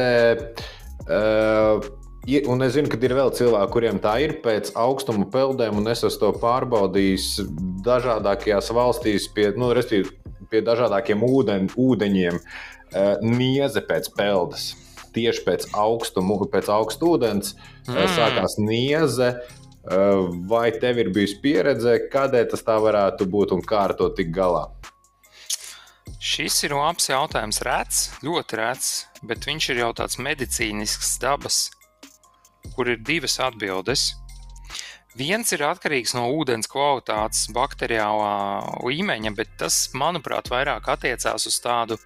Uh, 1.04 1.84
Un 2.24 2.64
es 2.64 2.72
zinu, 2.72 2.88
ka 2.88 2.96
ir 3.04 3.12
vēl 3.12 3.28
cilvēki, 3.36 3.72
kuriem 3.74 3.98
tā 4.00 4.14
ir 4.24 4.38
pēc 4.40 4.70
augstuma 4.80 5.26
peldēm, 5.28 5.76
un 5.76 5.90
es 5.92 6.00
to 6.00 6.30
pārbaudījis 6.40 7.26
dažādākajās 7.84 8.70
valstīs, 8.72 9.26
pie, 9.28 9.50
nu, 9.60 9.68
pie 10.54 10.62
dažādākiem 10.64 11.26
ūdeņ, 11.26 11.68
ūdeņiem, 11.74 12.38
uh, 12.38 13.12
nieze 13.26 13.82
pēc 13.84 14.08
peldas. 14.14 14.70
Tieši 15.14 15.44
pēc 15.46 15.68
augstuma, 15.78 16.38
pēc 16.50 16.70
augsta 16.74 17.06
ūdens 17.06 17.52
eh, 17.54 17.92
mm. 17.92 18.08
sākās 18.16 18.56
nieze. 18.62 19.34
Uh, 19.84 20.30
vai 20.48 20.70
tev 20.80 20.96
ir 21.02 21.10
bijusi 21.12 21.36
pieredze, 21.42 21.98
kādēļ 22.08 22.46
tas 22.54 22.64
tā 22.64 22.78
varētu 22.80 23.26
būt 23.28 23.52
un 23.52 23.60
kā 23.60 23.82
ar 23.90 23.92
to 23.98 24.08
tikt 24.16 24.32
galā? 24.32 24.64
Šis 26.24 26.56
ir 26.64 26.72
labs 26.72 27.10
jautājums. 27.10 27.60
Rēts, 27.66 27.98
ļoti 28.24 28.56
rēts, 28.56 28.90
bet 29.28 29.44
viņš 29.44 29.66
ir 29.74 29.82
jau 29.82 29.90
tāds 30.00 30.16
medicīnisks 30.16 31.18
dabas, 31.20 31.58
kur 32.72 32.88
ir 32.88 33.02
divas 33.04 33.36
atbildes. 33.44 34.06
Viens 35.14 35.52
ir 35.54 35.62
atkarīgs 35.62 36.16
no 36.16 36.24
ūdens 36.34 36.66
kvalitātes, 36.66 37.46
bakteriālā 37.54 38.80
līmeņa, 38.82 39.30
bet 39.38 39.52
tas, 39.60 39.76
manuprāt, 39.94 40.50
vairāk 40.50 40.88
attiecās 40.90 41.46
uz 41.46 41.60
tādu 41.62 42.00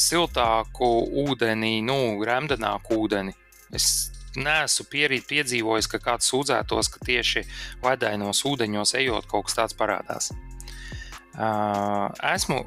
siltāku 0.00 0.88
ūdeni, 1.26 1.82
nu, 1.84 1.98
remdenāku 2.24 3.02
ūdeni. 3.04 3.34
Es 3.74 4.08
neesmu 4.38 4.88
pierīt 4.90 5.28
piedzīvojis, 5.28 5.90
ka 5.90 6.00
kāds 6.02 6.32
sūdzētos, 6.32 6.88
ka 6.94 7.04
tieši 7.04 7.44
ledainos 7.84 8.40
ūdeņos 8.48 8.96
ejot 9.02 9.28
kaut 9.30 9.50
kas 9.50 9.60
tāds 9.60 9.76
parādās. 9.78 10.32
Esmu 12.34 12.62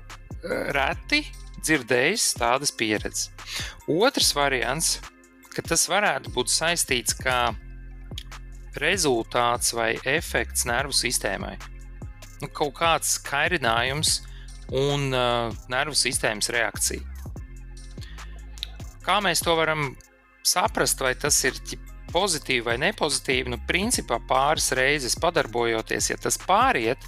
reti 0.78 1.24
dzirdējis 1.64 2.34
tādas 2.38 2.72
pieredzes. 2.76 3.32
Otrs 3.90 4.36
variants, 4.38 4.98
ka 5.56 5.66
tas 5.66 5.88
varētu 5.90 6.36
būt 6.36 6.54
saistīts 6.54 7.18
ar 7.18 7.56
rezultāts 8.82 9.74
vai 9.76 9.96
efekts 10.06 10.66
nervu 10.70 10.96
sistēmai. 10.96 11.56
Nu, 12.42 12.50
kaut 12.54 12.76
kāds 12.78 13.18
kairinājums 13.26 14.22
un 14.76 15.10
uh, 15.16 15.54
nervu 15.72 15.96
sistēmas 15.98 16.52
reakcija. 16.54 17.02
Kā 19.08 19.20
mēs 19.24 19.42
to 19.44 19.56
varam 19.56 19.94
saprast, 20.46 21.00
vai 21.00 21.14
tas 21.16 21.38
ir 21.48 21.56
pozitīvi 22.12 22.66
vai 22.66 22.76
nepozitīvi? 22.82 23.54
Nu, 23.54 23.60
principā 23.70 24.20
pāris 24.28 24.74
reizes 24.76 25.16
padarbojoties, 25.20 26.12
ja 26.12 26.20
tas 26.20 26.38
pāriet, 26.42 27.00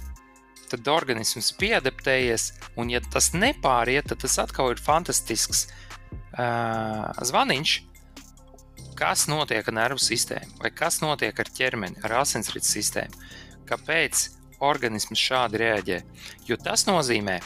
tad 0.70 0.88
organisms 0.88 1.52
ir 1.52 1.60
pieadaptējies, 1.60 2.50
un 2.80 2.90
ja 2.94 3.02
tas 3.12 3.32
nepāriet, 3.36 4.08
tad 4.10 4.22
tas 4.24 4.38
atkal 4.42 4.72
ir 4.72 4.82
fantastisks 4.82 5.66
uh, 5.68 7.10
zvaniņš, 7.26 7.76
kas 9.00 9.24
notiek 9.30 9.64
ar 9.64 9.76
nervu 9.76 10.02
sistēmu, 10.02 10.58
vai 10.60 10.70
kas 10.76 11.00
notiek 11.00 11.38
ar 11.40 11.48
ķermeni, 11.56 12.02
ar 12.04 12.20
asinsrites 12.20 12.72
sistēmu, 12.76 13.30
kāpēc 13.70 14.26
organisms 14.60 15.20
šādi 15.20 15.60
reaģē. 15.62 15.98
Jo 16.48 16.58
tas 16.60 16.84
nozīmē, 16.88 17.38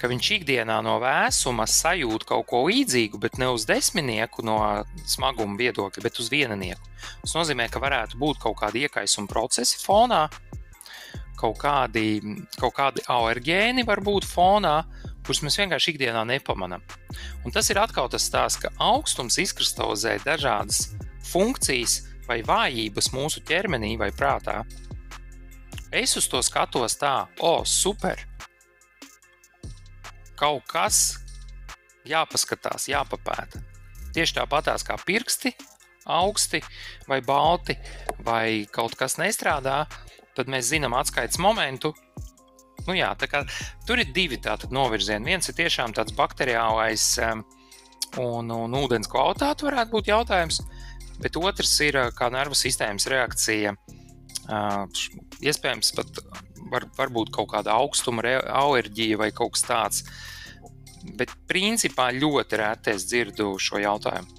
ka 0.00 0.08
viņš 0.08 0.30
ikdienā 0.38 0.78
no 0.84 0.96
vēsuma 1.02 1.66
sajūt 1.68 2.24
kaut 2.28 2.46
ko 2.48 2.62
līdzīgu, 2.70 3.20
bet 3.20 3.36
ne 3.40 3.50
uz 3.52 3.66
desmitnieku 3.68 4.44
no 4.46 4.56
smaguma 5.04 5.58
viedokļa, 5.60 6.04
bet 6.06 6.22
uz 6.22 6.30
viennieku. 6.32 6.88
Tas 7.20 7.36
nozīmē, 7.36 7.68
ka 7.68 7.82
varētu 7.82 8.16
būt 8.20 8.40
kaut 8.40 8.56
kādi 8.62 8.86
iekaisuma 8.86 9.28
procesi 9.28 9.82
fonā, 9.84 10.24
kaut 11.40 11.60
kādi, 11.60 12.20
kaut 12.56 12.76
kādi 12.76 13.04
alergēni 13.12 13.84
var 13.88 14.00
būt 14.04 14.28
fonā, 14.28 14.78
kurus 15.24 15.42
mēs 15.44 15.58
vienkārši 15.60 15.94
ikdienā 15.94 16.24
nepamanām. 16.28 16.84
Un 17.44 17.54
tas 17.54 17.70
ir 17.72 17.80
atkal 17.82 18.10
tas 18.12 18.26
stāsts, 18.28 18.60
ka 18.62 18.72
augstums 18.80 19.38
izkristalizē 19.42 20.18
dažādas 20.24 20.90
funkcijas 21.30 22.00
vai 22.28 22.40
vājības 22.46 23.10
mūsu 23.14 23.42
ķermenī 23.46 23.96
vai 24.00 24.10
prātā. 24.14 24.60
Es 25.90 26.14
uz 26.18 26.28
to 26.30 26.38
skatos 26.46 26.94
tā, 27.00 27.26
o, 27.40 27.60
oh, 27.60 27.64
super! 27.66 28.22
Kaut 30.38 30.64
kas 30.70 31.18
jāpaskatās, 32.08 32.86
jāpapēta. 32.88 33.60
Tieši 34.14 34.38
tāpatās 34.38 34.86
kā 34.86 34.96
pirksti, 35.06 35.52
augsti 36.10 36.62
vai 37.10 37.20
balti, 37.22 37.76
vai 38.24 38.66
kaut 38.72 38.96
kas 38.98 39.18
nestrādā, 39.20 39.84
tad 40.38 40.50
mēs 40.50 40.70
zinām 40.72 40.94
atskaites 40.96 41.38
momentu, 41.42 41.92
Nu, 42.86 42.96
jā, 42.96 43.10
kā, 43.30 43.44
tur 43.86 44.00
ir 44.02 44.12
divi 44.14 44.38
tādi 44.42 44.70
novirzieni. 44.74 45.32
Viens 45.32 45.48
ir 45.50 45.56
tiešām 45.58 45.94
tāds 45.96 46.14
bakteriālais 46.16 47.06
um, 47.26 47.44
un, 48.22 48.50
un 48.54 48.76
ūdens 48.80 49.10
kvalitāte, 49.10 49.66
varētu 49.68 49.96
būt 49.96 50.10
jautājums. 50.12 50.60
Bet 51.20 51.36
otrs 51.36 51.74
ir 51.84 51.98
kā 52.16 52.30
nervu 52.32 52.56
sistēmas 52.56 53.08
reakcija. 53.10 53.74
Uh, 54.50 54.86
iespējams, 55.44 55.92
pat 55.98 56.22
var, 56.72 56.88
varbūt 56.96 57.32
kaut 57.34 57.52
kāda 57.52 57.76
augstuma 57.76 58.24
alerģija 58.24 59.20
vai 59.20 59.30
kaut 59.36 59.54
kas 59.56 59.66
tāds. 59.68 60.02
Bet 61.16 61.32
principā 61.48 62.10
ļoti 62.12 62.60
reti 62.60 62.94
es 62.94 63.06
dzirdu 63.08 63.54
šo 63.60 63.80
jautājumu. 63.80 64.36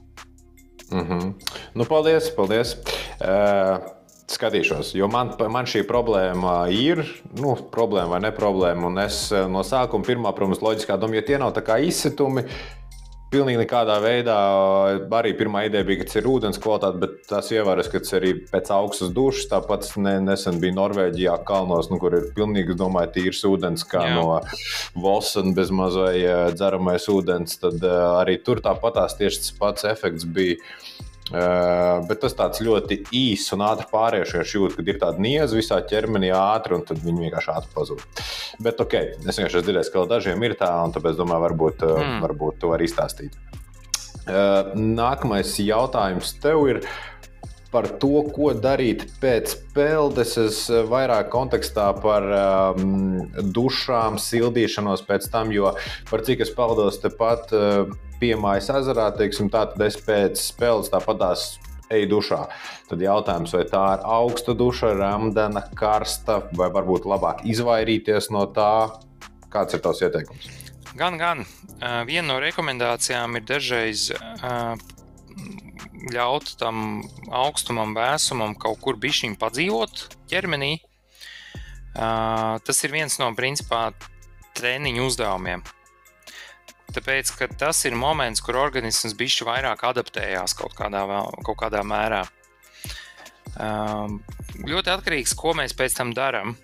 Mm 0.91 1.07
-hmm. 1.07 1.33
nu, 1.73 1.85
paldies, 1.85 2.29
paldies. 2.35 2.75
Uh... 3.21 4.00
Skatīšos, 4.31 4.93
jo 4.95 5.07
man, 5.11 5.33
man 5.51 5.67
šī 5.67 5.83
problēma 5.87 6.65
ir, 6.71 7.03
nu, 7.35 7.55
problēma 7.73 8.15
vai 8.15 8.21
ne 8.27 8.35
problēma. 8.35 8.87
Un 8.87 9.01
es 9.03 9.25
eh, 9.35 9.47
no 9.51 9.65
sākuma, 9.67 10.07
pirmā, 10.07 10.31
protams, 10.37 10.61
loģiskā 10.63 10.99
doma, 11.01 11.19
ja 11.19 11.25
tie 11.27 11.39
nav 11.41 11.51
tā 11.57 11.63
kā 11.67 11.81
izsitumi, 11.83 12.45
pilnīgi 13.31 13.61
nekādā 13.61 13.95
veidā 14.03 14.37
arī 15.15 15.31
pirmā 15.39 15.65
ideja 15.67 15.87
bija, 15.87 16.01
ka 16.01 16.07
tas 16.09 16.19
ir 16.19 16.27
ūdens 16.27 16.59
kvalitāte, 16.63 16.99
bet 16.99 17.13
tas 17.29 17.51
ievērojas, 17.53 17.91
ka 17.91 18.01
tas 18.03 18.15
arī 18.19 18.33
pēc 18.51 18.71
augstas 18.75 19.13
dušas. 19.15 19.49
Tāpat 19.51 19.87
ne, 20.03 20.17
nesen 20.23 20.59
bija 20.63 20.75
Norvēģijā, 20.79 21.37
kalnos, 21.47 21.91
nu, 21.91 21.99
kur 22.01 22.15
ir 22.19 22.31
pilnīgi, 22.35 22.75
domāju, 22.79 23.13
tīrs 23.17 23.43
ūdens, 23.47 23.87
kā 23.87 24.03
Jā. 24.07 24.17
no 24.19 24.41
Volsona 24.99 25.55
bez 25.57 25.71
mazai 25.75 26.17
eh, 26.23 26.47
dzeramais 26.55 27.07
ūdens. 27.11 27.59
Tad 27.63 27.83
arī 27.91 28.39
tur 28.43 28.63
tāpatās 28.63 29.19
tieši 29.19 29.45
tas 29.45 29.55
pats 29.59 29.87
efekts 29.91 30.27
bija. 30.27 30.59
Uh, 31.31 32.01
bet 32.09 32.19
tas 32.25 32.33
tāds 32.35 32.59
ļoti 32.59 32.97
īss 33.15 33.53
un 33.55 33.61
ātri 33.63 33.85
pārējušies. 33.87 34.41
Es 34.43 34.55
jūtu, 34.55 34.75
ka 34.75 34.83
ir 34.91 34.97
tāda 34.99 35.23
nieza 35.23 35.55
visā 35.55 35.77
ķermenī 35.87 36.33
ātri, 36.35 36.75
un 36.75 36.83
tad 36.87 36.99
viņi 36.99 37.23
vienkārši 37.27 37.53
ātri 37.53 37.71
pazūd. 37.75 38.03
Bet 38.67 38.83
ok, 38.83 38.97
es 39.23 39.39
vienkārši 39.39 39.61
dzirdēju, 39.63 39.93
ka 39.93 40.03
dažiem 40.11 40.43
ir 40.43 40.57
tā, 40.59 40.73
un 40.83 40.91
tāpēc 40.91 41.15
domāju, 41.19 41.45
varbūt, 41.45 41.85
mm. 41.87 42.17
varbūt 42.25 42.59
to 42.59 42.73
var 42.73 42.83
izstāstīt. 42.83 43.39
Uh, 44.21 44.75
nākamais 44.75 45.55
jautājums 45.63 46.35
tev 46.43 46.67
ir 46.69 46.83
par 47.71 47.87
to, 48.01 48.25
ko 48.35 48.51
darīt 48.53 49.07
pēc 49.21 49.55
peldes. 49.75 50.37
Es 50.41 50.61
vairāk 50.69 51.31
kontekstā 51.33 51.89
par 52.03 52.27
um, 52.35 53.25
dušām, 53.55 54.19
sildīšanos 54.21 55.05
pēc 55.07 55.27
tam, 55.31 55.55
jo 55.55 55.73
par 56.11 56.25
cik 56.27 56.45
es 56.45 56.53
peldos 56.55 57.01
tepat. 57.03 57.51
Uh, 57.55 57.99
piemājas 58.21 58.69
ezerā, 58.77 59.09
teiksim, 59.17 59.49
tā, 59.49 59.65
tad 59.71 59.81
es 59.87 59.97
pēc 59.97 60.37
spēles 60.37 60.91
tāpatās 60.93 61.55
eju 61.91 62.09
dušā. 62.15 62.41
Tad 62.89 63.03
jautājums, 63.03 63.53
vai 63.57 63.65
tā 63.69 63.83
ir 63.95 64.05
augsta 64.17 64.55
duša, 64.57 64.93
rāmdena, 64.99 65.65
karsta, 65.77 66.41
vai 66.57 66.69
varbūt 66.73 67.07
labāk 67.09 67.43
izvairīties 67.49 68.31
no 68.35 68.45
tā? 68.55 69.01
Kāds 69.51 69.75
ir 69.75 69.83
tavs 69.83 70.03
ieteikums? 70.05 70.47
Gan, 70.95 71.17
gan. 71.19 71.45
Uh, 71.81 72.01
viena 72.07 72.27
no 72.33 72.39
rekomendācijām 72.43 73.39
ir 73.39 73.47
dažreiz 73.47 74.09
uh, 74.13 74.75
ļaut 76.11 76.55
tam 76.59 77.01
augstumam, 77.33 77.93
vēsumam 77.97 78.55
kaut 78.59 78.79
kur 78.83 78.97
bišķiņ 79.01 79.37
padzīvot 79.41 80.07
ķermenī. 80.31 80.77
Uh, 81.91 82.57
tas 82.63 82.79
ir 82.85 82.93
viens 82.93 83.17
no 83.19 83.29
principā 83.35 83.89
treniņu 84.57 85.05
uzdevumiem. 85.09 85.63
Tāpēc, 86.91 87.31
ka 87.39 87.47
tas 87.59 87.83
ir 87.87 87.95
moments, 87.95 88.41
kur 88.43 88.59
organisms 88.59 89.15
bišķi 89.19 89.47
vairāk 89.47 89.83
adaptējās 89.87 90.55
kaut 90.59 90.75
kādā, 90.75 91.03
kaut 91.45 91.59
kādā 91.59 91.83
mērā. 91.87 92.25
Um, 93.59 94.19
ļoti 94.67 94.91
atkarīgs, 94.91 95.35
ko 95.39 95.53
mēs 95.59 95.75
pēc 95.75 95.95
tam 95.99 96.15
darām. 96.15 96.55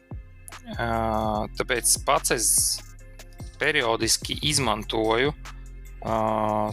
Uh, 0.68 1.48
tāpēc 1.60 1.94
pats 2.08 2.34
es 2.36 2.50
periodiski 3.60 4.36
izmantoju 4.50 5.32
uh, 5.32 5.57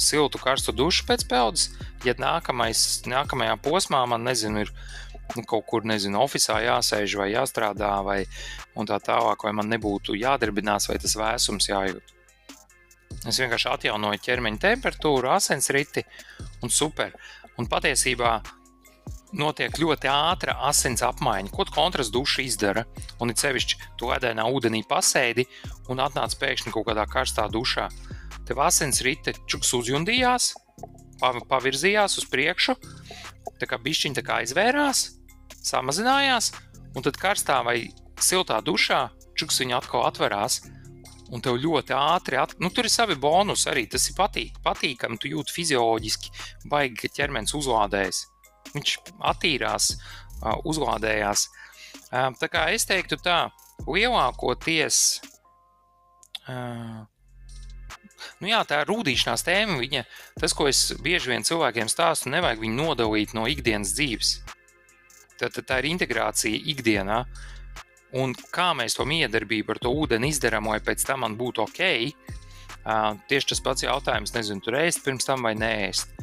siltu, 0.03 0.39
karstu 0.39 0.73
dušu 0.73 1.07
pēc 1.09 1.27
peldas. 1.29 1.71
Ja 2.05 2.15
nākamais, 2.19 3.05
nākamajā 3.09 3.57
posmā 3.65 4.05
man 4.07 4.25
nezinu, 4.25 4.65
ir 4.65 4.73
kaut 5.49 5.65
kur, 5.67 5.85
nezinu, 5.89 6.21
oficiālā 6.21 6.67
jāsēž 6.69 7.17
vai 7.17 7.31
jāstrādā, 7.33 7.95
vai 8.05 8.25
tā 8.75 8.99
tālāk, 9.01 9.47
vai 9.47 9.55
man 9.57 9.71
nebūtu 9.73 10.19
jādarbinās, 10.21 10.89
vai 10.91 10.99
tas 11.01 11.17
vēsums 11.17 11.71
jājūt. 11.71 12.13
Es 13.25 13.39
vienkārši 13.41 13.71
atjaunoju 13.71 14.21
ķermeņa 14.21 14.61
temperatūru, 14.61 15.31
asinsriti 15.33 16.05
un 16.63 16.73
super. 16.73 17.15
Un 17.57 17.69
patiesībā 17.71 18.35
notiek 19.39 19.79
ļoti 19.81 20.11
ātra 20.11 20.59
asins 20.69 21.03
apmaiņa. 21.07 21.53
Ko 21.55 21.65
kontrasts 21.73 22.13
duša 22.13 22.45
izdara? 22.45 22.85
Un 23.23 23.33
it 23.33 23.41
sevišķi 23.41 23.95
tu 23.99 24.11
ēdainā 24.15 24.45
ūdenī 24.51 24.83
pasēdi 24.89 25.47
un 25.89 26.03
atnāc 26.05 26.37
pēkšņi 26.41 26.75
kaut 26.75 26.89
kādā 26.91 27.07
karstā 27.11 27.47
dušā. 27.51 27.89
Tev 28.49 28.61
asins 28.61 29.01
rite 29.05 29.35
čuks 29.49 29.73
uzjundījās, 29.79 30.53
pavirzījās 31.49 32.19
uz 32.21 32.29
priekšu, 32.29 32.77
tā 33.61 33.69
kā 33.71 33.79
bišķiņa 33.81 34.19
tā 34.19 34.25
kā 34.27 34.41
aizvērās, 34.43 35.05
samazinājās, 35.65 36.53
un 36.95 37.07
tad 37.07 37.19
karstā 37.21 37.63
vai 37.65 37.79
siltā 38.21 38.61
dušā 38.65 39.07
čuks 39.39 39.63
viņa 39.63 39.81
atkal 39.81 40.05
atverās 40.07 40.61
un 41.35 41.43
tev 41.43 41.59
ļoti 41.61 41.95
ātri, 41.97 42.39
at... 42.39 42.55
nu, 42.63 42.71
tur 42.71 42.87
ir 42.87 42.93
savi 42.93 43.17
bonusi 43.19 43.69
arī. 43.73 43.87
Tas 43.91 44.07
ir 44.11 44.17
patīk, 44.19 44.59
patīkami, 44.65 45.19
tu 45.21 45.31
jūti 45.33 45.55
fizioloģiski, 45.57 46.33
baigi, 46.71 47.01
ka 47.01 47.13
ķermenis 47.19 47.57
uzlādējas. 47.59 48.25
Viņš 48.75 48.95
attīrās, 49.33 49.91
uzlādējās. 50.67 51.47
Tā 52.13 52.51
kā 52.51 52.69
es 52.75 52.87
teiktu, 52.91 53.19
tā 53.23 53.49
lielākoties. 53.89 55.01
Nu 58.41 58.51
jā, 58.51 58.61
tā 58.69 58.83
rūtīšanās 58.89 59.47
tēma, 59.47 59.79
viņa, 59.83 60.05
tas, 60.41 60.55
ko 60.57 60.69
es 60.71 60.87
bieži 61.05 61.33
vien 61.33 61.47
cilvēkiem 61.47 61.91
stāstu, 61.93 62.33
nevajag 62.35 62.63
viņu 62.65 62.79
nodalīt 62.81 63.35
no 63.37 63.49
ikdienas 63.51 63.95
dzīves. 63.97 64.37
Tā, 65.41 65.49
tā, 65.51 65.63
tā 65.63 65.83
ir 65.83 65.91
integrācija 65.95 66.63
ikdienā. 66.75 67.25
Uh, 67.25 67.51
Un 68.15 68.35
kā 68.55 68.69
mēs 68.79 68.95
to 68.95 69.07
miedarbību 69.11 69.75
ar 69.75 69.81
to 69.83 69.91
ūdeni 69.91 70.31
izdarām, 70.31 70.69
lai 70.71 70.79
pēc 70.85 71.03
tam 71.07 71.25
man 71.25 71.35
būtu 71.39 71.65
ok, 71.65 71.81
uh, 72.07 73.17
tieši 73.31 73.51
tas 73.51 73.63
pats 73.65 73.87
jautājums, 73.87 74.35
nezinu, 74.37 74.63
tur 74.63 74.79
ēst 74.79 75.03
pirms 75.03 75.27
tam 75.27 75.43
vai 75.43 75.57
nēst. 75.59 76.15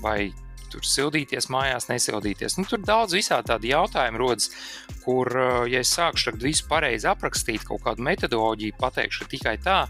Vai 0.00 0.30
tur 0.70 0.86
sildīties 0.86 1.48
mājās, 1.50 1.88
nesildīties. 1.90 2.54
Nu, 2.60 2.64
tur 2.70 2.78
daudz 2.86 3.16
visādi 3.18 3.50
tādi 3.50 3.72
jautājumi 3.72 4.20
rodas, 4.22 4.52
kur, 5.02 5.32
ja 5.66 5.80
es 5.82 5.90
sākšu 5.96 6.36
visu 6.38 6.68
pareizi 6.70 7.08
aprakstīt, 7.10 7.66
kaut 7.66 7.82
kādu 7.82 8.06
metodoloģiju, 8.06 8.76
pateikšu, 8.78 9.24
ka 9.24 9.32
tikai 9.32 9.56
tā, 9.64 9.80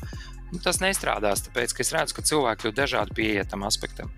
nu, 0.52 0.60
tas 0.62 0.82
nestrādās. 0.82 1.46
Tāpēc, 1.46 1.74
ka 1.74 1.86
es 1.86 1.94
redzu, 1.96 2.18
ka 2.18 2.26
cilvēki 2.26 2.68
ļoti 2.68 2.80
dažādi 2.82 3.16
pieeja 3.16 3.48
tam 3.48 3.66
aspektam. 3.68 4.12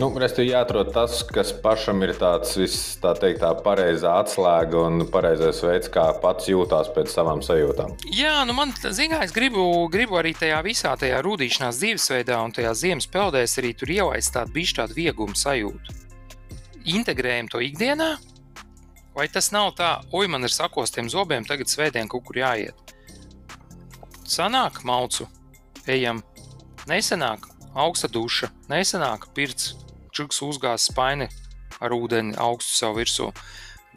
Nu, 0.00 0.06
Restīvi 0.16 0.54
jāatrod 0.54 0.92
tas, 0.94 1.18
kas 1.28 1.50
pašam 1.60 2.00
ir 2.06 2.14
tāds 2.16 2.54
viss, 2.56 2.94
tā 3.02 3.10
teikt, 3.18 3.42
tā 3.42 3.50
pareizā 3.64 4.14
atslēga 4.22 4.84
un 4.86 5.02
pareizais 5.12 5.58
veids, 5.66 5.90
kā 5.92 6.06
pats 6.22 6.48
jūtās 6.48 6.88
pēc 6.94 7.10
savām 7.12 7.42
sajūtām. 7.44 7.96
Jā, 8.16 8.38
nu 8.48 8.54
man 8.56 8.72
zina, 8.80 9.18
es 9.26 9.34
gribu, 9.36 9.64
gribu 9.92 10.16
arī 10.20 10.32
tajā 10.38 10.62
visā 10.64 10.94
tajā 11.00 11.18
rūtīšanās 11.26 11.82
dzīvesveidā 11.82 12.38
un 12.40 12.54
tajā 12.56 12.72
ziemas 12.80 13.10
peldēs 13.12 13.58
arī 13.60 13.74
tur 13.76 13.92
ielaist 13.92 14.32
tādu 14.38 14.54
bišķi 14.56 14.78
tādu 14.78 14.96
viegumu 14.96 15.36
sajūtu. 15.36 15.98
Integrējam 16.94 17.50
to 17.52 17.60
ikdienā, 17.60 18.14
vai 19.18 19.28
tas 19.28 19.50
nav 19.52 19.74
tā, 19.76 19.98
oi, 20.16 20.30
man 20.32 20.48
ir 20.48 20.54
sakostiem 20.54 21.12
zobiem, 21.12 21.44
tagad 21.44 21.68
svētdien 21.68 22.08
kaut 22.08 22.24
kur 22.30 22.40
jāiet. 22.40 22.94
Sanāk, 24.30 24.84
malcu, 24.86 25.24
ejam, 25.90 26.20
nesenāk, 26.86 27.48
augsta 27.74 28.06
duša, 28.06 28.52
nesenāk, 28.70 29.26
pirts, 29.34 29.72
čuks 30.14 30.38
uzgāz 30.46 30.84
spaini 30.86 31.26
ar 31.82 31.90
ūdeni 31.96 32.36
augstu 32.38 32.76
sev 32.76 32.94
virsū, 33.00 33.26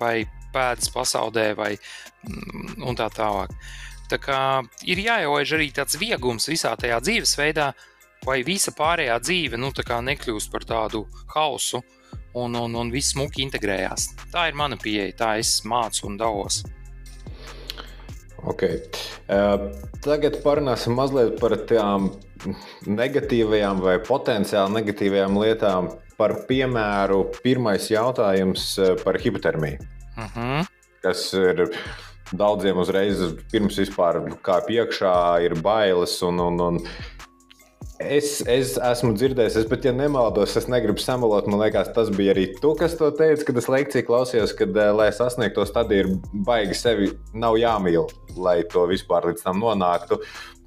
vai 0.02 0.26
pēdas 0.56 0.90
pasaudē, 0.90 1.52
vai 1.60 1.76
mm, 1.76 2.82
un 2.82 2.98
tā 2.98 3.12
tālāk. 3.14 3.54
Tā 4.10 4.18
kā 4.22 4.40
ir 4.90 5.06
jāielaiž 5.06 5.54
arī 5.54 5.70
tāds 5.76 6.02
viegums 6.02 6.50
visā 6.50 6.74
tajā 6.82 6.98
dzīvesveidā, 7.06 7.70
vai 8.26 8.42
visa 8.48 8.74
pārējā 8.74 9.20
dzīve 9.22 9.62
nu, 9.62 9.70
nekļūst 9.70 10.50
par 10.50 10.66
tādu 10.66 11.06
hausu 11.36 11.84
un, 12.34 12.56
un, 12.56 12.74
un 12.74 12.90
viss 12.90 13.14
smuki 13.14 13.46
integrējās. 13.46 14.16
Tā 14.34 14.50
ir 14.50 14.58
mana 14.58 14.82
pieeja, 14.82 15.14
tā 15.14 15.36
es 15.38 15.60
mācu 15.62 16.08
un 16.10 16.18
dalos. 16.18 16.64
Okay. 18.44 18.82
Uh, 19.32 19.72
tagad 20.04 20.42
parunāsim 20.44 20.98
mazliet 20.98 21.38
par 21.40 21.56
tām 21.70 22.12
negatīvajām 22.88 23.80
vai 23.84 23.98
potenciāli 24.04 24.82
negatīvajām 24.82 25.38
lietām, 25.40 25.92
par 26.18 26.36
piemēru, 26.48 27.24
pirmais 27.44 27.88
jautājums 27.90 28.66
eh, 28.78 28.94
par 29.04 29.18
hipotermiju. 29.20 29.80
Uh 30.14 30.24
mhm. 30.24 30.34
-huh. 30.36 30.68
Kas 31.04 31.34
ir 31.34 31.70
daudziem 32.32 32.78
uzreiz 32.78 33.20
pirms 33.52 33.78
vispār 33.78 34.22
kā 34.42 34.62
piekšā, 34.68 35.44
ir 35.44 35.56
bailes. 35.62 36.22
Un, 36.22 36.40
un, 36.40 36.62
un 36.62 36.80
es, 38.00 38.42
es 38.50 38.78
esmu 38.82 39.14
dzirdējis, 39.18 39.58
es 39.62 39.68
pat 39.70 39.86
ja 39.86 39.94
nemaldos, 39.96 40.56
es 40.60 40.68
negribu 40.72 41.02
samalot. 41.02 41.48
Man 41.52 41.62
liekas, 41.62 41.92
tas 41.96 42.10
bija 42.14 42.34
arī 42.36 42.48
tu, 42.62 42.74
kas 42.80 42.98
to 43.00 43.10
teica, 43.16 43.46
kad 43.50 43.62
es 43.62 43.70
lekciju 43.72 44.08
klausījos, 44.08 44.56
kad, 44.58 44.78
eh, 44.78 44.92
lai 44.96 45.10
sasniegtu 45.16 45.62
to 45.62 45.68
stadiju, 45.70 46.06
ir 46.06 46.42
baigi 46.48 46.78
sevi 46.78 47.12
nav 47.34 47.58
jāmīl, 47.62 48.08
lai 48.38 48.62
to 48.72 48.88
vispār 48.90 49.30
līdz 49.30 49.46
tam 49.46 49.62
nonāktu. 49.64 50.20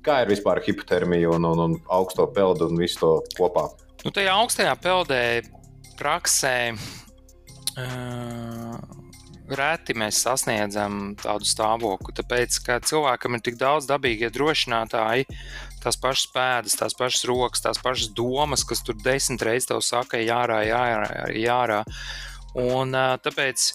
Kā 0.06 0.20
ir 0.22 0.30
vispār 0.30 0.62
hipotermija 0.62 1.32
un, 1.34 1.48
un, 1.48 1.64
un 1.64 1.72
augsto 1.90 2.28
peldu 2.30 2.68
un 2.70 2.78
visu 2.78 3.00
to 3.02 3.12
kopā? 3.38 3.66
Nu, 4.04 4.12
tajā 4.14 4.36
augstajā 4.38 4.76
peldē 4.78 5.22
praksē 5.98 6.56
uh, 6.76 8.78
reti 9.50 9.94
mēs 9.98 10.20
sasniedzam 10.22 11.14
tādu 11.20 11.48
stāvokli. 11.48 12.14
Tāpēc, 12.20 12.58
ka 12.66 12.78
cilvēkam 12.86 13.36
ir 13.36 13.44
tik 13.46 13.58
daudz 13.60 13.88
dabīgie 13.90 14.30
drošinātāji, 14.34 15.26
tās 15.86 15.98
pašas 16.02 16.30
pēdas, 16.34 16.76
tās 16.78 16.96
pašas 16.98 17.24
rokas, 17.30 17.62
tās 17.62 17.80
pašas 17.82 18.10
domas, 18.16 18.66
kas 18.66 18.82
tur 18.86 18.98
desmit 18.98 19.44
reizes 19.46 19.70
tev 19.70 19.82
saka, 19.86 20.18
jārā, 20.18 20.60
jārā, 20.66 21.26
jārā. 21.38 21.80
Un 22.58 22.94
tāpēc 23.22 23.70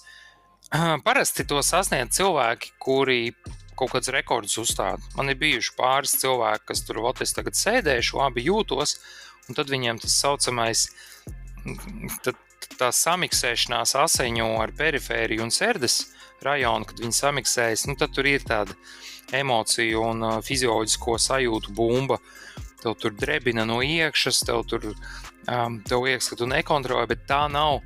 parasti 1.08 1.48
to 1.48 1.62
sasniedz 1.64 2.20
cilvēki, 2.20 2.76
kuri 2.82 3.20
kaut 3.80 3.96
kādus 3.96 4.12
rekordus 4.14 4.60
uzstāda. 4.62 5.02
Man 5.18 5.32
ir 5.32 5.40
bijuši 5.42 5.74
pāris 5.78 6.14
cilvēki, 6.22 6.68
kas 6.70 6.84
tur, 6.86 7.02
ot, 7.08 7.24
es 7.24 7.34
tagad 7.34 7.58
sēdēšu, 7.58 8.20
labi 8.20 8.46
jūtos, 8.46 8.98
un 9.50 9.58
tad 9.58 9.72
viņiem 9.74 10.02
tas 10.04 10.20
saucamais, 10.22 10.86
tad, 12.26 12.38
tā 12.78 12.92
samiksēšanās 12.94 13.96
aseņo 14.04 14.52
ar 14.62 14.74
perifēriju 14.78 15.48
un 15.48 15.54
sērdes 15.54 16.04
rajonu, 16.46 16.88
kad 16.90 17.02
viņi 17.02 17.18
samiksējas, 17.18 17.88
nu, 17.90 17.98
tad 17.98 18.14
tur 18.16 18.30
ir 18.30 18.46
tāda 18.46 18.78
emociju 19.38 20.04
un 20.10 20.28
uh, 20.28 20.38
fizioloģisko 20.46 21.18
sajūtu 21.22 21.74
bumba. 21.78 22.20
Tev 22.82 22.96
tur 22.98 23.14
drebina 23.14 23.66
no 23.68 23.82
iekšas, 23.86 24.42
tev 24.48 24.64
tur 24.70 24.88
um, 24.92 25.82
tev 25.88 26.06
liekas, 26.06 26.32
ka 26.32 26.40
tu 26.40 26.50
nekontrolē, 26.50 27.06
bet 27.10 27.28
tā 27.30 27.44
nav. 27.52 27.82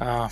Uh, 0.00 0.28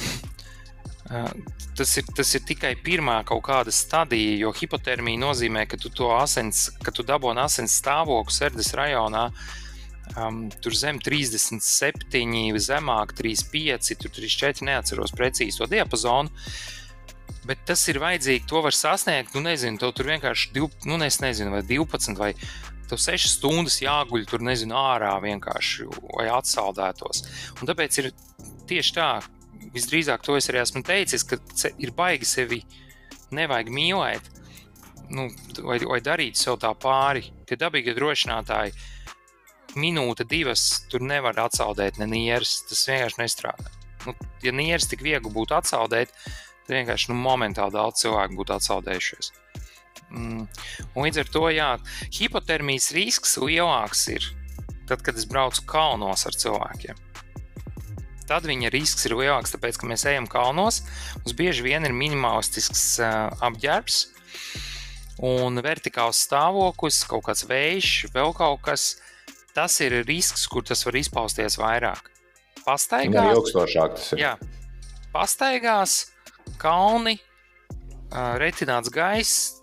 uh, 1.10 1.32
tas 1.76 1.96
ir, 1.98 2.06
tas 2.16 2.34
ir 2.36 2.44
tikai 2.46 2.74
pirmā 2.84 3.20
kaut 3.28 3.42
kāda 3.48 3.74
stadija, 3.74 4.36
jo 4.44 4.52
hipotermija 4.54 5.24
nozīmē, 5.24 5.66
ka 5.70 5.80
tu 5.80 5.90
to 5.90 6.12
asins, 6.14 6.68
ka 6.84 6.94
tu 6.94 7.06
dabūji 7.06 7.42
asins 7.42 7.80
stāvokli 7.82 8.36
sirds 8.36 8.74
rajonā, 8.78 9.26
uh, 9.30 9.58
Um, 10.18 10.48
tur 10.62 10.74
zem 10.74 10.98
37, 10.98 12.58
zemāk 12.58 13.12
35, 13.14 13.94
tur 14.00 14.10
34, 14.10 14.64
neatceros 14.66 15.14
precīzi 15.14 15.60
to 15.60 15.68
diapazonu. 15.70 16.32
Bet 17.48 17.62
tas 17.68 17.82
ir 17.90 18.00
vajadzīgi, 18.02 18.46
to 18.50 18.60
var 18.64 18.76
sasniegt. 18.76 19.34
Nu, 19.34 19.44
nezinu, 19.46 19.80
tev 19.80 19.94
tur 19.96 20.10
vienkārši 20.10 20.52
div, 20.56 20.68
nu, 20.88 20.98
nezinu, 21.00 21.52
vai 21.54 21.62
12 21.66 22.18
vai 22.20 22.32
tev 22.90 23.00
6 23.00 23.28
stundas 23.36 23.78
jāguļ 23.82 24.26
tur, 24.30 24.42
nezinu, 24.44 24.76
ārā 24.76 25.14
vienkārši, 25.22 25.88
lai 26.18 26.28
atsaldētos. 26.34 27.24
Un 27.60 27.70
tāpēc 27.70 28.00
ir 28.02 28.10
tieši 28.70 28.96
tā, 28.96 29.10
visdrīzāk 29.74 30.24
to 30.26 30.36
es 30.38 30.50
arī 30.50 30.62
esmu 30.62 30.82
teicis, 30.86 31.26
ka 31.26 31.38
ir 31.78 31.94
baigi 31.96 32.28
sevi 32.28 32.60
nevajag 33.34 33.70
mīlēt, 33.74 34.30
nu, 35.14 35.28
vai, 35.66 35.78
vai 35.86 36.00
darīt 36.04 36.38
sev 36.38 36.58
tā 36.62 36.72
pāri. 36.78 37.24
Tie 37.46 37.58
dabīgie 37.58 37.94
drošinātāji 37.96 38.74
minūte, 39.78 40.26
divas, 40.26 40.84
tur 40.90 41.02
nevar 41.06 41.38
atsaldēt 41.46 41.98
ne 42.00 42.08
nieres. 42.10 42.60
Tas 42.68 42.86
vienkārši 42.88 43.22
nestrādā. 43.22 43.74
Nu, 44.06 44.14
ja 44.42 44.52
nieres 44.56 44.88
tik 44.90 45.02
viegli 45.04 45.32
būtu 45.34 45.54
atsaldēt, 45.58 46.12
tad 46.12 46.49
vienkārši 46.72 47.12
nu, 47.12 47.18
momentāli 47.20 47.74
daudz 47.76 48.04
cilvēku 48.04 48.38
būtu 48.40 48.56
atsaldējušies. 48.56 49.32
Mm. 50.10 50.46
Un 50.94 51.06
līdz 51.06 51.22
ar 51.22 51.30
to, 51.30 51.44
jā, 51.54 51.70
hipotermijas 52.16 52.90
risks 52.96 53.36
lielāks 53.38 54.08
ir 54.10 54.26
tad, 54.90 55.04
kad 55.06 55.18
es 55.18 55.28
braucu 55.30 55.62
kalnos 55.70 56.26
ar 56.26 56.34
cilvēkiem. 56.34 56.98
Tad 58.30 58.46
viņa 58.46 58.70
risks 58.70 59.06
ir 59.08 59.16
lielāks, 59.18 59.54
tāpēc, 59.54 59.78
ka 59.78 59.88
mēs 59.90 60.06
ejam 60.06 60.26
kalnos. 60.30 60.84
Mums 61.18 61.34
bieži 61.38 61.64
vien 61.66 61.86
ir 61.86 61.94
minimalistisks 61.94 62.84
uh, 63.02 63.30
apģērbs, 63.42 64.04
un 65.26 65.58
vertikāls 65.64 66.22
stāvoklis, 66.26 67.02
kaut 67.10 67.26
kāds 67.26 67.46
vējš, 67.50 67.94
vēl 68.14 68.34
kaut 68.38 68.62
kas. 68.66 68.92
Tas 69.50 69.80
ir 69.82 70.04
risks, 70.06 70.44
kur 70.46 70.62
tas 70.62 70.84
var 70.86 70.94
izpausties 71.00 71.58
vairāk. 71.58 72.06
Pastaigās, 72.62 73.32
ilgstošāk 73.34 73.96
tas 73.98 74.12
ir. 74.14 74.22
Jā, 74.22 74.34
pastaigās, 75.10 75.96
kalni, 76.60 77.16
retināts 78.10 78.90
gaiss, 78.92 79.60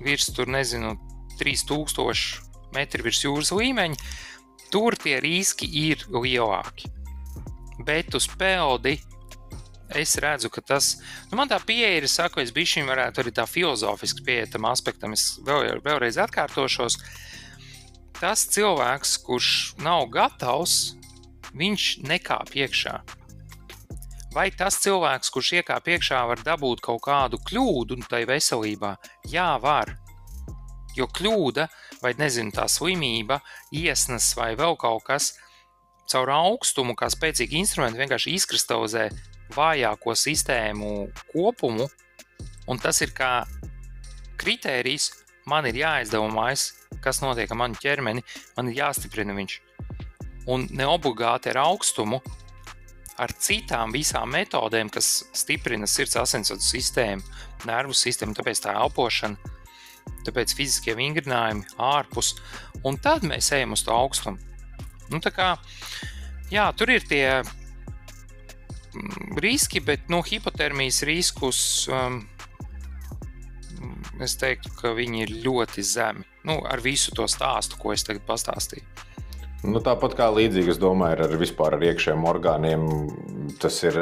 virs 0.00 0.30
tur 0.34 0.48
nezinu, 0.50 0.96
3000 1.40 2.74
metru 2.74 3.04
virs 3.06 3.22
jūras 3.24 3.52
līmeņa. 3.54 4.10
Tur 4.70 4.94
tie 5.00 5.18
riski 5.22 5.66
ir 5.88 6.04
lielāki. 6.14 6.90
Bet 7.86 8.14
uz 8.14 8.28
peldi 8.38 8.98
es 9.96 10.14
redzu, 10.22 10.50
ka 10.52 10.62
tas, 10.62 10.92
nu, 11.30 11.38
man 11.40 11.50
tā 11.50 11.58
pieeja 11.66 11.96
ir, 11.98 12.06
saku, 12.10 12.42
es 12.44 12.52
bišķiņ 12.54 12.86
varētu 12.86 13.24
arī 13.24 13.32
tā 13.34 13.46
filozofiski 13.50 14.22
pieiet 14.26 14.52
tam 14.54 14.68
aspektam, 14.70 15.16
es 15.16 15.40
vēl, 15.46 15.80
vēlreiz 15.82 16.20
atkārtošos. 16.22 17.00
Tas 18.20 18.44
cilvēks, 18.52 19.16
kurš 19.26 19.50
nav 19.82 20.06
gatavs, 20.12 20.94
viņš 21.56 21.86
nekāp 22.06 22.54
iekšā. 22.54 23.00
Vai 24.30 24.46
tas 24.54 24.76
cilvēks, 24.78 25.32
kurš 25.34 25.48
iekāp 25.58 25.88
iekšā, 25.90 26.20
var 26.30 26.38
dabūt 26.46 26.84
kaut 26.86 27.00
kādu 27.02 27.40
kļūdu 27.48 27.96
tai 28.06 28.22
veselībā? 28.30 28.92
Jā, 29.26 29.56
var. 29.58 29.90
Jo 30.94 31.08
kļūda, 31.10 31.66
vai 32.02 32.12
nezinu, 32.18 32.54
tā 32.54 32.68
slimība, 32.70 33.40
iesnas 33.74 34.28
vai 34.38 34.52
vēl 34.58 34.76
kaut 34.78 35.02
kas, 35.08 35.32
caur 36.10 36.30
augstumu, 36.34 36.94
kā 36.98 37.10
spēcīgi 37.10 37.58
instrumenti, 37.58 37.98
vienkārši 37.98 38.36
izkristalizē 38.38 39.08
vājāko 39.54 40.14
sistēmu 40.14 40.92
kopumu, 41.32 41.88
un 42.70 42.78
tas 42.78 43.02
ir 43.02 43.14
kā 43.16 43.32
kritērijs. 44.38 45.10
Man 45.50 45.66
ir 45.66 45.80
jāizdomājas, 45.80 46.68
kas 47.02 47.18
notiek 47.24 47.50
ar 47.50 47.58
manu 47.58 47.78
ķermeni, 47.80 48.22
man 48.54 48.70
ir 48.70 48.82
jāstiprina 48.84 49.34
viņš. 49.34 49.56
Un 50.52 50.68
ne 50.76 50.86
obligāti 50.86 51.50
ar 51.50 51.64
augstumu, 51.64 52.20
ar 53.20 53.32
citām 53.36 53.92
visām 53.92 54.32
metodēm, 54.32 54.90
kas 54.92 55.08
stiprina 55.36 55.88
sirds 55.90 56.16
asinsvadu 56.20 56.64
sistēmu, 56.64 57.22
nervu 57.68 57.96
sistēmu, 57.96 58.36
tāpēc 58.36 58.62
tā 58.64 58.74
elpošana, 58.80 59.36
tāpēc 60.26 60.54
fiziskie 60.56 60.96
vingrinājumi 60.98 61.66
ārpus, 61.90 62.34
un 62.86 62.98
tad 63.02 63.26
mēs 63.28 63.52
ejam 63.56 63.76
uz 63.76 63.84
to 63.84 63.94
augstumu. 63.94 64.40
Nu, 65.10 65.20
kā, 65.20 65.54
jā, 66.52 66.68
tur 66.78 66.92
ir 66.94 67.04
tie 67.08 67.24
mm, 67.42 69.36
riski, 69.42 69.82
bet 69.84 70.08
no 70.08 70.20
nu, 70.20 70.26
hipotermijas 70.26 71.02
riskus 71.08 71.60
um, 71.90 72.22
es 74.22 74.36
teiktu, 74.40 74.72
ka 74.78 74.94
viņi 74.96 75.24
ir 75.24 75.36
ļoti 75.44 75.84
zemi. 75.84 76.26
Nu, 76.46 76.60
ar 76.64 76.80
visu 76.84 77.12
to 77.16 77.26
stāstu, 77.28 77.76
ko 77.80 77.92
es 77.92 78.04
tagad 78.06 78.24
pastāstīju. 78.28 78.86
Nu, 79.60 79.76
tāpat 79.84 80.14
kā 80.16 80.30
līdzīgi, 80.32 80.72
es 80.72 80.78
domāju, 80.80 81.26
ar 81.26 81.34
vispār 81.36 81.74
ar 81.76 81.82
iekšējiem 81.84 82.22
orgāniem. 82.30 82.84
Tas 83.60 83.76
ir 83.84 83.98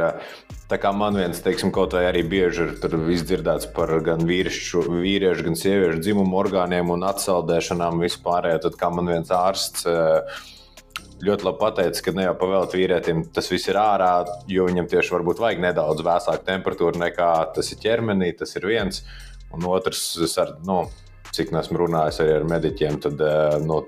kā 0.71 0.93
man 0.95 1.17
viens, 1.19 1.41
teiksim, 1.43 1.73
kaut 1.75 1.97
vai 1.97 2.05
arī 2.07 2.23
bieži 2.31 2.69
ir 2.69 2.95
izdzirdēts 3.17 3.73
par 3.75 3.91
gan 4.07 4.23
vīriešu, 4.29 4.85
vīriešu 4.87 5.49
gan 5.49 5.59
sieviešu 5.59 5.99
dzimumu 6.05 6.39
orgāniem 6.39 6.93
un 6.95 7.03
atsaldēšanām 7.09 7.99
vispār. 8.05 8.47
Tad 8.63 8.79
kā 8.79 8.91
man 8.95 9.11
viens 9.11 9.33
ārsts 9.35 9.89
ļoti 11.27 11.49
labi 11.49 11.61
pateica, 11.65 12.05
ka 12.07 12.15
ne 12.15 12.29
jau 12.29 12.37
pavēlēt 12.39 12.79
vīrietim 12.79 13.25
tas 13.35 13.51
viss 13.51 13.67
ir 13.67 13.81
ārā, 13.83 14.13
jo 14.47 14.69
viņam 14.69 14.87
tieši 14.93 15.17
varbūt 15.17 15.43
vajag 15.43 15.65
nedaudz 15.65 16.07
vēsāku 16.07 16.47
temperatūru 16.47 17.03
nekā 17.03 17.33
tas 17.57 17.73
ir 17.75 17.83
ķermenī. 17.83 18.31
Tas 18.39 18.55
ir 18.55 18.69
viens. 18.71 19.03
Un 19.57 19.67
otrs, 19.67 20.07
ar, 20.39 20.55
nu, 20.69 20.85
cik 21.35 21.51
nesmu 21.57 21.83
runājis 21.83 22.23
arī 22.23 22.39
ar 22.39 22.49
mediķiem, 22.55 23.03
tad 23.03 23.27
nu, 23.67 23.83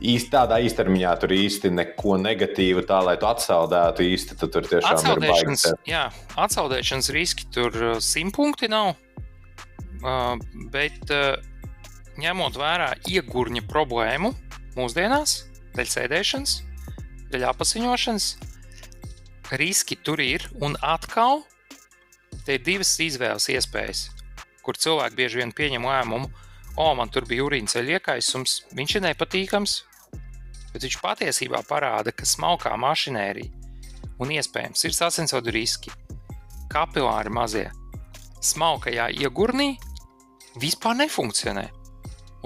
īsti 0.00 0.32
tādā 0.32 0.58
īstermiņā 0.64 1.12
tur 1.22 1.32
īsti 1.36 1.70
neko 1.72 2.16
negatīvu, 2.20 2.84
tā 2.88 3.00
lai 3.04 3.16
tu 3.20 3.28
atsaldētu 3.28 4.04
īsti. 4.06 4.36
Tad 4.40 4.52
tur 4.54 4.68
tiešām 4.68 4.98
atsaldēšanas, 4.98 5.64
ir 5.64 5.76
baigi. 5.76 5.90
Jā, 5.92 6.04
atsaldēšanas 6.46 7.10
riski 7.16 7.48
tur 7.54 7.76
uh, 7.80 7.98
simt 8.04 8.36
punkti 8.36 8.68
nav. 8.72 8.94
Uh, 10.04 10.36
bet 10.72 11.12
uh, 11.14 11.38
ņemot 12.20 12.58
vērā 12.60 12.92
iegurņa 13.08 13.64
problēmu 13.70 14.32
mūsdienās, 14.76 15.38
dēļ 15.76 15.92
sēdēšanas, 15.94 16.56
dēļ 17.32 17.46
apziņošanas, 17.52 18.30
riski 19.56 19.96
tur 19.96 20.20
ir. 20.24 20.44
Un 20.60 20.76
atkal, 20.84 21.44
te 22.44 22.58
ir 22.58 22.66
divas 22.66 22.92
izvēles 23.00 23.48
iespējas, 23.56 24.10
kur 24.66 24.76
cilvēki 24.76 25.22
bieži 25.22 25.40
vien 25.40 25.56
pieņem 25.56 25.88
lēmumu 25.88 26.28
o, 26.76 26.88
man 26.94 27.12
tur 27.12 27.26
bija 27.28 27.46
urīna 27.46 27.70
ceļa 27.72 27.98
iekaisums, 27.98 28.58
viņš 28.76 28.96
ir 28.98 29.04
nepatīkams, 29.08 29.76
bet 30.72 30.84
viņš 30.84 30.98
patiesībā 31.02 31.62
parāda, 31.68 32.12
ka 32.12 32.28
smalkā 32.28 32.74
mašinērija 32.80 33.64
un 34.20 34.32
iespējams 34.32 34.84
ir 34.88 34.96
sasinsvadu 34.96 35.52
riski, 35.54 35.92
kapilāri 36.72 37.32
mazie, 37.32 37.66
smalkajā 38.44 39.10
iegurnī 39.16 39.74
vispār 40.60 40.96
nefunkcionē. 41.02 41.66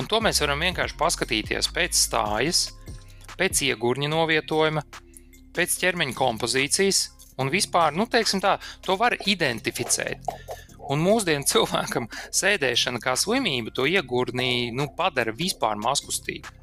Un 0.00 0.08
to 0.08 0.20
mēs 0.24 0.40
varam 0.42 0.62
vienkārši 0.64 0.96
paskatīties 0.98 1.70
pēc 1.74 1.96
stājas, 1.98 2.68
pēc 3.36 3.64
iegurņa 3.68 4.08
novietojuma, 4.10 4.84
pēc 5.56 5.76
ķermeņa 5.82 6.16
kompozīcijas, 6.16 7.02
un 7.40 7.50
vispār, 7.52 7.94
nu, 7.96 8.06
teiksim 8.10 8.42
tā, 8.42 8.56
to 8.84 8.96
var 9.00 9.16
identificēt. 9.26 10.32
Un 10.90 11.02
mūsdienu 11.04 11.46
cilvēkam 11.52 12.08
sēdēšana 12.34 13.02
kā 13.02 13.16
slimība 13.18 13.74
to 13.74 13.86
iegurnī 13.90 14.70
nu, 14.74 14.90
padara 14.96 15.34
vispār 15.36 15.78
mazkustīgu. 15.80 16.58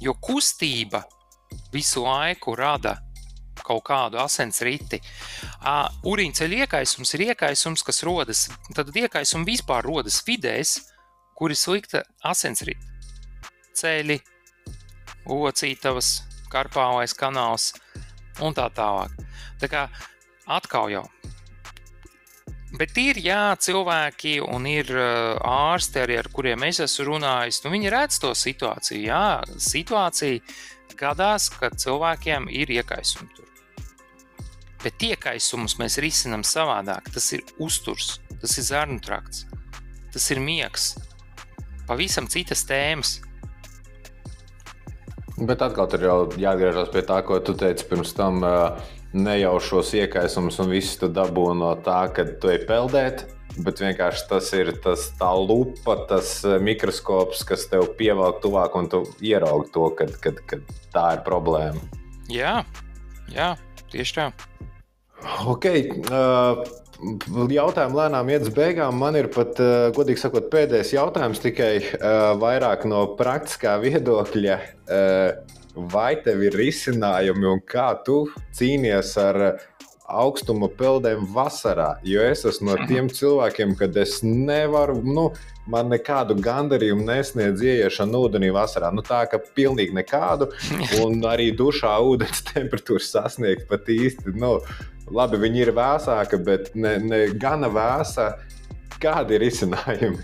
Jo 0.00 0.14
kustība 0.16 1.02
visu 1.74 2.06
laiku 2.06 2.54
rada 2.56 2.96
kaut 3.70 3.84
kādu 3.86 4.18
asins 4.18 4.62
riti. 4.66 4.98
Uh, 5.60 5.86
Urīnceļa 6.08 6.64
iekaisums 6.64 7.14
ir 7.14 7.26
iekaisums, 7.28 7.84
kas 7.86 8.02
rodas, 8.06 8.46
tad 8.74 8.90
iekaisums 8.96 9.46
vispār 9.46 9.86
rodas 9.86 10.20
vidēs, 10.26 10.78
kur 11.38 11.52
ir 11.52 11.60
slikta 11.60 12.02
asins 12.26 12.64
rita. 12.66 12.88
Ceļi, 13.76 14.18
ocītavas, 15.30 16.10
karpālais 16.50 17.14
kanāls 17.16 17.70
un 18.42 18.56
tā 18.56 18.66
tālāk. 18.74 19.14
Tā 19.60 19.70
kā 19.70 19.86
atkal 20.50 20.90
jau 20.92 21.04
Bet 22.70 22.94
ir 23.02 23.18
jā, 23.18 23.50
cilvēki 23.58 24.36
un 24.46 24.66
ir 24.70 24.92
ārsti, 24.94 26.04
arī 26.04 26.20
ar 26.20 26.28
kuriem 26.30 26.62
es 26.68 26.78
esmu 26.84 27.08
runājis. 27.08 27.64
Nu, 27.64 27.72
viņi 27.74 27.90
redz 27.90 28.20
to 28.22 28.30
situāciju. 28.36 29.00
Jā, 29.08 29.40
situācija 29.58 30.38
gadās, 31.00 31.48
kad 31.50 31.74
cilvēkiem 31.82 32.46
ir 32.54 32.70
iekaisumi 32.76 33.32
tur. 33.34 33.48
Bet 34.84 35.02
iekaisumus 35.02 35.76
mēs 35.80 35.98
risinām 36.00 36.44
savādāk. 36.46 37.10
Tas 37.12 37.26
ir 37.34 37.42
uzturs, 37.58 38.20
tas 38.38 38.54
ir 38.56 38.68
zarnu 38.68 39.00
trakts, 39.02 39.48
tas 40.14 40.30
ir 40.30 40.40
miegs. 40.44 40.94
Pavisam 41.90 42.30
citas 42.30 42.62
tēmas. 42.68 43.18
Bet 45.40 45.64
atkal 45.64 45.88
tur 45.90 46.06
jau 46.06 46.16
jāatgriežas 46.38 46.94
pie 46.94 47.02
tā, 47.08 47.18
ko 47.26 47.40
tu 47.42 47.56
teici 47.58 47.88
pirms 47.90 48.14
tam. 48.14 48.44
Uh 48.46 48.96
nejaušos 49.12 49.94
iekaisumus 49.98 50.60
un 50.62 50.70
visu 50.70 51.02
tu 51.02 51.10
dabū 51.12 51.50
no 51.58 51.74
tā, 51.84 52.04
ka 52.14 52.26
tu 52.40 52.52
ej 52.52 52.64
peldēt. 52.68 53.26
Bet 53.60 53.80
vienkārši 53.82 54.28
tas 54.30 54.48
ir 54.54 54.70
tas 54.84 55.08
tā 55.18 55.30
lupa, 55.34 55.96
tas 56.08 56.36
eh, 56.46 56.60
mikroskops, 56.62 57.42
kas 57.48 57.66
tev 57.70 57.88
pievelk 57.98 58.38
tuvāk 58.44 58.76
un 58.78 58.86
tu 58.92 59.02
ieraugi 59.26 59.72
to, 59.74 59.88
kad, 59.98 60.14
kad, 60.22 60.38
kad 60.46 60.70
tā 60.94 61.06
ir 61.16 61.24
problēma. 61.26 61.82
Jā, 62.30 62.60
jā 63.34 63.56
tieši 63.90 64.16
tā. 64.20 64.28
Ok. 65.50 65.66
Uh, 66.06 66.62
Jautājumi 67.50 67.96
lēnām 67.96 68.30
iet 68.30 68.44
uz 68.44 68.52
beigām. 68.54 68.98
Man 69.00 69.16
ir 69.18 69.30
pat, 69.32 69.58
uh, 69.58 69.88
godīgi 69.96 70.20
sakot, 70.20 70.50
pēdējais 70.52 70.94
jautājums 70.94 71.42
tikai 71.42 71.72
uh, 71.80 72.36
vairāk 72.40 72.86
no 72.88 73.06
praktiskā 73.18 73.78
viedokļa. 73.82 74.58
Uh, 74.86 75.59
vai 75.92 76.14
tev 76.24 76.42
ir 76.46 76.56
risinājumi 76.58 77.48
un 77.50 77.60
kā 77.66 77.92
tu 78.06 78.24
cīnies 78.56 79.14
ar 79.20 79.40
augstuma 80.10 80.68
peldēm 80.74 81.24
vasarā? 81.34 81.94
Jo 82.06 82.24
es 82.26 82.44
esmu 82.48 82.72
no 82.72 82.88
tiem 82.90 83.10
cilvēkiem, 83.18 83.76
kad 83.78 83.96
es 84.00 84.20
nevaru, 84.26 85.00
nu, 85.06 85.28
man 85.70 85.90
nekādu 85.92 86.36
gandarījumu 86.42 87.06
nesniedz 87.06 87.62
ieiešana 87.64 88.22
ūdenī 88.26 88.50
vasarā. 88.54 88.90
Nu, 88.94 89.04
tā 89.06 89.22
ka 89.30 89.40
pilnīgi 89.56 89.94
nekādu, 89.96 90.50
un 91.04 91.20
arī 91.30 91.50
dušā 91.56 91.94
ūdens 92.06 92.44
temperatūra 92.52 93.04
sasniegt 93.06 93.68
pat 93.70 93.88
īsti. 93.90 94.34
Nu, 94.40 94.58
labi, 95.10 95.40
viņi 95.44 95.64
ir 95.66 95.74
vēsāki, 95.78 96.42
bet 96.46 96.74
ne, 96.74 96.98
ne 97.02 97.24
gana 97.34 97.70
vēsa. 97.72 98.34
Kādi 99.00 99.38
ir 99.38 99.46
izcinājumi? 99.46 100.20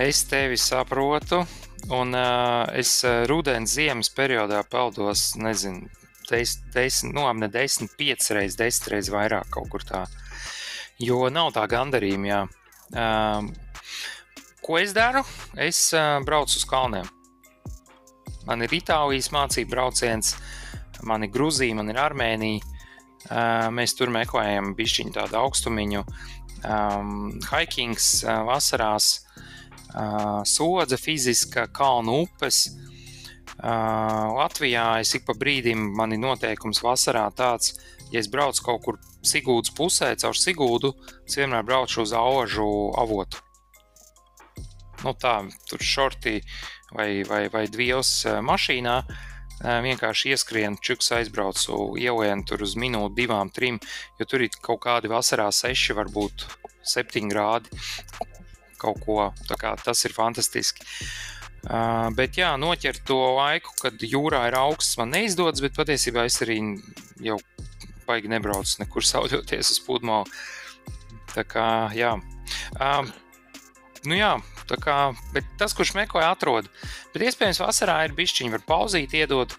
Es 0.00 0.20
tevi 0.28 0.58
saprotu, 0.60 1.40
un 1.88 2.14
uh, 2.14 2.66
es 2.76 3.00
rudens 3.30 3.74
ziemas 3.76 4.10
periodā 4.12 4.62
peldos, 4.68 5.34
nezinu, 5.40 5.88
desmit, 6.30 6.72
desmit, 6.74 7.14
nu, 7.14 7.26
ne 7.32 7.48
desmit, 7.48 7.92
piecas 7.98 8.30
reizes, 8.34 8.58
desmit 8.58 8.92
reizes 8.94 9.12
vairāk 9.14 9.50
kaut 9.54 9.70
kur 9.72 9.84
tā. 9.86 10.04
Jo 11.00 11.30
nav 11.32 11.54
tā 11.56 11.64
gandarījuma, 11.70 12.28
jā. 12.28 12.40
Uh, 12.90 13.48
ko 14.64 14.78
es 14.80 14.94
daru? 14.96 15.24
Es 15.56 15.88
uh, 15.96 16.18
braucu 16.26 16.58
uz 16.60 16.66
kalniem. 16.68 17.08
Man 18.48 18.64
ir 18.64 18.74
Itālijas 18.74 19.30
mācību 19.34 19.70
brauciens, 19.70 20.34
man 21.06 21.24
ir 21.24 21.32
Grūzija, 21.32 21.76
man 21.78 21.92
ir 21.92 22.00
Armēnija. 22.02 22.66
Uh, 23.30 23.68
mēs 23.74 23.94
tur 23.94 24.10
meklējam 24.10 24.72
pišķiņu 24.78 25.12
tādu 25.14 25.36
augstumiņu, 25.38 26.00
um, 26.64 27.10
hikings 27.50 28.22
uh, 28.24 28.40
vasarās, 28.48 29.10
uh, 29.20 29.49
sodza 30.46 30.96
fiziska, 31.00 31.66
kalnu 31.74 32.22
upes. 32.24 32.68
Latvijā 33.60 35.00
es 35.02 35.14
ik 35.18 35.26
pa 35.28 35.34
brīdim 35.36 35.90
man 35.96 36.14
ir 36.16 36.22
noteikums 36.22 36.80
vasarā 36.84 37.26
tāds, 37.36 37.74
ja 38.12 38.20
es 38.22 38.30
braucu 38.30 38.64
kaut 38.64 38.84
kur 38.84 39.00
Sigūdas 39.20 39.74
pusē, 39.76 40.14
caur 40.16 40.36
Sigūdu, 40.38 40.94
es 41.28 41.36
vienmēr 41.36 41.66
braucu 41.68 42.00
uz 42.00 42.14
aužu 42.16 42.68
avotu. 42.96 43.42
Nu 45.04 45.12
tā, 45.12 45.42
tur 45.68 45.80
šortī 45.84 46.40
vai, 46.92 47.22
vai, 47.28 47.48
vai 47.52 47.66
divas 47.68 48.24
mašīnā, 48.24 48.96
vienkārši 49.60 50.32
ieskrienu, 50.32 50.80
čuks 50.80 51.12
aizbraucu, 51.18 51.98
ielienu 52.00 52.48
tur 52.48 52.64
uz 52.64 52.76
minūti, 52.80 53.18
divām, 53.20 53.52
trim, 53.52 53.76
jo 54.16 54.24
tur 54.28 54.46
ir 54.46 54.56
kaut 54.64 54.80
kādi 54.86 55.12
vasarā 55.12 55.50
seši, 55.52 55.96
varbūt 56.00 56.46
septiņi 56.94 57.32
grādi. 57.32 57.84
Kaut 58.80 59.02
ko 59.04 59.30
tas 59.84 60.04
ir 60.08 60.16
fantastiski. 60.16 60.86
Uh, 61.60 62.08
bet, 62.16 62.38
jā, 62.40 62.54
noķert 62.56 63.02
to 63.04 63.18
laiku, 63.36 63.74
kad 63.82 64.00
jūrā 64.00 64.46
ir 64.48 64.56
augsts, 64.56 64.96
man 64.96 65.10
neizdodas, 65.12 65.60
bet 65.60 65.76
patiesībā 65.76 66.24
es 66.24 66.38
arī 66.40 66.56
jau 67.20 67.36
baigi 68.06 68.30
nebraucu 68.32 68.80
nekur 68.80 69.04
sauļoties 69.10 69.74
uz 69.74 69.82
pludmali. 69.84 70.40
Tā 71.34 71.44
kā, 71.46 71.66
jā. 71.94 72.14
Uh, 72.80 73.10
nu 74.08 74.16
jā, 74.16 74.32
tā 74.70 74.80
kā, 74.80 74.96
bet 75.34 75.46
tas, 75.60 75.76
kurš 75.76 75.92
meklē, 75.98 76.24
atrod. 76.30 76.70
Bet 77.12 77.28
iespējams, 77.28 77.60
vasarā 77.62 78.00
ir 78.06 78.16
bišķiņi, 78.16 78.54
var 78.56 78.64
pauzīt, 78.66 79.14
iedot, 79.20 79.52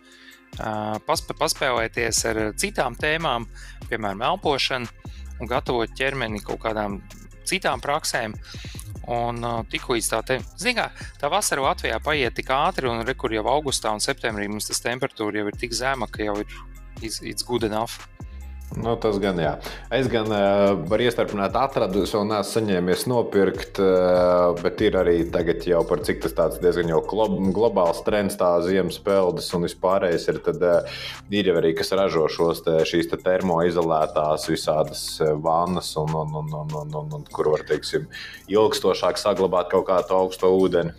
uh, 0.57 0.97
pasp 1.05 1.31
paspēlēties 1.37 2.25
ar 2.31 2.43
citām 2.59 2.97
tēmām, 2.99 3.45
piemēram, 3.91 4.25
elpošanu, 4.33 4.89
un 5.41 5.49
gatavot 5.49 5.93
ķermeni 5.97 6.41
kaut 6.45 6.65
kādām 6.65 6.97
citām 7.49 7.81
praksēm. 7.83 8.35
Un 9.09 9.41
uh, 9.41 9.61
tikko 9.65 9.97
tā, 9.97 10.21
te, 10.21 10.37
kā, 10.77 10.91
tā 11.17 11.29
vasara 11.31 11.63
Latvijā 11.65 11.97
paiet 12.03 12.35
tik 12.37 12.51
ātri, 12.53 12.89
un 12.89 13.01
rekur 13.05 13.33
jau 13.33 13.47
augustā 13.49 13.89
un 13.89 14.03
septembrī 14.03 14.47
mums 14.47 14.69
tas 14.69 14.83
temperatūra 14.83 15.41
jau 15.41 15.47
ir 15.49 15.57
tik 15.57 15.73
zema, 15.73 16.07
ka 16.07 16.23
jau 16.23 16.37
ir 16.43 16.47
it's, 17.01 17.21
it's 17.21 17.43
good 17.43 17.63
enough. 17.63 18.07
Nu, 18.71 18.93
tas 18.95 19.17
gan 19.19 19.35
jā. 19.41 19.57
Es 19.91 20.07
gan 20.07 20.29
uh, 20.31 20.71
varu 20.87 21.03
iestarpināt, 21.03 21.57
atradu, 21.59 22.05
vēl 22.07 22.23
neesmu 22.29 22.47
saņēmies 22.53 23.03
nopirkt, 23.11 23.81
uh, 23.83 24.53
bet 24.61 24.79
ir 24.85 24.95
arī 25.01 25.15
tagad 25.33 25.65
jau 25.67 25.81
par 25.87 25.99
cik 26.07 26.21
tas 26.23 26.35
tāds 26.37 26.61
diezgan 26.63 26.93
jau 26.93 27.01
globāls 27.51 27.99
trends, 28.07 28.37
tā 28.39 28.53
ziemas 28.63 29.01
peldas 29.03 29.51
un 29.57 29.67
vispārējais 29.67 30.29
ir. 30.31 30.39
Tad 30.47 30.63
uh, 30.63 31.03
ir 31.35 31.51
jau 31.51 31.57
arī, 31.59 31.73
kas 31.75 31.91
ražo 31.99 32.29
šos 32.31 32.63
te, 32.63 32.77
šīs 32.87 33.11
te 33.11 33.19
termoizolētās 33.19 34.47
visādas 34.53 35.03
vannas, 35.43 35.91
un, 35.99 36.15
un, 36.23 36.33
un, 36.39 36.55
un, 36.63 36.73
un, 36.85 36.97
un, 37.03 37.13
un 37.19 37.29
kur 37.35 37.51
var, 37.51 37.67
teiksim, 37.67 38.07
ilgstošāk 38.47 39.19
saglabāt 39.19 39.73
kaut 39.75 39.89
kādu 39.91 40.15
augsto 40.15 40.55
ūdeni. 40.55 40.95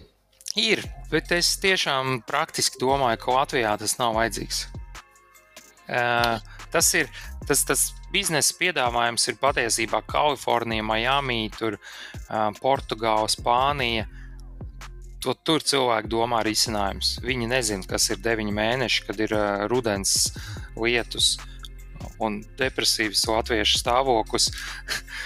Ir, 0.60 0.84
bet 1.08 1.32
es 1.32 1.54
tiešām 1.62 2.20
praktiski 2.28 2.76
domāju, 2.84 3.24
ka 3.24 3.40
Latvijā 3.40 3.76
tas 3.80 3.96
nav 3.96 4.18
vajadzīgs. 4.20 4.66
Uh, 5.88 6.36
tas 6.72 6.88
ir 6.98 7.10
tas, 7.48 7.64
tas 7.68 7.84
biznesa 8.12 8.56
piedāvājums 8.58 9.28
ir 9.30 9.38
patiesībā 9.40 10.02
Kalifornija, 10.08 10.84
Miami, 10.86 11.46
tur, 11.56 11.78
Portugāla, 12.60 13.30
Spānija. 13.32 14.08
To, 15.22 15.36
tur 15.38 15.62
cilvēki 15.62 16.10
domā 16.10 16.40
risinājums. 16.42 17.20
Viņi 17.22 17.46
nezina, 17.46 17.86
kas 17.86 18.08
ir 18.10 18.18
deviņi 18.24 18.54
mēneši, 18.56 19.04
kad 19.06 19.20
ir 19.22 19.34
uh, 19.36 19.68
rudens 19.70 20.32
lietus 20.74 21.36
un 22.22 22.40
depresīvs 22.58 23.22
latviešu 23.30 23.78
stāvoklis, 23.78 24.48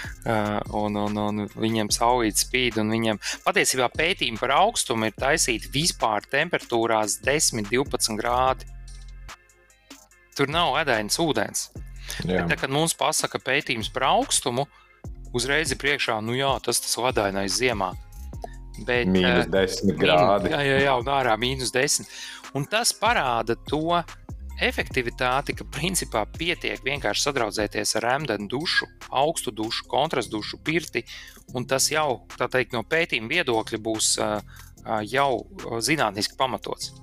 un, 0.81 0.97
un, 1.01 1.17
un 1.17 1.43
viņiem 1.49 1.91
saulīt 1.93 2.41
spīd. 2.41 2.77
Viņiem 2.77 3.19
patiesībā 3.45 3.89
pētījumi 3.93 4.41
par 4.41 4.53
augstumu 4.59 5.09
ir 5.09 5.17
taisīti 5.17 5.71
vispār 5.73 6.27
temperatūrās 6.31 7.19
10, 7.25 7.65
12 7.71 8.17
grādi. 8.21 8.69
Tur 10.37 10.51
nav 10.53 10.75
ēdainas 10.83 11.17
ūdens. 11.21 11.69
Bet, 12.23 12.45
tā, 12.49 12.57
kad 12.59 12.71
mums 12.71 12.93
pasaka 12.97 13.39
pētījums 13.41 13.89
par 13.93 14.07
augstumu, 14.13 14.67
uzreiz 15.35 15.73
ir 15.73 15.81
priekšā, 15.81 16.19
nu 16.23 16.37
jā, 16.37 16.53
tas 16.63 16.79
tas 16.83 16.97
ladainais 17.01 17.57
ziemā. 17.57 17.91
Bet, 18.85 19.09
mīnus 19.09 19.49
10 19.49 19.91
uh, 19.91 19.97
grādi. 19.97 20.53
Jā, 20.53 20.61
jā, 20.61 20.77
jā, 20.85 20.93
un 21.01 21.09
ārā 21.09 21.33
mīnus 21.41 21.73
10. 21.73 22.05
Un 22.57 22.67
tas 22.69 22.93
parāda 22.95 23.57
to 23.67 23.97
efektivitāti, 24.63 25.53
ka 25.57 25.65
principā 25.73 26.23
pietiek 26.37 26.81
vienkārši 26.85 27.27
sadraudzēties 27.27 27.97
ar 27.97 28.07
rēmdenu 28.07 28.47
dušu, 28.49 28.87
augstu 29.09 29.53
dušu, 29.53 29.85
kontrastu 29.89 30.37
dušu, 30.37 30.61
pirti, 30.65 31.03
un 31.57 31.65
tas 31.69 31.89
jau, 31.93 32.23
tā 32.37 32.49
teikt, 32.53 32.73
no 32.73 32.85
pētījuma 32.85 33.33
viedokļa 33.35 33.81
būs 33.89 34.13
uh, 34.21 34.39
jau 35.05 35.29
zinātniski 35.83 36.37
pamatots. 36.39 36.93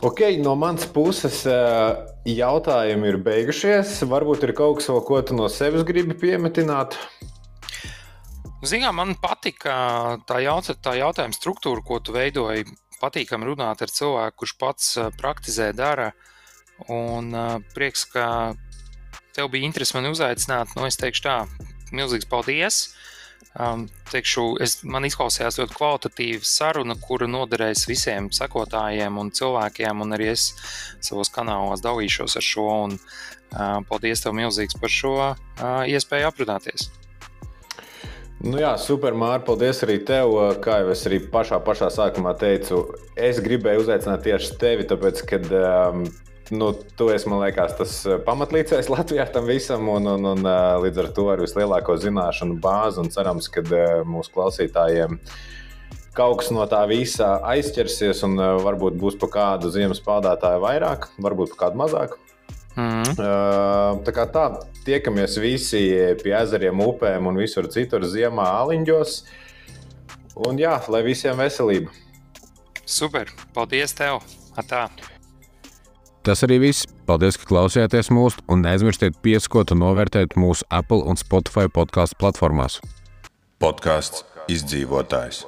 Ok, 0.00 0.20
no 0.40 0.54
manas 0.56 0.86
puses 0.88 1.42
eh, 1.44 1.98
jautājumi 2.24 3.10
ir 3.10 3.18
beigušies. 3.20 3.98
Varbūt 4.08 4.46
ir 4.46 4.54
kaut 4.56 4.78
kas, 4.78 4.86
ko 5.04 5.18
tu 5.20 5.36
no 5.36 5.44
sevis 5.52 5.84
gribi 5.84 6.16
piemetināt. 6.16 6.96
Zinām, 8.64 8.96
man 8.96 9.12
patika 9.20 9.74
tā, 10.24 10.38
jaut 10.40 10.70
tā 10.80 10.94
jautājuma 10.96 11.36
struktūra, 11.36 11.84
ko 11.84 12.00
tu 12.00 12.16
veidoji. 12.16 12.64
Patīkami 13.00 13.50
runāt 13.50 13.84
ar 13.84 13.92
cilvēku, 13.92 14.38
kurš 14.40 14.56
pats 14.62 14.88
eh, 14.96 15.12
praktizē, 15.20 15.68
dara. 15.76 16.14
Un 16.88 17.36
prieks, 17.76 18.06
ka 18.08 18.24
tev 19.36 19.50
bija 19.52 19.68
interesi 19.68 19.98
mani 19.98 20.14
uzaicināt. 20.14 20.72
Nu, 20.78 20.88
es 20.88 20.96
teikšu 20.96 21.26
tā, 21.28 21.36
milzīgs 21.92 22.30
paldies! 22.30 22.86
Um, 23.58 23.88
teikšu, 24.12 24.44
es, 24.62 24.76
man 24.86 25.02
izklausījās 25.08 25.58
ļoti 25.58 25.74
kvalitatīva 25.74 26.46
saruna, 26.46 26.94
kura 27.02 27.26
noderēs 27.26 27.82
visiem 27.90 28.28
sekotājiem 28.30 29.18
un 29.18 29.32
cilvēkiem, 29.34 30.04
un 30.04 30.14
arī 30.14 30.30
es 30.36 30.52
savos 31.02 31.32
kanālos 31.34 31.82
dalīšos 31.82 32.38
ar 32.38 32.46
šo. 32.46 32.68
Un, 32.86 32.94
uh, 32.94 33.80
paldies 33.90 34.22
tev 34.22 34.36
milzīgs 34.38 34.78
par 34.78 34.94
šo 34.94 35.14
uh, 35.18 35.34
iespēju 35.90 36.30
aprunāties. 36.30 36.92
Nu 38.40 38.56
jā, 38.56 38.70
super, 38.80 39.12
Mārtiņ, 39.18 39.44
paldies 39.50 39.82
arī 39.84 39.98
tev. 40.08 40.32
Kā 40.64 40.78
jau 40.80 40.94
es 40.94 41.02
arī 41.10 41.18
pašā, 41.32 41.58
pašā 41.66 41.90
sākumā 41.92 42.32
teicu, 42.40 42.84
es 43.18 43.42
gribēju 43.44 43.82
uzaicināt 43.82 44.22
tieši 44.24 44.54
tevi, 44.62 44.86
tāpēc, 44.88 45.20
ka 45.28 45.42
um, 45.58 46.06
nu, 46.50 46.72
tu 46.96 47.08
esi, 47.14 47.28
man 47.30 47.42
liekas, 47.44 47.76
tas 47.78 47.94
eh, 48.08 48.18
pamatlīdzējs 48.26 48.90
Latvijā 48.94 49.26
tam 49.32 49.48
visam, 49.50 49.88
un, 49.92 50.08
un, 50.16 50.26
un 50.32 50.46
eh, 50.46 50.74
līdz 50.84 51.02
ar 51.04 51.08
to 51.16 51.26
ar 51.32 51.42
vislielāko 51.44 51.96
zināšanu 52.00 52.58
bāzi. 52.62 53.06
Cerams, 53.14 53.48
ka 53.52 53.64
eh, 53.64 54.00
mūsu 54.06 54.34
klausītājiem 54.34 55.20
kaut 56.16 56.40
kas 56.40 56.50
no 56.52 56.64
tā 56.68 56.80
visa 56.90 57.36
aizķersies, 57.52 58.24
un 58.26 58.34
varbūt 58.64 58.96
būs 58.98 59.14
pa 59.20 59.28
kādu 59.30 59.70
ziemas 59.72 60.02
peldētāju 60.04 60.60
vairāk, 60.64 61.06
varbūt 61.22 61.54
pa 61.54 61.60
kādu 61.62 61.80
mazāk. 61.80 62.16
Mm. 62.74 63.14
Tā 64.04 64.14
kā 64.14 64.26
tā, 64.34 64.44
tiekamies 64.84 65.38
visi 65.40 65.80
pie 66.20 66.34
ezeriem, 66.42 66.82
upēm 66.82 67.30
un 67.30 67.38
visur 67.40 67.70
citur 67.72 68.04
ziemā, 68.10 68.48
aliņģos. 68.64 69.16
Un 70.50 70.60
jā, 70.60 70.74
lai 70.92 71.04
visiem 71.06 71.40
veselība! 71.40 71.94
Super! 72.84 73.30
Paldies 73.54 73.94
tev! 73.96 74.20
Atā. 74.58 74.88
Tas 76.26 76.44
arī 76.44 76.58
viss. 76.60 76.88
Paldies, 77.08 77.38
ka 77.40 77.48
klausījāties 77.48 78.10
mūsu, 78.12 78.42
un 78.52 78.64
neaizmirstiet 78.66 79.16
pieskot 79.24 79.72
un 79.72 79.80
novērtēt 79.84 80.36
mūsu 80.36 80.66
Apple 80.68 81.00
un 81.08 81.18
Spotify 81.20 81.70
podkāstu 81.72 82.20
platformās. 82.20 82.80
Podkāsts 83.60 84.26
izdzīvotājs. 84.52 85.44